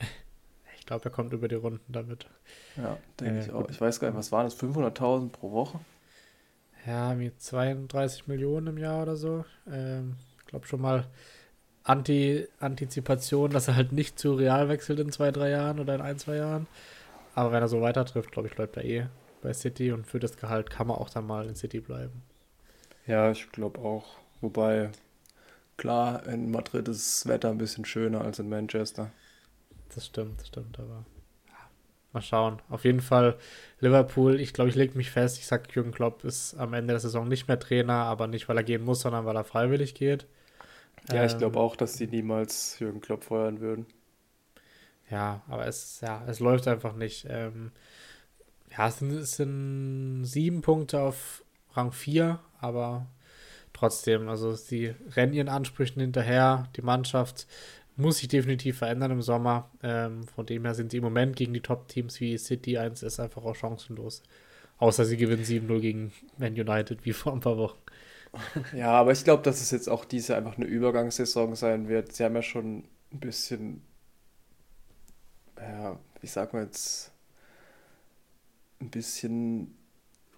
Ich 0.78 0.86
glaube, 0.86 1.04
er 1.04 1.12
kommt 1.12 1.32
über 1.32 1.46
die 1.46 1.54
Runden 1.54 1.92
damit. 1.92 2.26
Ja, 2.76 2.96
denke 3.20 3.38
äh, 3.38 3.44
ich 3.44 3.52
auch. 3.52 3.68
Ich 3.68 3.80
weiß 3.80 4.00
gar 4.00 4.08
nicht, 4.08 4.16
was 4.16 4.32
waren 4.32 4.46
das? 4.46 4.58
500.000 4.58 5.28
pro 5.28 5.52
Woche? 5.52 5.78
Ja, 6.84 7.14
mit 7.14 7.40
32 7.40 8.26
Millionen 8.26 8.68
im 8.68 8.78
Jahr 8.78 9.02
oder 9.02 9.14
so. 9.14 9.44
Ähm, 9.70 10.16
ich 10.40 10.46
glaube 10.46 10.66
schon 10.66 10.80
mal 10.80 11.06
Anti 11.84 12.48
Antizipation, 12.58 13.50
dass 13.50 13.68
er 13.68 13.76
halt 13.76 13.92
nicht 13.92 14.18
zu 14.18 14.34
Real 14.34 14.68
wechselt 14.68 14.98
in 14.98 15.12
zwei, 15.12 15.30
drei 15.30 15.50
Jahren 15.50 15.78
oder 15.78 15.94
in 15.94 16.00
ein, 16.00 16.18
zwei 16.18 16.36
Jahren. 16.36 16.66
Aber 17.36 17.52
wenn 17.52 17.62
er 17.62 17.68
so 17.68 17.80
weiter 17.80 18.04
trifft, 18.04 18.32
glaube 18.32 18.48
ich, 18.48 18.56
bleibt 18.56 18.76
er 18.76 18.84
eh 18.84 19.06
bei 19.40 19.52
City 19.52 19.92
und 19.92 20.06
für 20.06 20.18
das 20.18 20.36
Gehalt 20.36 20.70
kann 20.70 20.86
man 20.86 20.96
auch 20.96 21.10
dann 21.10 21.26
mal 21.26 21.46
in 21.46 21.54
City 21.54 21.80
bleiben. 21.80 22.22
Ja, 23.06 23.30
ich 23.30 23.50
glaube 23.50 23.80
auch. 23.80 24.16
Wobei, 24.40 24.90
klar, 25.76 26.26
in 26.26 26.50
Madrid 26.50 26.88
ist 26.88 27.24
das 27.24 27.28
Wetter 27.28 27.50
ein 27.50 27.58
bisschen 27.58 27.84
schöner 27.84 28.22
als 28.22 28.38
in 28.38 28.48
Manchester. 28.48 29.10
Das 29.94 30.06
stimmt, 30.06 30.40
das 30.40 30.48
stimmt, 30.48 30.78
aber 30.78 31.04
mal 32.12 32.22
schauen. 32.22 32.60
Auf 32.68 32.84
jeden 32.84 33.00
Fall 33.00 33.36
Liverpool, 33.80 34.40
ich 34.40 34.52
glaube, 34.52 34.70
ich 34.70 34.76
lege 34.76 34.96
mich 34.96 35.10
fest, 35.10 35.38
ich 35.38 35.46
sage, 35.46 35.64
Jürgen 35.72 35.92
Klopp 35.92 36.24
ist 36.24 36.54
am 36.54 36.74
Ende 36.74 36.92
der 36.92 37.00
Saison 37.00 37.28
nicht 37.28 37.48
mehr 37.48 37.58
Trainer, 37.58 37.94
aber 37.94 38.26
nicht, 38.26 38.48
weil 38.48 38.56
er 38.56 38.64
gehen 38.64 38.84
muss, 38.84 39.00
sondern 39.00 39.24
weil 39.26 39.36
er 39.36 39.44
freiwillig 39.44 39.94
geht. 39.94 40.26
Ja, 41.12 41.24
ich 41.24 41.36
glaube 41.38 41.58
ähm, 41.58 41.64
auch, 41.64 41.76
dass 41.76 41.94
sie 41.94 42.06
niemals 42.06 42.78
Jürgen 42.78 43.00
Klopp 43.00 43.24
feuern 43.24 43.60
würden. 43.60 43.86
Ja, 45.10 45.42
aber 45.48 45.66
es, 45.66 46.00
ja, 46.02 46.22
es 46.26 46.40
läuft 46.40 46.68
einfach 46.68 46.94
nicht. 46.94 47.26
Ähm, 47.28 47.72
ja, 48.76 48.88
es 48.88 48.98
sind, 48.98 49.12
es 49.12 49.36
sind 49.36 50.24
sieben 50.24 50.62
Punkte 50.62 51.00
auf 51.00 51.44
Rang 51.72 51.92
4, 51.92 52.38
aber 52.60 53.06
trotzdem, 53.72 54.28
also 54.28 54.54
sie 54.54 54.94
rennen 55.14 55.32
ihren 55.32 55.48
Ansprüchen 55.48 56.00
hinterher. 56.00 56.68
Die 56.76 56.82
Mannschaft 56.82 57.46
muss 57.96 58.18
sich 58.18 58.28
definitiv 58.28 58.78
verändern 58.78 59.12
im 59.12 59.22
Sommer. 59.22 59.70
Ähm, 59.82 60.26
von 60.28 60.46
dem 60.46 60.64
her 60.64 60.74
sind 60.74 60.90
sie 60.90 60.98
im 60.98 61.04
Moment 61.04 61.36
gegen 61.36 61.52
die 61.52 61.60
Top-Teams 61.60 62.20
wie 62.20 62.36
City 62.38 62.78
1 62.78 63.02
ist 63.02 63.20
einfach 63.20 63.44
auch 63.44 63.54
chancenlos. 63.54 64.22
Außer 64.78 65.04
sie 65.04 65.16
gewinnen 65.16 65.44
7-0 65.44 65.80
gegen 65.80 66.12
Man 66.38 66.52
United 66.52 67.04
wie 67.04 67.12
vor 67.12 67.32
ein 67.32 67.40
paar 67.40 67.58
Wochen. 67.58 67.78
Ja, 68.72 68.92
aber 68.92 69.12
ich 69.12 69.24
glaube, 69.24 69.42
dass 69.42 69.60
es 69.60 69.72
jetzt 69.72 69.88
auch 69.88 70.04
diese 70.04 70.36
einfach 70.36 70.56
eine 70.56 70.66
Übergangssaison 70.66 71.56
sein 71.56 71.88
wird. 71.88 72.12
Sie 72.12 72.24
haben 72.24 72.36
ja 72.36 72.42
schon 72.42 72.84
ein 73.12 73.20
bisschen, 73.20 73.82
ja, 75.58 75.98
wie 76.20 76.26
sagt 76.28 76.52
man 76.52 76.64
jetzt, 76.64 77.12
ein 78.80 78.90
bisschen 78.90 79.76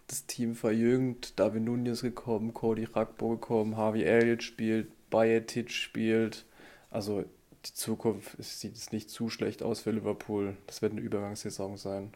das 0.06 0.26
Team 0.26 0.54
verjüngt. 0.54 1.38
David 1.38 1.62
Nunez 1.62 2.02
gekommen, 2.02 2.52
Cody 2.54 2.84
Rakbo 2.84 3.30
gekommen, 3.30 3.76
Harvey 3.76 4.02
Elliott 4.02 4.42
spielt, 4.42 4.88
Bayetic 5.10 5.70
spielt. 5.70 6.44
Also 6.90 7.24
die 7.64 7.72
Zukunft 7.72 8.42
sieht 8.42 8.76
es 8.76 8.92
nicht 8.92 9.08
zu 9.10 9.28
schlecht 9.28 9.62
aus 9.62 9.80
für 9.80 9.92
Liverpool. 9.92 10.56
Das 10.66 10.82
wird 10.82 10.92
eine 10.92 11.00
Übergangssaison 11.00 11.76
sein. 11.76 12.12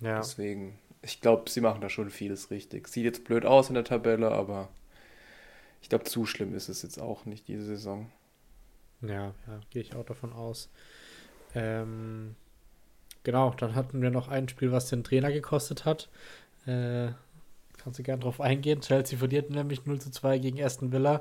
Ja. 0.00 0.18
Deswegen, 0.18 0.78
ich 1.02 1.20
glaube, 1.20 1.50
sie 1.50 1.60
machen 1.60 1.80
da 1.80 1.88
schon 1.88 2.10
vieles 2.10 2.50
richtig. 2.50 2.88
Sieht 2.88 3.04
jetzt 3.04 3.24
blöd 3.24 3.44
aus 3.44 3.68
in 3.68 3.74
der 3.74 3.84
Tabelle, 3.84 4.30
aber 4.32 4.68
ich 5.82 5.88
glaube, 5.88 6.04
zu 6.04 6.26
schlimm 6.26 6.54
ist 6.54 6.68
es 6.68 6.82
jetzt 6.82 6.98
auch 6.98 7.24
nicht 7.24 7.48
diese 7.48 7.64
Saison. 7.64 8.10
Ja, 9.02 9.34
ja, 9.46 9.60
gehe 9.70 9.82
ich 9.82 9.94
auch 9.94 10.04
davon 10.04 10.32
aus. 10.32 10.70
Ähm, 11.54 12.34
genau, 13.28 13.50
dann 13.50 13.74
hatten 13.74 14.00
wir 14.00 14.08
noch 14.08 14.28
ein 14.28 14.48
Spiel, 14.48 14.72
was 14.72 14.88
den 14.88 15.04
Trainer 15.04 15.30
gekostet 15.30 15.84
hat. 15.84 16.08
Äh, 16.64 17.08
kannst 17.76 17.98
du 17.98 18.02
gerne 18.02 18.22
drauf 18.22 18.40
eingehen. 18.40 18.80
Chelsea 18.80 19.18
verliert 19.18 19.50
nämlich 19.50 19.84
0 19.84 20.00
zu 20.00 20.10
2 20.10 20.38
gegen 20.38 20.62
Aston 20.64 20.92
Villa. 20.92 21.20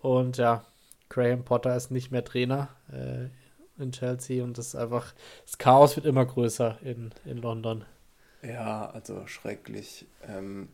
Und 0.00 0.38
ja, 0.38 0.64
Graham 1.10 1.44
Potter 1.44 1.76
ist 1.76 1.90
nicht 1.90 2.10
mehr 2.10 2.24
Trainer 2.24 2.70
äh, 2.90 3.28
in 3.82 3.92
Chelsea 3.92 4.42
und 4.42 4.56
das 4.56 4.68
ist 4.68 4.76
einfach, 4.76 5.12
das 5.44 5.58
Chaos 5.58 5.94
wird 5.94 6.06
immer 6.06 6.24
größer 6.24 6.78
in, 6.82 7.10
in 7.26 7.36
London. 7.36 7.84
Ja, 8.42 8.88
also 8.88 9.26
schrecklich. 9.26 10.06
Ähm, 10.26 10.70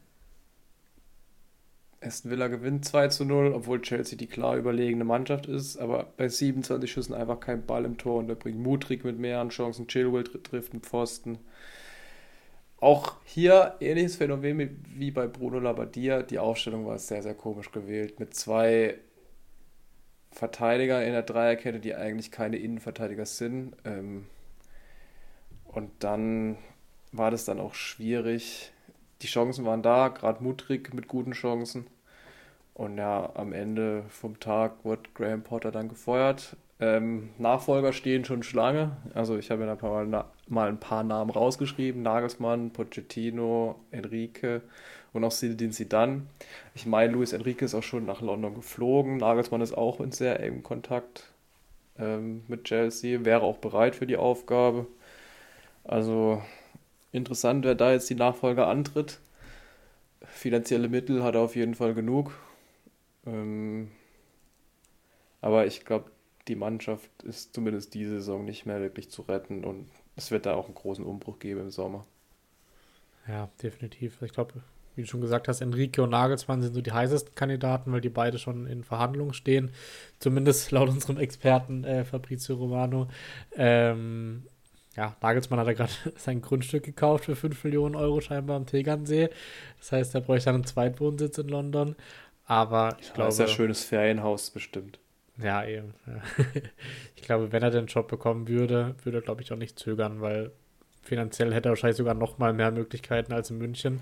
Aston 2.01 2.31
Villa 2.31 2.47
gewinnt 2.47 2.85
2 2.85 3.09
zu 3.09 3.25
0, 3.25 3.53
obwohl 3.53 3.83
Chelsea 3.83 4.17
die 4.17 4.29
klar 4.29 4.57
überlegene 4.57 5.05
Mannschaft 5.05 5.47
ist, 5.47 5.77
aber 5.79 6.07
bei 6.17 6.29
27 6.29 6.91
Schüssen 6.91 7.15
einfach 7.15 7.41
kein 7.41 7.67
Ball 7.67 7.85
im 7.85 7.99
Tor 7.99 8.19
und 8.19 8.29
da 8.29 8.35
bringt 8.35 8.59
Mutrig 8.59 9.05
mit 9.05 9.19
mehreren 9.19 9.49
Chancen, 9.49 9.89
Chilwell 9.89 10.25
trifft 10.25 10.73
einen 10.73 10.83
Pfosten. 10.83 11.39
Auch 12.81 13.17
hier 13.25 13.75
ähnliches 13.81 14.17
Phänomen 14.17 14.85
wie 14.95 15.11
bei 15.11 15.27
Bruno 15.27 15.59
Labbadia. 15.59 16.23
Die 16.23 16.39
Aufstellung 16.39 16.87
war 16.87 16.99
sehr, 16.99 17.25
sehr 17.25 17.35
komisch 17.35 17.73
gewählt 17.73 18.21
mit 18.21 18.35
zwei 18.35 18.99
Verteidiger 20.31 21.05
in 21.05 21.13
der 21.13 21.23
Dreierkette, 21.23 21.81
die 21.81 21.97
eigentlich 21.97 22.31
keine 22.31 22.57
Innenverteidiger 22.59 23.27
sind. 23.27 23.75
Ähm, 23.85 24.27
und 25.65 25.91
dann 25.99 26.57
war 27.11 27.33
das 27.33 27.45
dann 27.45 27.59
auch 27.59 27.75
schwierig, 27.75 28.71
die 29.23 29.27
Chancen 29.27 29.65
waren 29.65 29.83
da, 29.83 30.09
gerade 30.09 30.43
Mutrig 30.43 30.95
mit 30.95 31.09
guten 31.09 31.33
Chancen. 31.33 31.87
Und 32.75 32.97
ja, 32.99 33.31
am 33.35 33.53
Ende 33.53 34.05
vom 34.09 34.39
Tag 34.39 34.85
wurde 34.85 35.03
Graham 35.15 35.43
Potter 35.43 35.73
dann 35.73 35.89
gefeuert. 35.89 36.57
Ähm, 36.81 37.31
Nachfolger 37.39 37.93
stehen 37.93 38.25
schon 38.25 38.45
Schlange. 38.45 38.97
Also 39.15 39.37
ich 39.37 39.51
habe 39.51 39.65
mir 39.65 39.77
da 39.77 40.05
mal, 40.05 40.25
mal 40.47 40.69
ein 40.69 40.79
paar 40.79 41.03
Namen 41.03 41.31
rausgeschrieben. 41.31 42.03
Nagelsmann, 42.03 42.73
Pochettino, 42.73 43.81
Enrique 43.91 44.63
und 45.13 45.25
auch 45.25 45.33
Zinedine 45.33 45.73
Zidane. 45.73 46.23
Ich 46.75 46.87
meine, 46.87 47.13
Luis 47.13 47.33
Enrique 47.33 47.63
ist 47.63 47.75
auch 47.75 47.83
schon 47.83 48.07
nach 48.07 48.21
London 48.21 48.55
geflogen. 48.55 49.17
Nagelsmann 49.17 49.61
ist 49.61 49.77
auch 49.77 50.01
in 50.01 50.13
sehr 50.13 50.41
engem 50.41 50.63
Kontakt 50.63 51.25
ähm, 51.99 52.43
mit 52.49 52.65
Chelsea, 52.65 53.25
wäre 53.25 53.43
auch 53.43 53.59
bereit 53.59 53.97
für 53.97 54.07
die 54.07 54.17
Aufgabe. 54.17 54.87
Also 55.85 56.43
Interessant, 57.13 57.65
wer 57.65 57.75
da 57.75 57.93
jetzt 57.93 58.11
die 58.11 58.15
Nachfolger 58.15 58.67
antritt. 58.67 59.21
Finanzielle 60.23 60.89
Mittel 60.89 61.23
hat 61.23 61.35
er 61.35 61.41
auf 61.41 61.57
jeden 61.57 61.75
Fall 61.75 61.95
genug. 61.95 62.33
Ähm, 63.27 63.91
aber 65.41 65.67
ich 65.67 65.85
glaube, 65.85 66.11
die 66.49 66.57
Mannschaft 66.57 67.11
ist 67.23 67.55
zumindest 67.55 67.95
diese 67.95 68.17
Saison 68.17 68.45
nicht 68.45 68.67
mehr 68.67 68.81
wirklich 68.81 69.11
zu 69.11 69.23
retten 69.23 69.65
und 69.65 69.89
es 70.17 70.31
wird 70.31 70.47
da 70.47 70.55
auch 70.55 70.67
einen 70.67 70.75
großen 70.75 71.05
Umbruch 71.05 71.39
geben 71.39 71.61
im 71.61 71.71
Sommer. 71.71 72.05
Ja, 73.27 73.49
definitiv. 73.63 74.21
Ich 74.23 74.33
glaube, 74.33 74.55
wie 74.97 75.03
du 75.03 75.09
schon 75.09 75.21
gesagt 75.21 75.47
hast, 75.47 75.61
Enrique 75.61 76.01
und 76.03 76.11
Nagelsmann 76.11 76.63
sind 76.63 76.75
so 76.75 76.81
die 76.81 76.93
heißesten 76.93 77.35
Kandidaten, 77.35 77.93
weil 77.93 78.01
die 78.01 78.09
beide 78.09 78.39
schon 78.39 78.67
in 78.67 78.83
Verhandlungen 78.83 79.35
stehen. 79.35 79.71
Zumindest 80.19 80.71
laut 80.73 80.89
unserem 80.89 81.19
Experten 81.19 81.85
äh, 81.85 82.05
Fabrizio 82.05 82.57
Romano. 82.57 83.09
Ähm, 83.55 84.45
ja, 84.97 85.17
Nagelsmann 85.21 85.61
hat 85.61 85.67
ja 85.67 85.73
gerade 85.75 85.93
sein 86.17 86.41
Grundstück 86.43 86.85
gekauft 86.85 87.27
für 87.27 87.37
5 87.37 87.65
Millionen 87.65 87.95
Euro 87.95 88.21
scheinbar 88.21 88.57
am 88.57 88.67
Tegernsee. 88.67 89.31
Das 89.79 89.93
heißt, 89.93 90.15
er 90.15 90.21
bräuchte 90.21 90.47
dann 90.47 90.57
einen 90.57 90.65
Zweitwohnsitz 90.65 91.39
in 91.39 91.49
London. 91.49 91.97
Aber 92.45 92.97
ich 93.01 93.09
ja, 93.09 93.15
glaube. 93.15 93.29
Das 93.29 93.35
ist 93.35 93.41
ja 93.41 93.47
ein 93.47 93.51
schönes 93.51 93.85
Ferienhaus 93.85 94.51
bestimmt. 94.51 94.99
Ja, 95.37 95.65
eben. 95.65 95.95
Ja. 96.07 96.23
Ich 97.15 97.23
glaube, 97.23 97.53
wenn 97.53 97.63
er 97.63 97.71
den 97.71 97.87
Job 97.87 98.09
bekommen 98.09 98.49
würde, 98.49 98.95
würde 99.05 99.19
er, 99.19 99.23
glaube 99.23 99.43
ich, 99.43 99.53
auch 99.53 99.57
nicht 99.57 99.79
zögern, 99.79 100.23
weil 100.23 100.51
finanziell 101.03 101.53
hätte 101.53 101.69
er 101.69 101.73
wahrscheinlich 101.73 101.99
sogar 101.99 102.15
noch 102.15 102.39
mal 102.39 102.55
mehr 102.55 102.71
Möglichkeiten 102.71 103.33
als 103.33 103.51
in 103.51 103.59
München. 103.59 104.01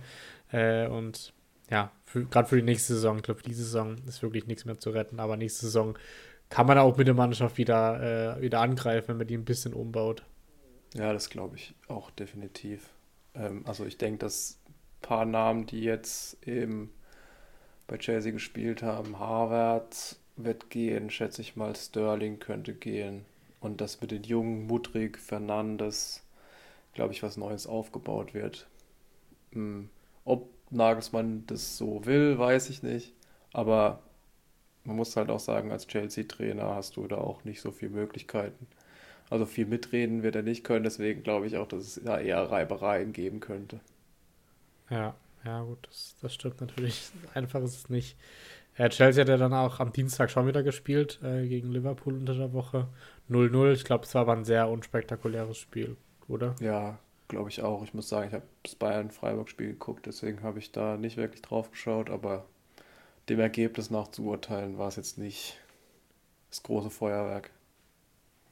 Äh, 0.52 0.86
und 0.86 1.32
ja, 1.68 1.90
gerade 2.30 2.48
für 2.48 2.56
die 2.56 2.62
nächste 2.62 2.94
Saison, 2.94 3.16
ich 3.16 3.24
glaube, 3.24 3.42
diese 3.42 3.64
Saison 3.64 3.96
ist 4.06 4.22
wirklich 4.22 4.46
nichts 4.46 4.64
mehr 4.64 4.78
zu 4.78 4.90
retten, 4.90 5.18
aber 5.18 5.36
nächste 5.36 5.66
Saison 5.66 5.98
kann 6.48 6.66
man 6.66 6.78
auch 6.78 6.96
mit 6.96 7.08
der 7.08 7.14
Mannschaft 7.14 7.58
wieder, 7.58 8.36
äh, 8.36 8.40
wieder 8.40 8.60
angreifen, 8.60 9.08
wenn 9.08 9.16
man 9.16 9.26
die 9.26 9.36
ein 9.36 9.44
bisschen 9.44 9.74
umbaut. 9.74 10.22
Ja, 10.96 11.12
das 11.12 11.28
glaube 11.28 11.56
ich 11.56 11.74
auch 11.88 12.10
definitiv. 12.10 12.88
Ähm, 13.34 13.64
also 13.66 13.84
ich 13.84 13.98
denke, 13.98 14.18
dass 14.18 14.58
ein 14.66 14.74
paar 15.02 15.24
Namen, 15.26 15.66
die 15.66 15.82
jetzt 15.82 16.42
eben 16.46 16.90
bei 17.86 17.98
Chelsea 17.98 18.32
gespielt 18.32 18.82
haben, 18.82 19.18
Harvard 19.18 20.16
wird 20.36 20.70
gehen, 20.70 21.10
schätze 21.10 21.42
ich 21.42 21.54
mal, 21.54 21.76
Sterling 21.76 22.38
könnte 22.38 22.74
gehen. 22.74 23.26
Und 23.60 23.80
dass 23.80 24.00
mit 24.00 24.10
den 24.10 24.22
jungen 24.22 24.66
Mudrik, 24.66 25.18
Fernandes, 25.18 26.24
glaube 26.94 27.12
ich, 27.12 27.22
was 27.22 27.36
Neues 27.36 27.66
aufgebaut 27.66 28.32
wird. 28.32 28.66
Hm. 29.52 29.90
Ob 30.24 30.48
Nagelsmann 30.70 31.44
das 31.46 31.76
so 31.76 32.06
will, 32.06 32.38
weiß 32.38 32.70
ich 32.70 32.82
nicht. 32.82 33.12
Aber 33.52 34.02
man 34.84 34.96
muss 34.96 35.16
halt 35.16 35.30
auch 35.30 35.40
sagen, 35.40 35.72
als 35.72 35.86
Chelsea-Trainer 35.88 36.74
hast 36.74 36.96
du 36.96 37.06
da 37.06 37.18
auch 37.18 37.44
nicht 37.44 37.60
so 37.60 37.70
viele 37.70 37.92
Möglichkeiten. 37.92 38.66
Also 39.30 39.44
viel 39.46 39.66
mitreden 39.66 40.22
wird 40.22 40.36
er 40.36 40.42
nicht 40.42 40.64
können, 40.64 40.84
deswegen 40.84 41.22
glaube 41.22 41.46
ich 41.46 41.56
auch, 41.56 41.66
dass 41.66 41.82
es 41.82 42.04
da 42.04 42.18
eher 42.20 42.50
Reibereien 42.50 43.12
geben 43.12 43.40
könnte. 43.40 43.80
Ja, 44.88 45.14
ja, 45.44 45.62
gut, 45.62 45.86
das, 45.88 46.16
das 46.22 46.34
stimmt 46.34 46.60
natürlich. 46.60 47.10
Einfach 47.34 47.62
ist 47.62 47.76
es 47.76 47.90
nicht. 47.90 48.16
Ja, 48.76 48.88
Chelsea 48.88 49.22
hat 49.22 49.28
ja 49.28 49.36
dann 49.36 49.54
auch 49.54 49.80
am 49.80 49.92
Dienstag 49.92 50.30
schon 50.30 50.46
wieder 50.46 50.62
gespielt 50.62 51.18
äh, 51.22 51.48
gegen 51.48 51.72
Liverpool 51.72 52.14
unter 52.14 52.34
der 52.34 52.52
Woche. 52.52 52.88
0-0. 53.30 53.72
Ich 53.72 53.84
glaube, 53.84 54.04
es 54.04 54.14
war 54.14 54.22
aber 54.22 54.34
ein 54.34 54.44
sehr 54.44 54.68
unspektakuläres 54.68 55.56
Spiel, 55.56 55.96
oder? 56.28 56.54
Ja, 56.60 56.98
glaube 57.28 57.48
ich 57.48 57.62
auch. 57.62 57.82
Ich 57.82 57.94
muss 57.94 58.08
sagen, 58.08 58.28
ich 58.28 58.34
habe 58.34 58.44
das 58.62 58.74
Bayern-Freiburg-Spiel 58.74 59.68
geguckt, 59.68 60.06
deswegen 60.06 60.42
habe 60.42 60.58
ich 60.58 60.72
da 60.72 60.96
nicht 60.96 61.16
wirklich 61.16 61.42
drauf 61.42 61.70
geschaut, 61.70 62.10
aber 62.10 62.44
dem 63.28 63.40
Ergebnis 63.40 63.90
nach 63.90 64.08
zu 64.08 64.24
urteilen 64.24 64.78
war 64.78 64.88
es 64.88 64.96
jetzt 64.96 65.16
nicht 65.16 65.58
das 66.50 66.62
große 66.62 66.90
Feuerwerk. 66.90 67.50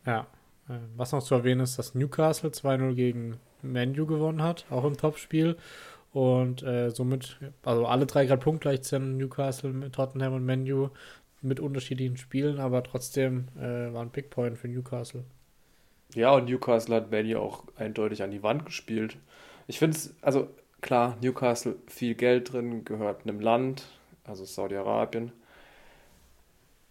Ja, 0.07 0.27
was 0.97 1.12
noch 1.12 1.23
zu 1.23 1.35
erwähnen 1.35 1.61
ist, 1.61 1.79
dass 1.79 1.95
Newcastle 1.95 2.51
2-0 2.51 2.95
gegen 2.95 3.37
Manu 3.62 4.07
gewonnen 4.07 4.43
hat, 4.43 4.67
auch 4.71 4.85
im 4.85 4.97
Topspiel. 4.97 5.57
Und 6.12 6.62
äh, 6.62 6.91
somit, 6.91 7.39
also 7.65 7.87
alle 7.87 8.07
drei 8.07 8.27
gerade 8.27 8.41
punktgleich 8.41 8.85
sind, 8.85 9.17
Newcastle, 9.17 9.71
mit 9.71 9.95
Tottenham 9.95 10.35
und 10.35 10.47
Manu 10.47 10.91
mit 11.43 11.61
unterschiedlichen 11.61 12.17
Spielen, 12.17 12.59
aber 12.59 12.83
trotzdem 12.83 13.49
äh, 13.59 13.93
war 13.93 14.03
ein 14.03 14.11
Big 14.11 14.31
Point 14.31 14.57
für 14.57 14.69
Newcastle. 14.69 15.25
Ja, 16.15 16.33
und 16.33 16.47
Newcastle 16.49 16.95
hat 16.95 17.11
Manu 17.11 17.39
auch 17.39 17.65
eindeutig 17.77 18.23
an 18.23 18.31
die 18.31 18.43
Wand 18.43 18.65
gespielt. 18.65 19.17
Ich 19.67 19.79
finde 19.79 19.97
es, 19.97 20.15
also 20.23 20.49
klar, 20.81 21.17
Newcastle 21.21 21.77
viel 21.87 22.15
Geld 22.15 22.53
drin, 22.53 22.85
gehört 22.85 23.23
einem 23.23 23.41
Land, 23.41 23.85
also 24.23 24.45
Saudi-Arabien. 24.45 25.33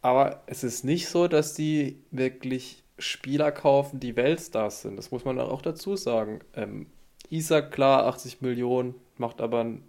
Aber 0.01 0.41
es 0.47 0.63
ist 0.65 0.83
nicht 0.83 1.07
so, 1.07 1.29
dass 1.29 1.53
die 1.53 1.97
wirklich 2.11 2.82
Spieler 3.03 3.51
kaufen, 3.51 3.99
die 3.99 4.15
Weltstars 4.15 4.81
sind. 4.81 4.97
Das 4.97 5.11
muss 5.11 5.25
man 5.25 5.39
auch 5.39 5.61
dazu 5.61 5.95
sagen. 5.95 6.39
Ähm, 6.55 6.87
Isaac, 7.29 7.71
klar, 7.71 8.05
80 8.05 8.41
Millionen, 8.41 8.95
macht 9.17 9.41
aber 9.41 9.61
einen 9.61 9.83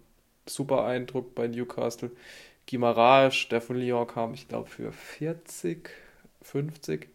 super 0.45 0.85
Eindruck 0.85 1.35
bei 1.35 1.47
Newcastle. 1.47 2.11
Guimaraes, 2.69 3.47
der 3.49 3.61
von 3.61 3.77
Lyon 3.77 4.07
kam, 4.07 4.33
ich 4.33 4.47
glaube, 4.47 4.69
für 4.69 4.91
40, 4.91 5.89
50. 6.41 7.07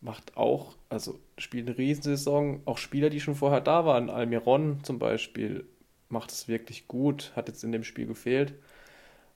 Macht 0.00 0.36
auch, 0.36 0.76
also 0.88 1.18
spielt 1.38 1.68
eine 1.68 1.78
Riesensaison. 1.78 2.62
Auch 2.64 2.78
Spieler, 2.78 3.10
die 3.10 3.20
schon 3.20 3.34
vorher 3.34 3.60
da 3.60 3.84
waren, 3.84 4.10
Almiron 4.10 4.80
zum 4.84 4.98
Beispiel, 4.98 5.64
macht 6.08 6.32
es 6.32 6.48
wirklich 6.48 6.88
gut, 6.88 7.32
hat 7.36 7.48
jetzt 7.48 7.64
in 7.64 7.72
dem 7.72 7.84
Spiel 7.84 8.06
gefehlt. 8.06 8.54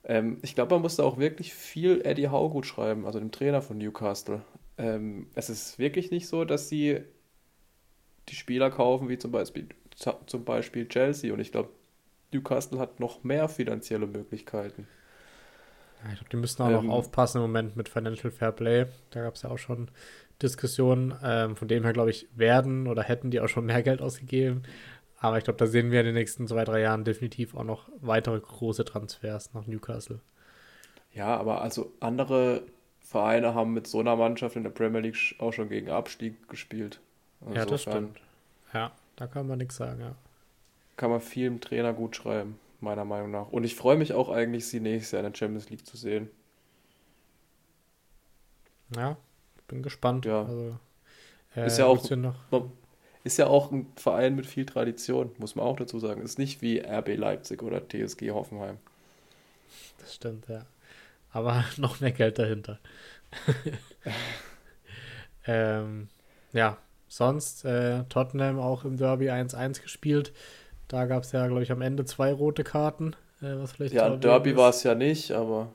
Ähm, 0.05 0.37
ich 0.41 0.55
glaube, 0.55 0.75
man 0.75 0.81
musste 0.81 1.03
auch 1.03 1.17
wirklich 1.17 1.53
viel 1.53 2.01
Eddie 2.05 2.29
Howe 2.29 2.49
gut 2.49 2.65
schreiben, 2.65 3.05
also 3.05 3.19
dem 3.19 3.31
Trainer 3.31 3.61
von 3.61 3.77
Newcastle. 3.77 4.41
Ähm, 4.77 5.27
es 5.35 5.49
ist 5.49 5.79
wirklich 5.79 6.11
nicht 6.11 6.27
so, 6.27 6.45
dass 6.45 6.69
sie 6.69 7.01
die 8.29 8.35
Spieler 8.35 8.69
kaufen, 8.71 9.09
wie 9.09 9.17
zum 9.17 9.31
Beispiel, 9.31 9.67
zum 10.25 10.45
Beispiel 10.45 10.87
Chelsea. 10.87 11.33
Und 11.33 11.39
ich 11.39 11.51
glaube, 11.51 11.69
Newcastle 12.31 12.79
hat 12.79 12.99
noch 12.99 13.23
mehr 13.23 13.47
finanzielle 13.49 14.07
Möglichkeiten. 14.07 14.87
Ja, 16.03 16.11
ich 16.11 16.19
glaube, 16.19 16.29
die 16.31 16.37
müssen 16.37 16.61
auch 16.61 16.67
ähm, 16.69 16.87
noch 16.87 16.93
aufpassen 16.93 17.37
im 17.37 17.43
Moment 17.43 17.75
mit 17.75 17.89
Financial 17.89 18.31
Fair 18.31 18.51
Play. 18.51 18.87
Da 19.11 19.21
gab 19.21 19.35
es 19.35 19.43
ja 19.43 19.49
auch 19.49 19.57
schon 19.57 19.89
Diskussionen. 20.41 21.13
Ähm, 21.23 21.55
von 21.55 21.67
dem 21.67 21.83
her, 21.83 21.93
glaube 21.93 22.09
ich, 22.09 22.27
werden 22.35 22.87
oder 22.87 23.03
hätten 23.03 23.31
die 23.31 23.39
auch 23.39 23.47
schon 23.47 23.65
mehr 23.65 23.83
Geld 23.83 24.01
ausgegeben. 24.01 24.63
Aber 25.17 25.37
ich 25.37 25.45
glaube, 25.45 25.57
da 25.57 25.67
sehen 25.67 25.91
wir 25.91 26.01
in 26.01 26.07
den 26.07 26.15
nächsten 26.15 26.47
zwei, 26.47 26.65
drei 26.65 26.81
Jahren 26.81 27.05
definitiv 27.05 27.55
auch 27.55 27.63
noch 27.63 27.87
weitere 28.01 28.39
große 28.39 28.83
Transfers 28.83 29.53
nach 29.53 29.67
Newcastle. 29.67 30.19
Ja, 31.13 31.37
aber 31.37 31.61
also 31.61 31.93
andere 31.99 32.63
Vereine 33.13 33.53
haben 33.53 33.73
mit 33.73 33.85
so 33.85 33.99
einer 33.99 34.15
Mannschaft 34.15 34.55
in 34.55 34.63
der 34.63 34.71
Premier 34.71 34.99
League 34.99 35.35
auch 35.37 35.53
schon 35.53 35.69
gegen 35.69 35.91
Abstieg 35.91 36.49
gespielt. 36.49 36.99
Insofern 37.41 37.63
ja, 37.63 37.65
das 37.69 37.81
stimmt. 37.83 38.19
Ja, 38.73 38.91
da 39.17 39.27
kann 39.27 39.47
man 39.47 39.59
nichts 39.59 39.75
sagen, 39.75 40.01
ja. 40.01 40.15
Kann 40.97 41.11
man 41.11 41.21
viel 41.21 41.45
im 41.45 41.61
Trainer 41.61 41.93
gut 41.93 42.15
schreiben, 42.15 42.59
meiner 42.81 43.05
Meinung 43.05 43.29
nach. 43.29 43.49
Und 43.49 43.65
ich 43.65 43.75
freue 43.75 43.97
mich 43.97 44.13
auch 44.13 44.29
eigentlich, 44.29 44.67
sie 44.67 44.79
nächstes 44.79 45.11
Jahr 45.11 45.23
in 45.23 45.31
der 45.31 45.37
Champions 45.37 45.69
League 45.69 45.85
zu 45.85 45.95
sehen. 45.95 46.31
Ja, 48.95 49.15
bin 49.67 49.83
gespannt. 49.83 50.25
Ja. 50.25 50.41
Also, 50.41 50.79
äh, 51.55 51.67
ist 51.67 51.77
ja 51.77 51.85
auch 51.85 52.09
noch 52.09 52.35
ist 53.23 53.37
ja 53.37 53.47
auch 53.47 53.71
ein 53.71 53.87
Verein 53.95 54.35
mit 54.35 54.47
viel 54.47 54.65
Tradition, 54.65 55.31
muss 55.37 55.55
man 55.55 55.65
auch 55.65 55.77
dazu 55.77 55.99
sagen. 55.99 56.21
Ist 56.23 56.39
nicht 56.39 56.63
wie 56.63 56.79
RB 56.79 57.15
Leipzig 57.15 57.61
oder 57.61 57.79
TSG 57.87 58.31
Hoffenheim. 58.31 58.79
Das 59.99 60.15
stimmt, 60.15 60.47
ja. 60.49 60.65
Aber 61.33 61.65
noch 61.77 61.99
mehr 61.99 62.11
Geld 62.11 62.39
dahinter. 62.39 62.79
ähm, 65.47 66.07
ja, 66.53 66.77
sonst 67.07 67.65
äh, 67.65 68.03
Tottenham 68.05 68.59
auch 68.59 68.85
im 68.85 68.97
Derby 68.97 69.29
1-1 69.29 69.81
gespielt. 69.81 70.31
Da 70.87 71.05
gab 71.05 71.23
es 71.23 71.31
ja, 71.31 71.47
glaube 71.47 71.63
ich, 71.63 71.71
am 71.71 71.81
Ende 71.81 72.05
zwei 72.05 72.31
rote 72.31 72.63
Karten. 72.63 73.15
Äh, 73.41 73.57
was 73.57 73.73
vielleicht 73.73 73.95
ja, 73.95 74.15
Derby 74.15 74.55
war 74.55 74.69
es 74.69 74.83
ja 74.83 74.95
nicht, 74.95 75.31
aber. 75.31 75.69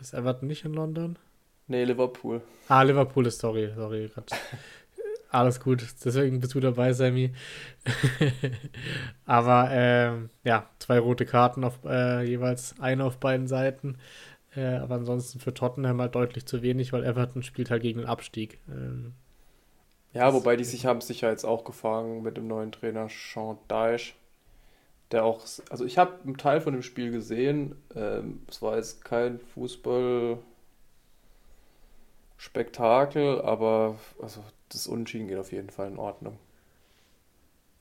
Ist 0.00 0.14
Everton 0.14 0.48
nicht 0.48 0.64
in 0.64 0.74
London? 0.74 1.18
Nee, 1.66 1.84
Liverpool. 1.84 2.42
Ah, 2.68 2.82
Liverpool 2.82 3.26
ist, 3.26 3.40
sorry, 3.40 3.72
sorry. 3.74 4.10
Alles 5.34 5.58
gut, 5.58 5.84
deswegen 6.04 6.38
bist 6.38 6.54
du 6.54 6.60
dabei, 6.60 6.92
Sammy. 6.92 7.32
Aber 9.26 9.68
ähm, 9.72 10.30
ja, 10.44 10.70
zwei 10.78 11.00
rote 11.00 11.26
Karten 11.26 11.64
auf 11.64 11.80
äh, 11.84 12.22
jeweils 12.22 12.76
eine 12.78 13.02
auf 13.02 13.18
beiden 13.18 13.48
Seiten. 13.48 13.98
Äh, 14.54 14.76
aber 14.76 14.94
ansonsten 14.94 15.40
für 15.40 15.52
Tottenham 15.52 16.00
halt 16.00 16.14
deutlich 16.14 16.46
zu 16.46 16.62
wenig, 16.62 16.92
weil 16.92 17.02
Everton 17.02 17.42
spielt 17.42 17.72
halt 17.72 17.82
gegen 17.82 17.98
den 17.98 18.08
Abstieg. 18.08 18.60
Ähm, 18.68 19.14
ja, 20.12 20.32
wobei 20.32 20.54
die 20.54 20.62
sich 20.62 20.86
haben 20.86 21.00
sich 21.00 21.22
ja 21.22 21.30
jetzt 21.30 21.44
auch 21.44 21.64
gefangen 21.64 22.22
mit 22.22 22.36
dem 22.36 22.46
neuen 22.46 22.70
Trainer 22.70 23.08
Sean 23.08 23.58
Dyche. 23.68 24.12
Der 25.10 25.24
auch, 25.24 25.40
also 25.68 25.84
ich 25.84 25.98
habe 25.98 26.12
einen 26.22 26.36
Teil 26.36 26.60
von 26.60 26.74
dem 26.74 26.82
Spiel 26.84 27.10
gesehen. 27.10 27.74
Ähm, 27.96 28.42
es 28.48 28.62
war 28.62 28.76
jetzt 28.76 29.04
kein 29.04 29.40
Fußball. 29.40 30.38
Spektakel, 32.36 33.40
aber 33.40 33.98
also 34.20 34.44
das 34.74 34.86
Unentschieden 34.86 35.28
geht 35.28 35.38
auf 35.38 35.52
jeden 35.52 35.70
Fall 35.70 35.88
in 35.88 35.98
Ordnung. 35.98 36.38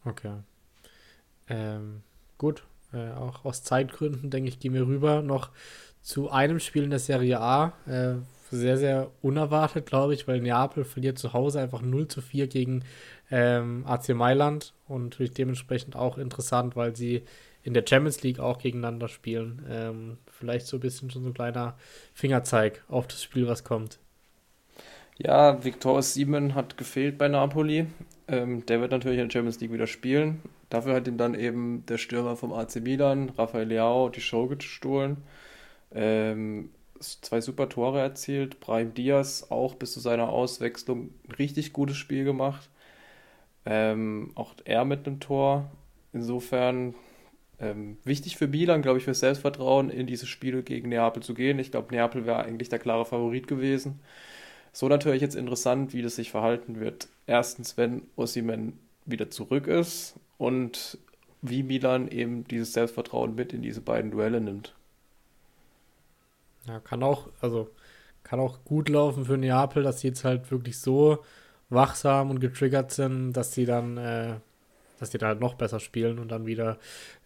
Okay. 0.06 0.36
Ähm, 1.48 2.02
gut. 2.38 2.64
Äh, 2.94 3.12
auch 3.12 3.44
aus 3.46 3.64
Zeitgründen, 3.64 4.30
denke 4.30 4.50
ich, 4.50 4.60
gehen 4.60 4.74
wir 4.74 4.86
rüber 4.86 5.22
noch 5.22 5.50
zu 6.02 6.30
einem 6.30 6.60
Spiel 6.60 6.84
in 6.84 6.90
der 6.90 7.00
Serie 7.00 7.40
A. 7.40 7.74
Äh, 7.88 8.16
sehr, 8.52 8.78
sehr 8.78 9.10
unerwartet, 9.22 9.86
glaube 9.88 10.14
ich, 10.14 10.28
weil 10.28 10.40
Neapel 10.40 10.84
verliert 10.84 11.18
zu 11.18 11.34
Hause 11.34 11.60
einfach 11.60 11.82
0 11.82 12.08
zu 12.08 12.22
4 12.22 12.48
gegen 12.48 12.84
ähm, 13.32 13.84
AC 13.88 14.10
Mailand 14.10 14.74
und 14.88 15.06
natürlich 15.06 15.34
dementsprechend 15.34 15.96
auch 15.96 16.20
interessant, 16.20 16.76
weil 16.76 16.96
sie 16.96 17.24
in 17.64 17.74
der 17.74 17.86
Champions 17.88 18.22
League 18.22 18.40
auch 18.40 18.60
gegeneinander 18.60 19.08
spielen. 19.08 19.66
Ähm, 19.70 20.18
vielleicht 20.28 20.68
so 20.68 20.78
ein 20.78 20.82
bisschen 20.82 21.10
schon 21.10 21.24
so 21.24 21.30
ein 21.30 21.34
kleiner 21.34 21.76
Fingerzeig 22.14 22.84
auf 22.90 23.08
das 23.08 23.24
Spiel, 23.24 23.48
was 23.48 23.64
kommt. 23.64 24.00
Ja, 25.24 25.64
Viktor 25.64 26.02
Siemen 26.02 26.54
hat 26.54 26.78
gefehlt 26.78 27.18
bei 27.18 27.30
Napoli. 27.30 27.88
Ähm, 28.28 28.66
der 28.66 28.82
wird 28.82 28.92
natürlich 28.92 29.20
in 29.20 29.30
der 29.30 29.34
Champions 29.34 29.60
League 29.62 29.72
wieder 29.72 29.88
spielen. 29.88 30.42
Dafür 30.70 30.96
hat 30.96 31.08
ihm 31.08 31.18
dann 31.18 31.34
eben 31.34 31.86
der 31.88 31.98
Stürmer 31.98 32.36
vom 32.36 32.52
AC 32.52 32.76
Milan, 32.82 33.30
Rafael 33.38 33.68
Leao, 33.68 34.10
die 34.10 34.22
Show 34.22 34.48
gestohlen. 34.48 35.18
Ähm, 35.94 36.72
zwei 37.00 37.40
super 37.42 37.70
Tore 37.70 38.02
erzielt. 38.02 38.60
Brahim 38.60 38.94
Diaz 38.94 39.48
auch 39.50 39.76
bis 39.76 39.94
zu 39.94 40.00
seiner 40.02 40.30
Auswechslung 40.30 41.12
ein 41.28 41.32
richtig 41.36 41.72
gutes 41.74 41.96
Spiel 41.98 42.26
gemacht. 42.26 42.70
Ähm, 43.66 44.32
auch 44.36 44.54
er 44.66 44.84
mit 44.84 45.08
einem 45.08 45.20
Tor. 45.22 45.72
Insofern 46.12 46.96
ähm, 47.60 47.98
wichtig 48.04 48.38
für 48.38 48.48
Milan, 48.48 48.82
glaube 48.82 48.98
ich, 49.00 49.06
für 49.06 49.14
Selbstvertrauen 49.14 49.90
in 49.90 50.06
diese 50.08 50.28
Spiele 50.28 50.64
gegen 50.64 50.90
Neapel 50.90 51.24
zu 51.24 51.34
gehen. 51.34 51.60
Ich 51.60 51.72
glaube, 51.72 51.94
Neapel 51.96 52.26
wäre 52.26 52.44
eigentlich 52.44 52.70
der 52.70 52.80
klare 52.80 53.06
Favorit 53.06 53.48
gewesen. 53.48 54.00
So 54.74 54.90
natürlich 54.90 55.22
jetzt 55.22 55.36
interessant, 55.36 55.94
wie 55.94 56.02
das 56.02 56.16
sich 56.16 56.32
verhalten 56.32 56.80
wird. 56.80 57.08
Erstens, 57.28 57.78
wenn 57.78 58.02
Osimhen 58.16 58.80
wieder 59.06 59.30
zurück 59.30 59.68
ist 59.68 60.16
und 60.38 60.98
wie 61.42 61.62
Milan 61.62 62.08
eben 62.08 62.46
dieses 62.46 62.74
Selbstvertrauen 62.74 63.36
mit 63.36 63.54
in 63.54 63.62
diese 63.62 63.82
beiden 63.82 64.12
Duelle 64.12 64.42
nimmt. 64.42 64.74
Ja, 66.66 66.80
kann 66.80 67.04
auch, 67.04 67.30
also 67.40 67.70
kann 68.24 68.40
auch 68.40 68.64
gut 68.66 68.90
laufen 68.90 69.26
für 69.26 69.38
Neapel, 69.38 69.84
dass 69.84 70.00
sie 70.00 70.08
jetzt 70.08 70.24
halt 70.24 70.50
wirklich 70.50 70.80
so 70.80 71.24
wachsam 71.70 72.32
und 72.32 72.40
getriggert 72.40 72.92
sind, 72.92 73.34
dass 73.34 73.54
sie 73.54 73.66
dann, 73.66 73.98
äh, 73.98 74.36
dass 75.00 75.10
die 75.10 75.18
da 75.18 75.28
halt 75.28 75.40
noch 75.40 75.56
besser 75.56 75.80
spielen 75.80 76.20
und 76.20 76.32
dann 76.32 76.46
wieder 76.46 76.78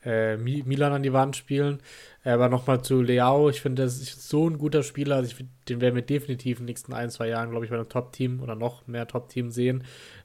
äh, 0.03 0.37
Milan 0.37 0.93
an 0.93 1.03
die 1.03 1.13
Wand 1.13 1.35
spielen. 1.35 1.79
Aber 2.23 2.49
nochmal 2.49 2.81
zu 2.81 3.01
Leao, 3.01 3.49
ich 3.49 3.61
finde, 3.61 3.83
das 3.83 3.99
ist 3.99 4.27
so 4.27 4.49
ein 4.49 4.57
guter 4.57 4.83
Spieler, 4.83 5.17
also 5.17 5.31
ich, 5.31 5.45
den 5.69 5.81
werden 5.81 5.95
wir 5.95 6.01
definitiv 6.01 6.59
in 6.59 6.63
den 6.63 6.71
nächsten 6.71 6.93
ein, 6.93 7.09
zwei 7.09 7.27
Jahren, 7.27 7.51
glaube 7.51 7.65
ich, 7.65 7.71
bei 7.71 7.77
einem 7.77 7.89
Top-Team 7.89 8.41
oder 8.41 8.55
noch 8.55 8.87
mehr 8.87 9.07
Top-Team 9.07 9.51
sehen, 9.51 9.83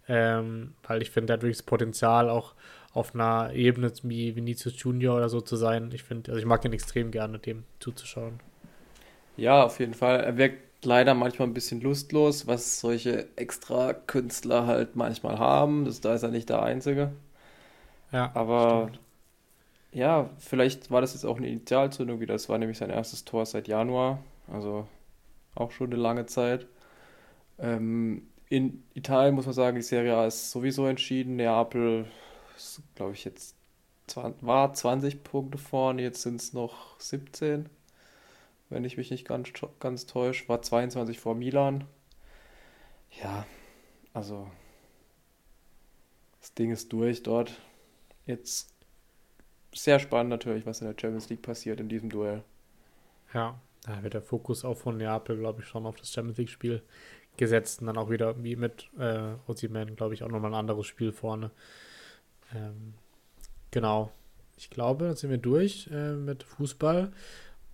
ähm, 0.09 0.75
weil 0.83 1.03
ich 1.03 1.11
finde, 1.11 1.27
der 1.27 1.35
hat 1.35 1.43
wirklich 1.43 1.59
das 1.59 1.67
Potenzial 1.67 2.29
auch 2.29 2.55
auf 2.93 3.15
einer 3.15 3.53
Ebene 3.55 3.93
wie 4.03 4.37
Vinicius 4.37 4.75
Junior 4.77 5.17
oder 5.17 5.29
so 5.29 5.41
zu 5.41 5.57
sein. 5.57 5.91
Ich 5.95 6.03
finde, 6.03 6.31
also 6.33 6.41
ich 6.41 6.47
mag 6.47 6.65
ihn 6.65 6.73
extrem 6.73 7.11
gerne, 7.11 7.39
dem 7.39 7.65
zuzuschauen. 7.81 8.41
Ja, 9.37 9.65
auf 9.65 9.81
jeden 9.81 9.95
Fall. 9.95 10.21
Er 10.21 10.37
wirkt 10.37 10.85
leider 10.85 11.15
manchmal 11.15 11.49
ein 11.49 11.55
bisschen 11.55 11.81
lustlos, 11.81 12.47
was 12.47 12.81
solche 12.81 13.29
extra 13.37 13.95
Künstler 13.95 14.67
halt 14.67 14.97
manchmal 14.97 15.39
haben. 15.39 15.85
Das, 15.85 16.01
da 16.01 16.15
ist 16.15 16.23
er 16.23 16.31
nicht 16.31 16.49
der 16.49 16.63
Einzige. 16.63 17.13
Ja, 18.13 18.31
aber 18.35 18.89
stimmt. 18.91 19.01
ja, 19.93 20.31
vielleicht 20.39 20.91
war 20.91 21.01
das 21.01 21.15
jetzt 21.15 21.25
auch 21.25 21.39
eine 21.39 21.49
Initialzündung 21.49 22.21
wieder. 22.21 22.35
Das 22.35 22.49
war 22.49 22.59
nämlich 22.59 22.79
sein 22.79 22.91
erstes 22.91 23.25
Tor 23.25 23.47
seit 23.47 23.69
Januar, 23.69 24.19
also 24.53 24.87
auch 25.55 25.73
schon 25.73 25.93
eine 25.93 26.01
lange 26.01 26.27
Zeit. 26.27 26.67
Ähm, 27.59 28.29
in 28.49 28.85
Italien 28.95 29.35
muss 29.35 29.47
man 29.47 29.55
sagen, 29.55 29.77
die 29.77 29.83
Serie 29.83 30.15
A 30.17 30.27
ist 30.27 30.51
sowieso 30.51 30.87
entschieden. 30.87 31.37
Neapel 31.37 32.07
glaube 32.95 33.13
ich, 33.13 33.25
jetzt 33.25 33.57
war 34.41 34.73
20 34.73 35.25
Punkte 35.25 35.59
vorne, 35.59 36.03
jetzt 36.03 36.23
sind 36.23 36.41
es 36.41 36.53
noch 36.53 36.99
17, 37.01 37.69
wenn 38.69 38.85
ich 38.85 38.97
mich 38.97 39.11
nicht 39.11 39.27
ganz, 39.27 39.51
ganz 39.81 40.07
täusche. 40.07 40.49
War 40.49 40.63
22 40.63 41.19
vor 41.19 41.35
Milan. 41.35 41.85
Ja, 43.23 43.47
also 44.13 44.51
das 46.41 46.55
Ding 46.55 46.71
ist 46.71 46.93
durch 46.93 47.23
dort. 47.23 47.61
Jetzt 48.27 48.73
sehr 49.75 49.99
spannend 49.99 50.31
natürlich, 50.31 50.67
was 50.67 50.81
in 50.81 50.87
der 50.87 50.97
Champions 50.99 51.29
League 51.29 51.43
passiert 51.43 51.81
in 51.81 51.89
diesem 51.89 52.11
Duell. 52.11 52.43
Ja, 53.33 53.59
da 53.85 54.03
wird 54.03 54.15
der 54.15 54.23
Fokus 54.23 54.65
auch 54.65 54.77
von 54.77 54.97
Neapel, 54.97 55.39
glaube 55.39 55.63
ich, 55.63 55.69
schon 55.69 55.87
auf 55.87 55.97
das 55.97 56.13
Champions 56.13 56.39
League-Spiel 56.39 56.83
gesetzt 57.37 57.81
und 57.81 57.87
dann 57.87 57.97
auch 57.97 58.11
wieder 58.11 58.43
wie 58.43 58.57
mit 58.57 58.91
äh, 58.99 59.33
Ozyman, 59.47 59.97
glaube 59.97 60.15
ich, 60.15 60.23
auch 60.23 60.29
nochmal 60.29 60.53
ein 60.53 60.59
anderes 60.59 60.87
Spiel 60.87 61.13
vorne. 61.13 61.51
Ähm, 62.55 62.95
genau. 63.71 64.13
Ich 64.57 64.71
glaube, 64.71 65.07
dann 65.07 65.17
sind 65.17 65.31
wir 65.31 65.39
durch 65.39 65.89
äh, 65.91 66.13
mit 66.13 66.43
Fußball 66.43 67.11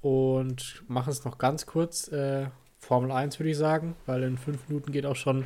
und 0.01 0.85
machen 0.89 1.11
es 1.11 1.25
noch 1.25 1.39
ganz 1.39 1.67
kurz. 1.67 2.09
Äh, 2.09 2.47
Formel 2.79 3.11
1 3.11 3.39
würde 3.41 3.51
ich 3.51 3.57
sagen, 3.57 3.97
weil 4.07 4.23
in 4.23 4.39
fünf 4.39 4.69
Minuten 4.69 4.93
geht 4.93 5.05
auch 5.05 5.17
schon 5.17 5.45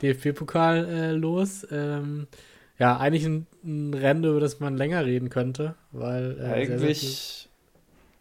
DFB-Pokal 0.00 0.88
äh, 0.88 1.12
los. 1.12 1.66
Ähm, 1.70 2.28
ja, 2.78 2.96
eigentlich 2.96 3.24
ein, 3.24 3.46
ein, 3.64 3.94
Rennen, 3.94 4.24
über 4.24 4.40
das 4.40 4.60
man 4.60 4.76
länger 4.76 5.04
reden 5.04 5.30
könnte, 5.30 5.74
weil. 5.92 6.38
Äh, 6.40 6.44
eigentlich 6.44 7.00
sehr, 7.00 7.10
sehr 7.10 7.48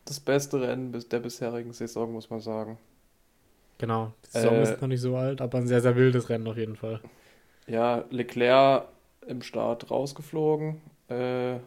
das 0.05 0.19
beste 0.21 0.61
Rennen 0.61 1.03
der 1.11 1.19
bisherigen 1.19 1.73
Saison, 1.73 2.13
muss 2.13 2.29
man 2.29 2.39
sagen. 2.39 2.77
Genau, 3.77 4.13
die 4.25 4.31
Saison 4.31 4.55
äh, 4.55 4.63
ist 4.63 4.81
noch 4.81 4.87
nicht 4.87 5.01
so 5.01 5.15
alt, 5.15 5.41
aber 5.41 5.57
ein 5.57 5.67
sehr, 5.67 5.81
sehr 5.81 5.95
wildes 5.95 6.29
Rennen 6.29 6.47
auf 6.47 6.57
jeden 6.57 6.75
Fall. 6.75 7.01
Ja, 7.67 8.05
Leclerc 8.09 8.87
im 9.27 9.41
Start 9.41 9.91
rausgeflogen. 9.91 10.81
Äh, 11.09 11.57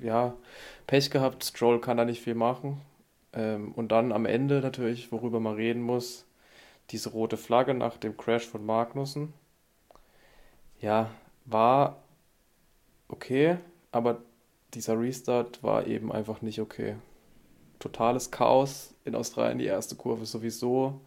ja, 0.00 0.34
Pech 0.86 1.10
gehabt, 1.10 1.44
Stroll 1.44 1.80
kann 1.80 1.98
da 1.98 2.04
nicht 2.04 2.22
viel 2.22 2.34
machen. 2.34 2.80
Ähm, 3.32 3.72
und 3.72 3.92
dann 3.92 4.12
am 4.12 4.26
Ende 4.26 4.60
natürlich, 4.60 5.12
worüber 5.12 5.38
man 5.38 5.54
reden 5.54 5.82
muss, 5.82 6.24
diese 6.90 7.10
rote 7.10 7.36
Flagge 7.36 7.74
nach 7.74 7.98
dem 7.98 8.16
Crash 8.16 8.46
von 8.46 8.64
Magnussen. 8.64 9.32
Ja, 10.80 11.10
war 11.52 12.02
okay, 13.08 13.58
aber 13.92 14.22
dieser 14.74 14.98
Restart 14.98 15.62
war 15.62 15.86
eben 15.86 16.12
einfach 16.12 16.42
nicht 16.42 16.60
okay. 16.60 16.96
Totales 17.78 18.30
Chaos 18.30 18.94
in 19.04 19.14
Australien, 19.14 19.58
die 19.58 19.66
erste 19.66 19.96
Kurve 19.96 20.26
sowieso 20.26 21.00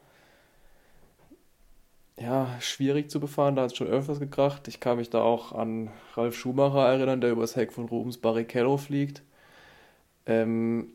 ja, 2.18 2.58
schwierig 2.60 3.10
zu 3.10 3.20
befahren. 3.20 3.56
Da 3.56 3.64
hat 3.64 3.72
es 3.72 3.78
schon 3.78 3.88
öfters 3.88 4.20
gekracht. 4.20 4.68
Ich 4.68 4.80
kann 4.80 4.98
mich 4.98 5.10
da 5.10 5.22
auch 5.22 5.52
an 5.52 5.90
Ralf 6.16 6.36
Schumacher 6.36 6.88
erinnern, 6.88 7.22
der 7.22 7.32
übers 7.32 7.56
Heck 7.56 7.74
von 7.74 7.86
Rubens 7.86 8.18
Barrichello 8.18 8.78
fliegt. 8.78 9.24
Ähm, 10.26 10.90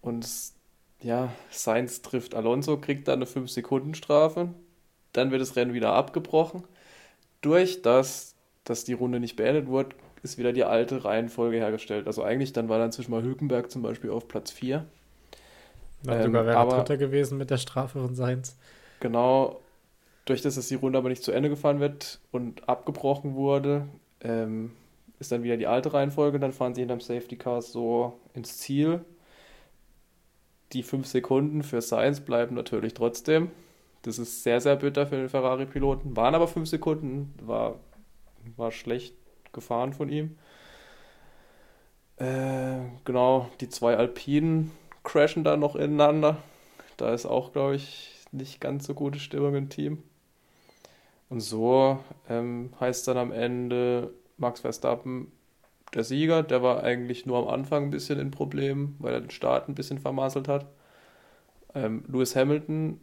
und 0.00 0.26
ja, 1.00 1.32
Sainz 1.50 2.02
trifft 2.02 2.34
Alonso, 2.34 2.78
kriegt 2.78 3.08
dann 3.08 3.20
eine 3.20 3.26
5-Sekunden-Strafe. 3.26 4.54
Dann 5.12 5.30
wird 5.30 5.40
das 5.40 5.56
Rennen 5.56 5.72
wieder 5.72 5.92
abgebrochen. 5.92 6.64
Durch 7.40 7.82
das, 7.82 8.34
dass 8.64 8.84
die 8.84 8.92
Runde 8.92 9.20
nicht 9.20 9.36
beendet 9.36 9.66
wurde, 9.66 9.96
ist 10.22 10.38
wieder 10.38 10.52
die 10.52 10.64
alte 10.64 11.04
Reihenfolge 11.04 11.56
hergestellt. 11.56 12.06
Also 12.06 12.22
eigentlich 12.22 12.52
dann 12.52 12.68
war 12.68 12.78
dann 12.78 12.92
zwischen 12.92 13.10
mal 13.10 13.22
Hülkenberg 13.22 13.70
zum 13.70 13.82
Beispiel 13.82 14.10
auf 14.10 14.28
Platz 14.28 14.50
4. 14.50 14.84
Dann 16.02 16.16
ähm, 16.16 16.22
sogar 16.24 16.46
wäre 16.46 16.56
er 16.56 16.68
Dritter 16.68 16.96
gewesen 16.96 17.38
mit 17.38 17.50
der 17.50 17.58
Strafe 17.58 18.00
von 18.00 18.14
Sainz. 18.14 18.56
Genau, 19.00 19.60
durch 20.24 20.42
das, 20.42 20.54
dass 20.54 20.68
die 20.68 20.74
Runde 20.74 20.98
aber 20.98 21.08
nicht 21.08 21.22
zu 21.22 21.32
Ende 21.32 21.48
gefahren 21.48 21.80
wird 21.80 22.20
und 22.30 22.68
abgebrochen 22.68 23.34
wurde, 23.34 23.88
ähm, 24.20 24.72
ist 25.18 25.32
dann 25.32 25.42
wieder 25.42 25.56
die 25.56 25.66
alte 25.66 25.92
Reihenfolge. 25.92 26.38
Dann 26.38 26.52
fahren 26.52 26.74
sie 26.74 26.82
hinterm 26.82 27.00
Safety 27.00 27.36
Car 27.36 27.62
so 27.62 28.18
ins 28.34 28.58
Ziel. 28.58 29.04
Die 30.72 30.82
fünf 30.82 31.06
Sekunden 31.06 31.62
für 31.62 31.80
Sainz 31.80 32.20
bleiben 32.20 32.54
natürlich 32.54 32.94
trotzdem. 32.94 33.50
Das 34.02 34.18
ist 34.18 34.42
sehr, 34.42 34.60
sehr 34.60 34.76
bitter 34.76 35.06
für 35.06 35.16
den 35.16 35.28
Ferrari-Piloten. 35.28 36.16
Waren 36.16 36.34
aber 36.34 36.48
fünf 36.48 36.68
Sekunden, 36.68 37.34
war, 37.42 37.80
war 38.56 38.72
schlecht 38.72 39.14
gefahren 39.52 39.92
von 39.92 40.08
ihm. 40.08 40.38
Äh, 42.16 42.80
genau, 43.04 43.50
die 43.60 43.68
zwei 43.68 43.96
Alpinen 43.96 44.70
crashen 45.04 45.44
da 45.44 45.56
noch 45.56 45.76
ineinander. 45.76 46.36
Da 46.96 47.12
ist 47.14 47.26
auch, 47.26 47.52
glaube 47.52 47.76
ich, 47.76 48.14
nicht 48.32 48.60
ganz 48.60 48.86
so 48.86 48.94
gute 48.94 49.18
Stimmung 49.18 49.54
im 49.54 49.68
Team. 49.68 50.02
Und 51.28 51.40
so 51.40 52.00
ähm, 52.28 52.72
heißt 52.80 53.06
dann 53.08 53.16
am 53.16 53.32
Ende 53.32 54.12
Max 54.36 54.60
Verstappen 54.60 55.32
der 55.94 56.04
Sieger. 56.04 56.42
Der 56.42 56.62
war 56.62 56.82
eigentlich 56.82 57.26
nur 57.26 57.38
am 57.38 57.48
Anfang 57.48 57.84
ein 57.84 57.90
bisschen 57.90 58.18
in 58.18 58.30
Problemen, 58.30 58.96
weil 58.98 59.14
er 59.14 59.20
den 59.20 59.30
Start 59.30 59.68
ein 59.68 59.74
bisschen 59.74 59.98
vermasselt 59.98 60.48
hat. 60.48 60.66
Ähm, 61.74 62.04
Lewis 62.08 62.34
Hamilton, 62.34 63.00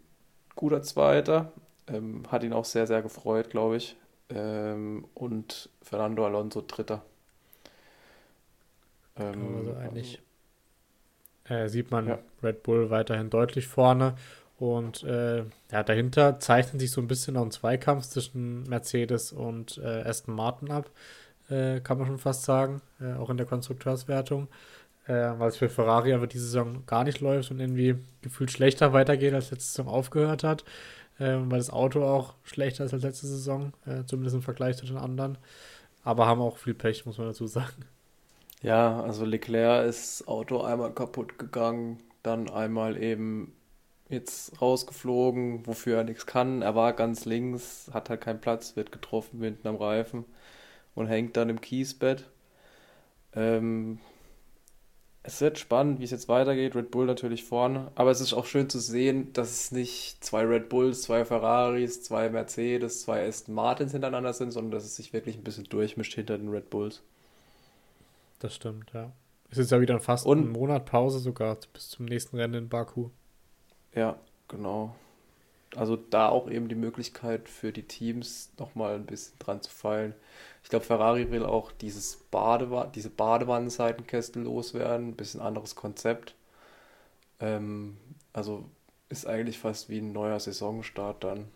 guter 0.57 0.81
Zweiter, 0.81 1.53
ähm, 1.87 2.23
hat 2.29 2.43
ihn 2.43 2.53
auch 2.53 2.65
sehr, 2.65 2.87
sehr 2.87 3.01
gefreut, 3.01 3.49
glaube 3.49 3.77
ich. 3.77 3.95
Ähm, 4.29 5.05
und 5.13 5.69
Fernando 5.81 6.25
Alonso 6.25 6.61
Dritter. 6.67 7.01
Ähm, 9.17 9.57
also 9.59 9.73
eigentlich 9.75 10.21
äh, 11.45 11.69
sieht 11.69 11.91
man 11.91 12.07
ja. 12.07 12.19
Red 12.43 12.63
Bull 12.63 12.89
weiterhin 12.89 13.29
deutlich 13.29 13.67
vorne 13.67 14.15
und 14.59 15.03
äh, 15.03 15.43
ja, 15.71 15.83
dahinter 15.83 16.39
zeichnet 16.39 16.81
sich 16.81 16.91
so 16.91 16.99
ein 17.01 17.07
bisschen 17.07 17.35
noch 17.35 17.43
ein 17.43 17.51
Zweikampf 17.51 18.05
zwischen 18.07 18.63
Mercedes 18.63 19.31
und 19.31 19.77
äh, 19.77 20.01
Aston 20.03 20.35
Martin 20.35 20.71
ab, 20.71 20.89
äh, 21.49 21.79
kann 21.79 21.97
man 21.97 22.07
schon 22.07 22.17
fast 22.17 22.43
sagen, 22.43 22.81
äh, 22.99 23.13
auch 23.13 23.29
in 23.29 23.37
der 23.37 23.45
Konstrukteurswertung, 23.45 24.47
äh, 25.07 25.39
weil 25.39 25.49
es 25.49 25.57
für 25.57 25.69
Ferrari 25.69 26.13
aber 26.13 26.27
diese 26.27 26.45
Saison 26.45 26.85
gar 26.85 27.03
nicht 27.03 27.21
läuft 27.21 27.51
und 27.51 27.59
irgendwie 27.59 27.95
gefühlt 28.21 28.51
schlechter 28.51 28.93
weitergeht, 28.93 29.33
als 29.33 29.51
letzte 29.51 29.69
Saison 29.71 29.87
aufgehört 29.87 30.43
hat, 30.43 30.65
ähm, 31.19 31.49
weil 31.49 31.59
das 31.59 31.69
Auto 31.69 32.03
auch 32.03 32.33
schlechter 32.43 32.85
ist 32.85 32.93
als 32.93 33.03
letzte 33.03 33.27
Saison, 33.27 33.73
äh, 33.85 34.03
zumindest 34.05 34.35
im 34.35 34.41
Vergleich 34.41 34.77
zu 34.77 34.85
den 34.85 34.97
anderen, 34.97 35.37
aber 36.03 36.27
haben 36.27 36.41
auch 36.41 36.57
viel 36.57 36.73
Pech, 36.73 37.05
muss 37.05 37.17
man 37.17 37.27
dazu 37.27 37.47
sagen. 37.47 37.85
Ja, 38.61 39.01
also 39.01 39.23
Leclerc 39.23 39.87
ist 39.87 40.27
Auto 40.27 40.61
einmal 40.61 40.91
kaputt 40.91 41.37
gegangen, 41.37 41.99
dann 42.23 42.49
einmal 42.49 43.01
eben 43.01 43.53
jetzt 44.09 44.61
rausgeflogen, 44.61 45.67
wofür 45.67 45.97
er 45.97 46.03
nichts 46.03 46.25
kann. 46.25 46.61
Er 46.61 46.75
war 46.75 46.93
ganz 46.93 47.25
links, 47.25 47.89
hat 47.93 48.09
halt 48.09 48.21
keinen 48.21 48.41
Platz, 48.41 48.75
wird 48.75 48.91
getroffen 48.91 49.41
hinten 49.41 49.67
am 49.67 49.75
Reifen 49.75 50.25
und 50.95 51.07
hängt 51.07 51.37
dann 51.37 51.49
im 51.49 51.61
Kiesbett. 51.61 52.25
Ähm, 53.35 53.99
Es 55.27 55.41
wird 55.41 55.59
spannend, 55.59 55.99
wie 55.99 56.05
es 56.05 56.11
jetzt 56.11 56.29
weitergeht. 56.29 56.73
Red 56.73 56.89
Bull 56.89 57.05
natürlich 57.05 57.43
vorne. 57.43 57.91
Aber 57.95 58.11
es 58.11 58.21
ist 58.21 58.31
auch 58.31 58.45
schön 58.45 58.69
zu 58.69 58.79
sehen, 58.79 59.33
dass 59.33 59.51
es 59.51 59.71
nicht 59.73 60.23
zwei 60.23 60.43
Red 60.43 60.69
Bulls, 60.69 61.01
zwei 61.01 61.25
Ferraris, 61.25 62.01
zwei 62.01 62.29
Mercedes, 62.29 63.01
zwei 63.01 63.27
Aston 63.27 63.53
Martins 63.53 63.91
hintereinander 63.91 64.31
sind, 64.31 64.51
sondern 64.51 64.71
dass 64.71 64.85
es 64.85 64.95
sich 64.95 65.11
wirklich 65.11 65.35
ein 65.35 65.43
bisschen 65.43 65.65
durchmischt 65.65 66.13
hinter 66.13 66.37
den 66.37 66.47
Red 66.47 66.69
Bulls. 66.69 67.03
Das 68.39 68.55
stimmt, 68.55 68.93
ja. 68.93 69.11
Es 69.51 69.57
ist 69.57 69.69
ja 69.69 69.81
wieder 69.81 69.99
fast 69.99 70.25
Und, 70.25 70.45
ein 70.45 70.51
Monat 70.53 70.85
Pause 70.85 71.19
sogar 71.19 71.57
bis 71.73 71.89
zum 71.89 72.05
nächsten 72.05 72.37
Rennen 72.37 72.53
in 72.53 72.69
Baku. 72.69 73.09
Ja, 73.93 74.15
genau. 74.47 74.95
Also 75.77 75.95
da 75.95 76.29
auch 76.29 76.49
eben 76.49 76.69
die 76.69 76.75
Möglichkeit 76.75 77.47
für 77.47 77.71
die 77.71 77.83
Teams 77.83 78.51
nochmal 78.57 78.95
ein 78.95 79.05
bisschen 79.05 79.37
dran 79.37 79.61
zu 79.61 79.69
feilen. 79.69 80.15
Ich 80.63 80.69
glaube, 80.69 80.85
Ferrari 80.85 81.29
will 81.29 81.45
auch 81.45 81.71
dieses 81.71 82.17
Badewa 82.31 82.87
diese 82.87 83.11
Badewannenseitenkästel 83.11 84.41
loswerden, 84.41 85.09
ein 85.09 85.15
bisschen 85.15 85.39
anderes 85.39 85.75
Konzept. 85.75 86.33
Ähm, 87.39 87.97
also 88.33 88.65
ist 89.09 89.27
eigentlich 89.27 89.59
fast 89.59 89.87
wie 89.87 89.99
ein 89.99 90.13
neuer 90.13 90.39
Saisonstart 90.39 91.23
dann. 91.23 91.47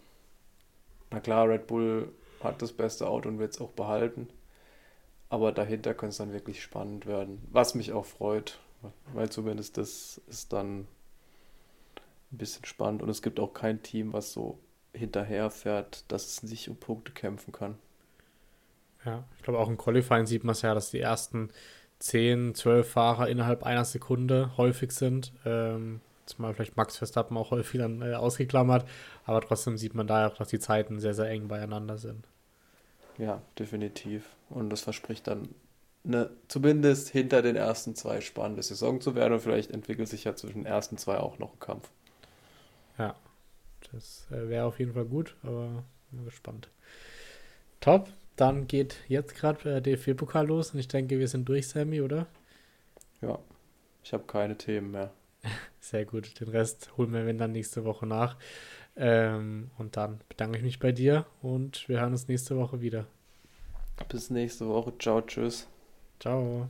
Na 1.09 1.19
klar, 1.19 1.49
Red 1.49 1.65
Bull 1.65 2.13
hat 2.43 2.61
das 2.61 2.73
beste 2.73 3.07
Auto 3.07 3.27
und 3.27 3.39
wird 3.39 3.53
es 3.55 3.59
auch 3.59 3.71
behalten. 3.71 4.29
Aber 5.29 5.51
dahinter 5.51 5.95
könnte 5.95 6.11
es 6.11 6.17
dann 6.17 6.31
wirklich 6.31 6.61
spannend 6.61 7.07
werden. 7.07 7.41
Was 7.51 7.73
mich 7.73 7.91
auch 7.91 8.05
freut, 8.05 8.59
weil 9.13 9.31
zumindest 9.31 9.77
das 9.77 10.21
ist 10.27 10.53
dann 10.53 10.87
ein 12.31 12.37
bisschen 12.37 12.65
spannend. 12.65 13.01
Und 13.01 13.09
es 13.09 13.21
gibt 13.21 13.39
auch 13.39 13.53
kein 13.53 13.83
Team, 13.83 14.13
was 14.13 14.33
so 14.33 14.59
hinterher 14.93 15.49
fährt, 15.49 16.05
dass 16.11 16.27
es 16.27 16.43
nicht 16.43 16.69
um 16.69 16.75
Punkte 16.75 17.11
kämpfen 17.11 17.51
kann. 17.51 17.77
Ja, 19.05 19.23
ich 19.37 19.43
glaube 19.43 19.59
auch 19.59 19.69
im 19.69 19.77
Qualifying 19.77 20.25
sieht 20.25 20.43
man 20.43 20.53
es 20.53 20.61
ja, 20.61 20.73
dass 20.73 20.91
die 20.91 20.99
ersten 20.99 21.49
10, 21.99 22.55
12 22.55 22.89
Fahrer 22.89 23.29
innerhalb 23.29 23.63
einer 23.63 23.85
Sekunde 23.85 24.55
häufig 24.57 24.91
sind. 24.91 25.31
Ähm, 25.45 26.01
zumal 26.25 26.53
vielleicht 26.53 26.77
Max 26.77 26.97
Verstappen 26.97 27.37
auch 27.37 27.51
häufig 27.51 27.79
dann 27.79 28.01
äh, 28.01 28.13
ausgeklammert, 28.13 28.87
aber 29.25 29.41
trotzdem 29.41 29.77
sieht 29.77 29.95
man 29.95 30.07
da 30.07 30.27
auch, 30.27 30.37
dass 30.37 30.49
die 30.49 30.59
Zeiten 30.59 30.99
sehr, 30.99 31.13
sehr 31.13 31.29
eng 31.29 31.47
beieinander 31.47 31.97
sind. 31.97 32.27
Ja, 33.17 33.41
definitiv. 33.57 34.29
Und 34.49 34.69
das 34.69 34.81
verspricht 34.81 35.27
dann 35.27 35.49
eine, 36.03 36.29
zumindest 36.47 37.09
hinter 37.09 37.41
den 37.41 37.55
ersten 37.55 37.95
zwei 37.95 38.21
spannende 38.21 38.63
Saison 38.63 39.01
zu 39.01 39.15
werden 39.15 39.33
und 39.33 39.41
vielleicht 39.41 39.71
entwickelt 39.71 40.07
sich 40.07 40.23
ja 40.23 40.35
zwischen 40.35 40.63
den 40.63 40.65
ersten 40.65 40.97
zwei 40.97 41.17
auch 41.17 41.37
noch 41.37 41.53
ein 41.53 41.59
Kampf. 41.59 41.89
Ja, 42.97 43.15
das 43.91 44.27
äh, 44.31 44.49
wäre 44.49 44.65
auf 44.65 44.79
jeden 44.79 44.93
Fall 44.93 45.05
gut, 45.05 45.35
aber 45.43 45.83
bin 46.11 46.25
gespannt. 46.25 46.69
Top, 47.79 48.09
dann 48.35 48.67
geht 48.67 48.97
jetzt 49.07 49.35
gerade 49.35 49.77
äh, 49.77 49.81
DFB-Pokal 49.81 50.47
los 50.47 50.71
und 50.71 50.79
ich 50.79 50.87
denke, 50.87 51.19
wir 51.19 51.27
sind 51.27 51.47
durch, 51.47 51.67
Sammy, 51.67 52.01
oder? 52.01 52.27
Ja, 53.21 53.39
ich 54.03 54.13
habe 54.13 54.23
keine 54.25 54.57
Themen 54.57 54.91
mehr. 54.91 55.11
Sehr 55.79 56.05
gut, 56.05 56.39
den 56.39 56.49
Rest 56.49 56.91
holen 56.97 57.13
wir 57.13 57.25
wenn 57.25 57.37
dann 57.37 57.51
nächste 57.51 57.83
Woche 57.85 58.05
nach. 58.05 58.37
Ähm, 58.95 59.71
und 59.77 59.95
dann 59.97 60.19
bedanke 60.27 60.57
ich 60.57 60.63
mich 60.63 60.79
bei 60.79 60.91
dir 60.91 61.25
und 61.41 61.87
wir 61.87 62.01
hören 62.01 62.11
uns 62.11 62.27
nächste 62.27 62.57
Woche 62.57 62.81
wieder. 62.81 63.07
Bis 64.09 64.29
nächste 64.29 64.67
Woche. 64.67 64.93
Ciao, 64.99 65.21
tschüss. 65.21 65.67
Ciao. 66.19 66.69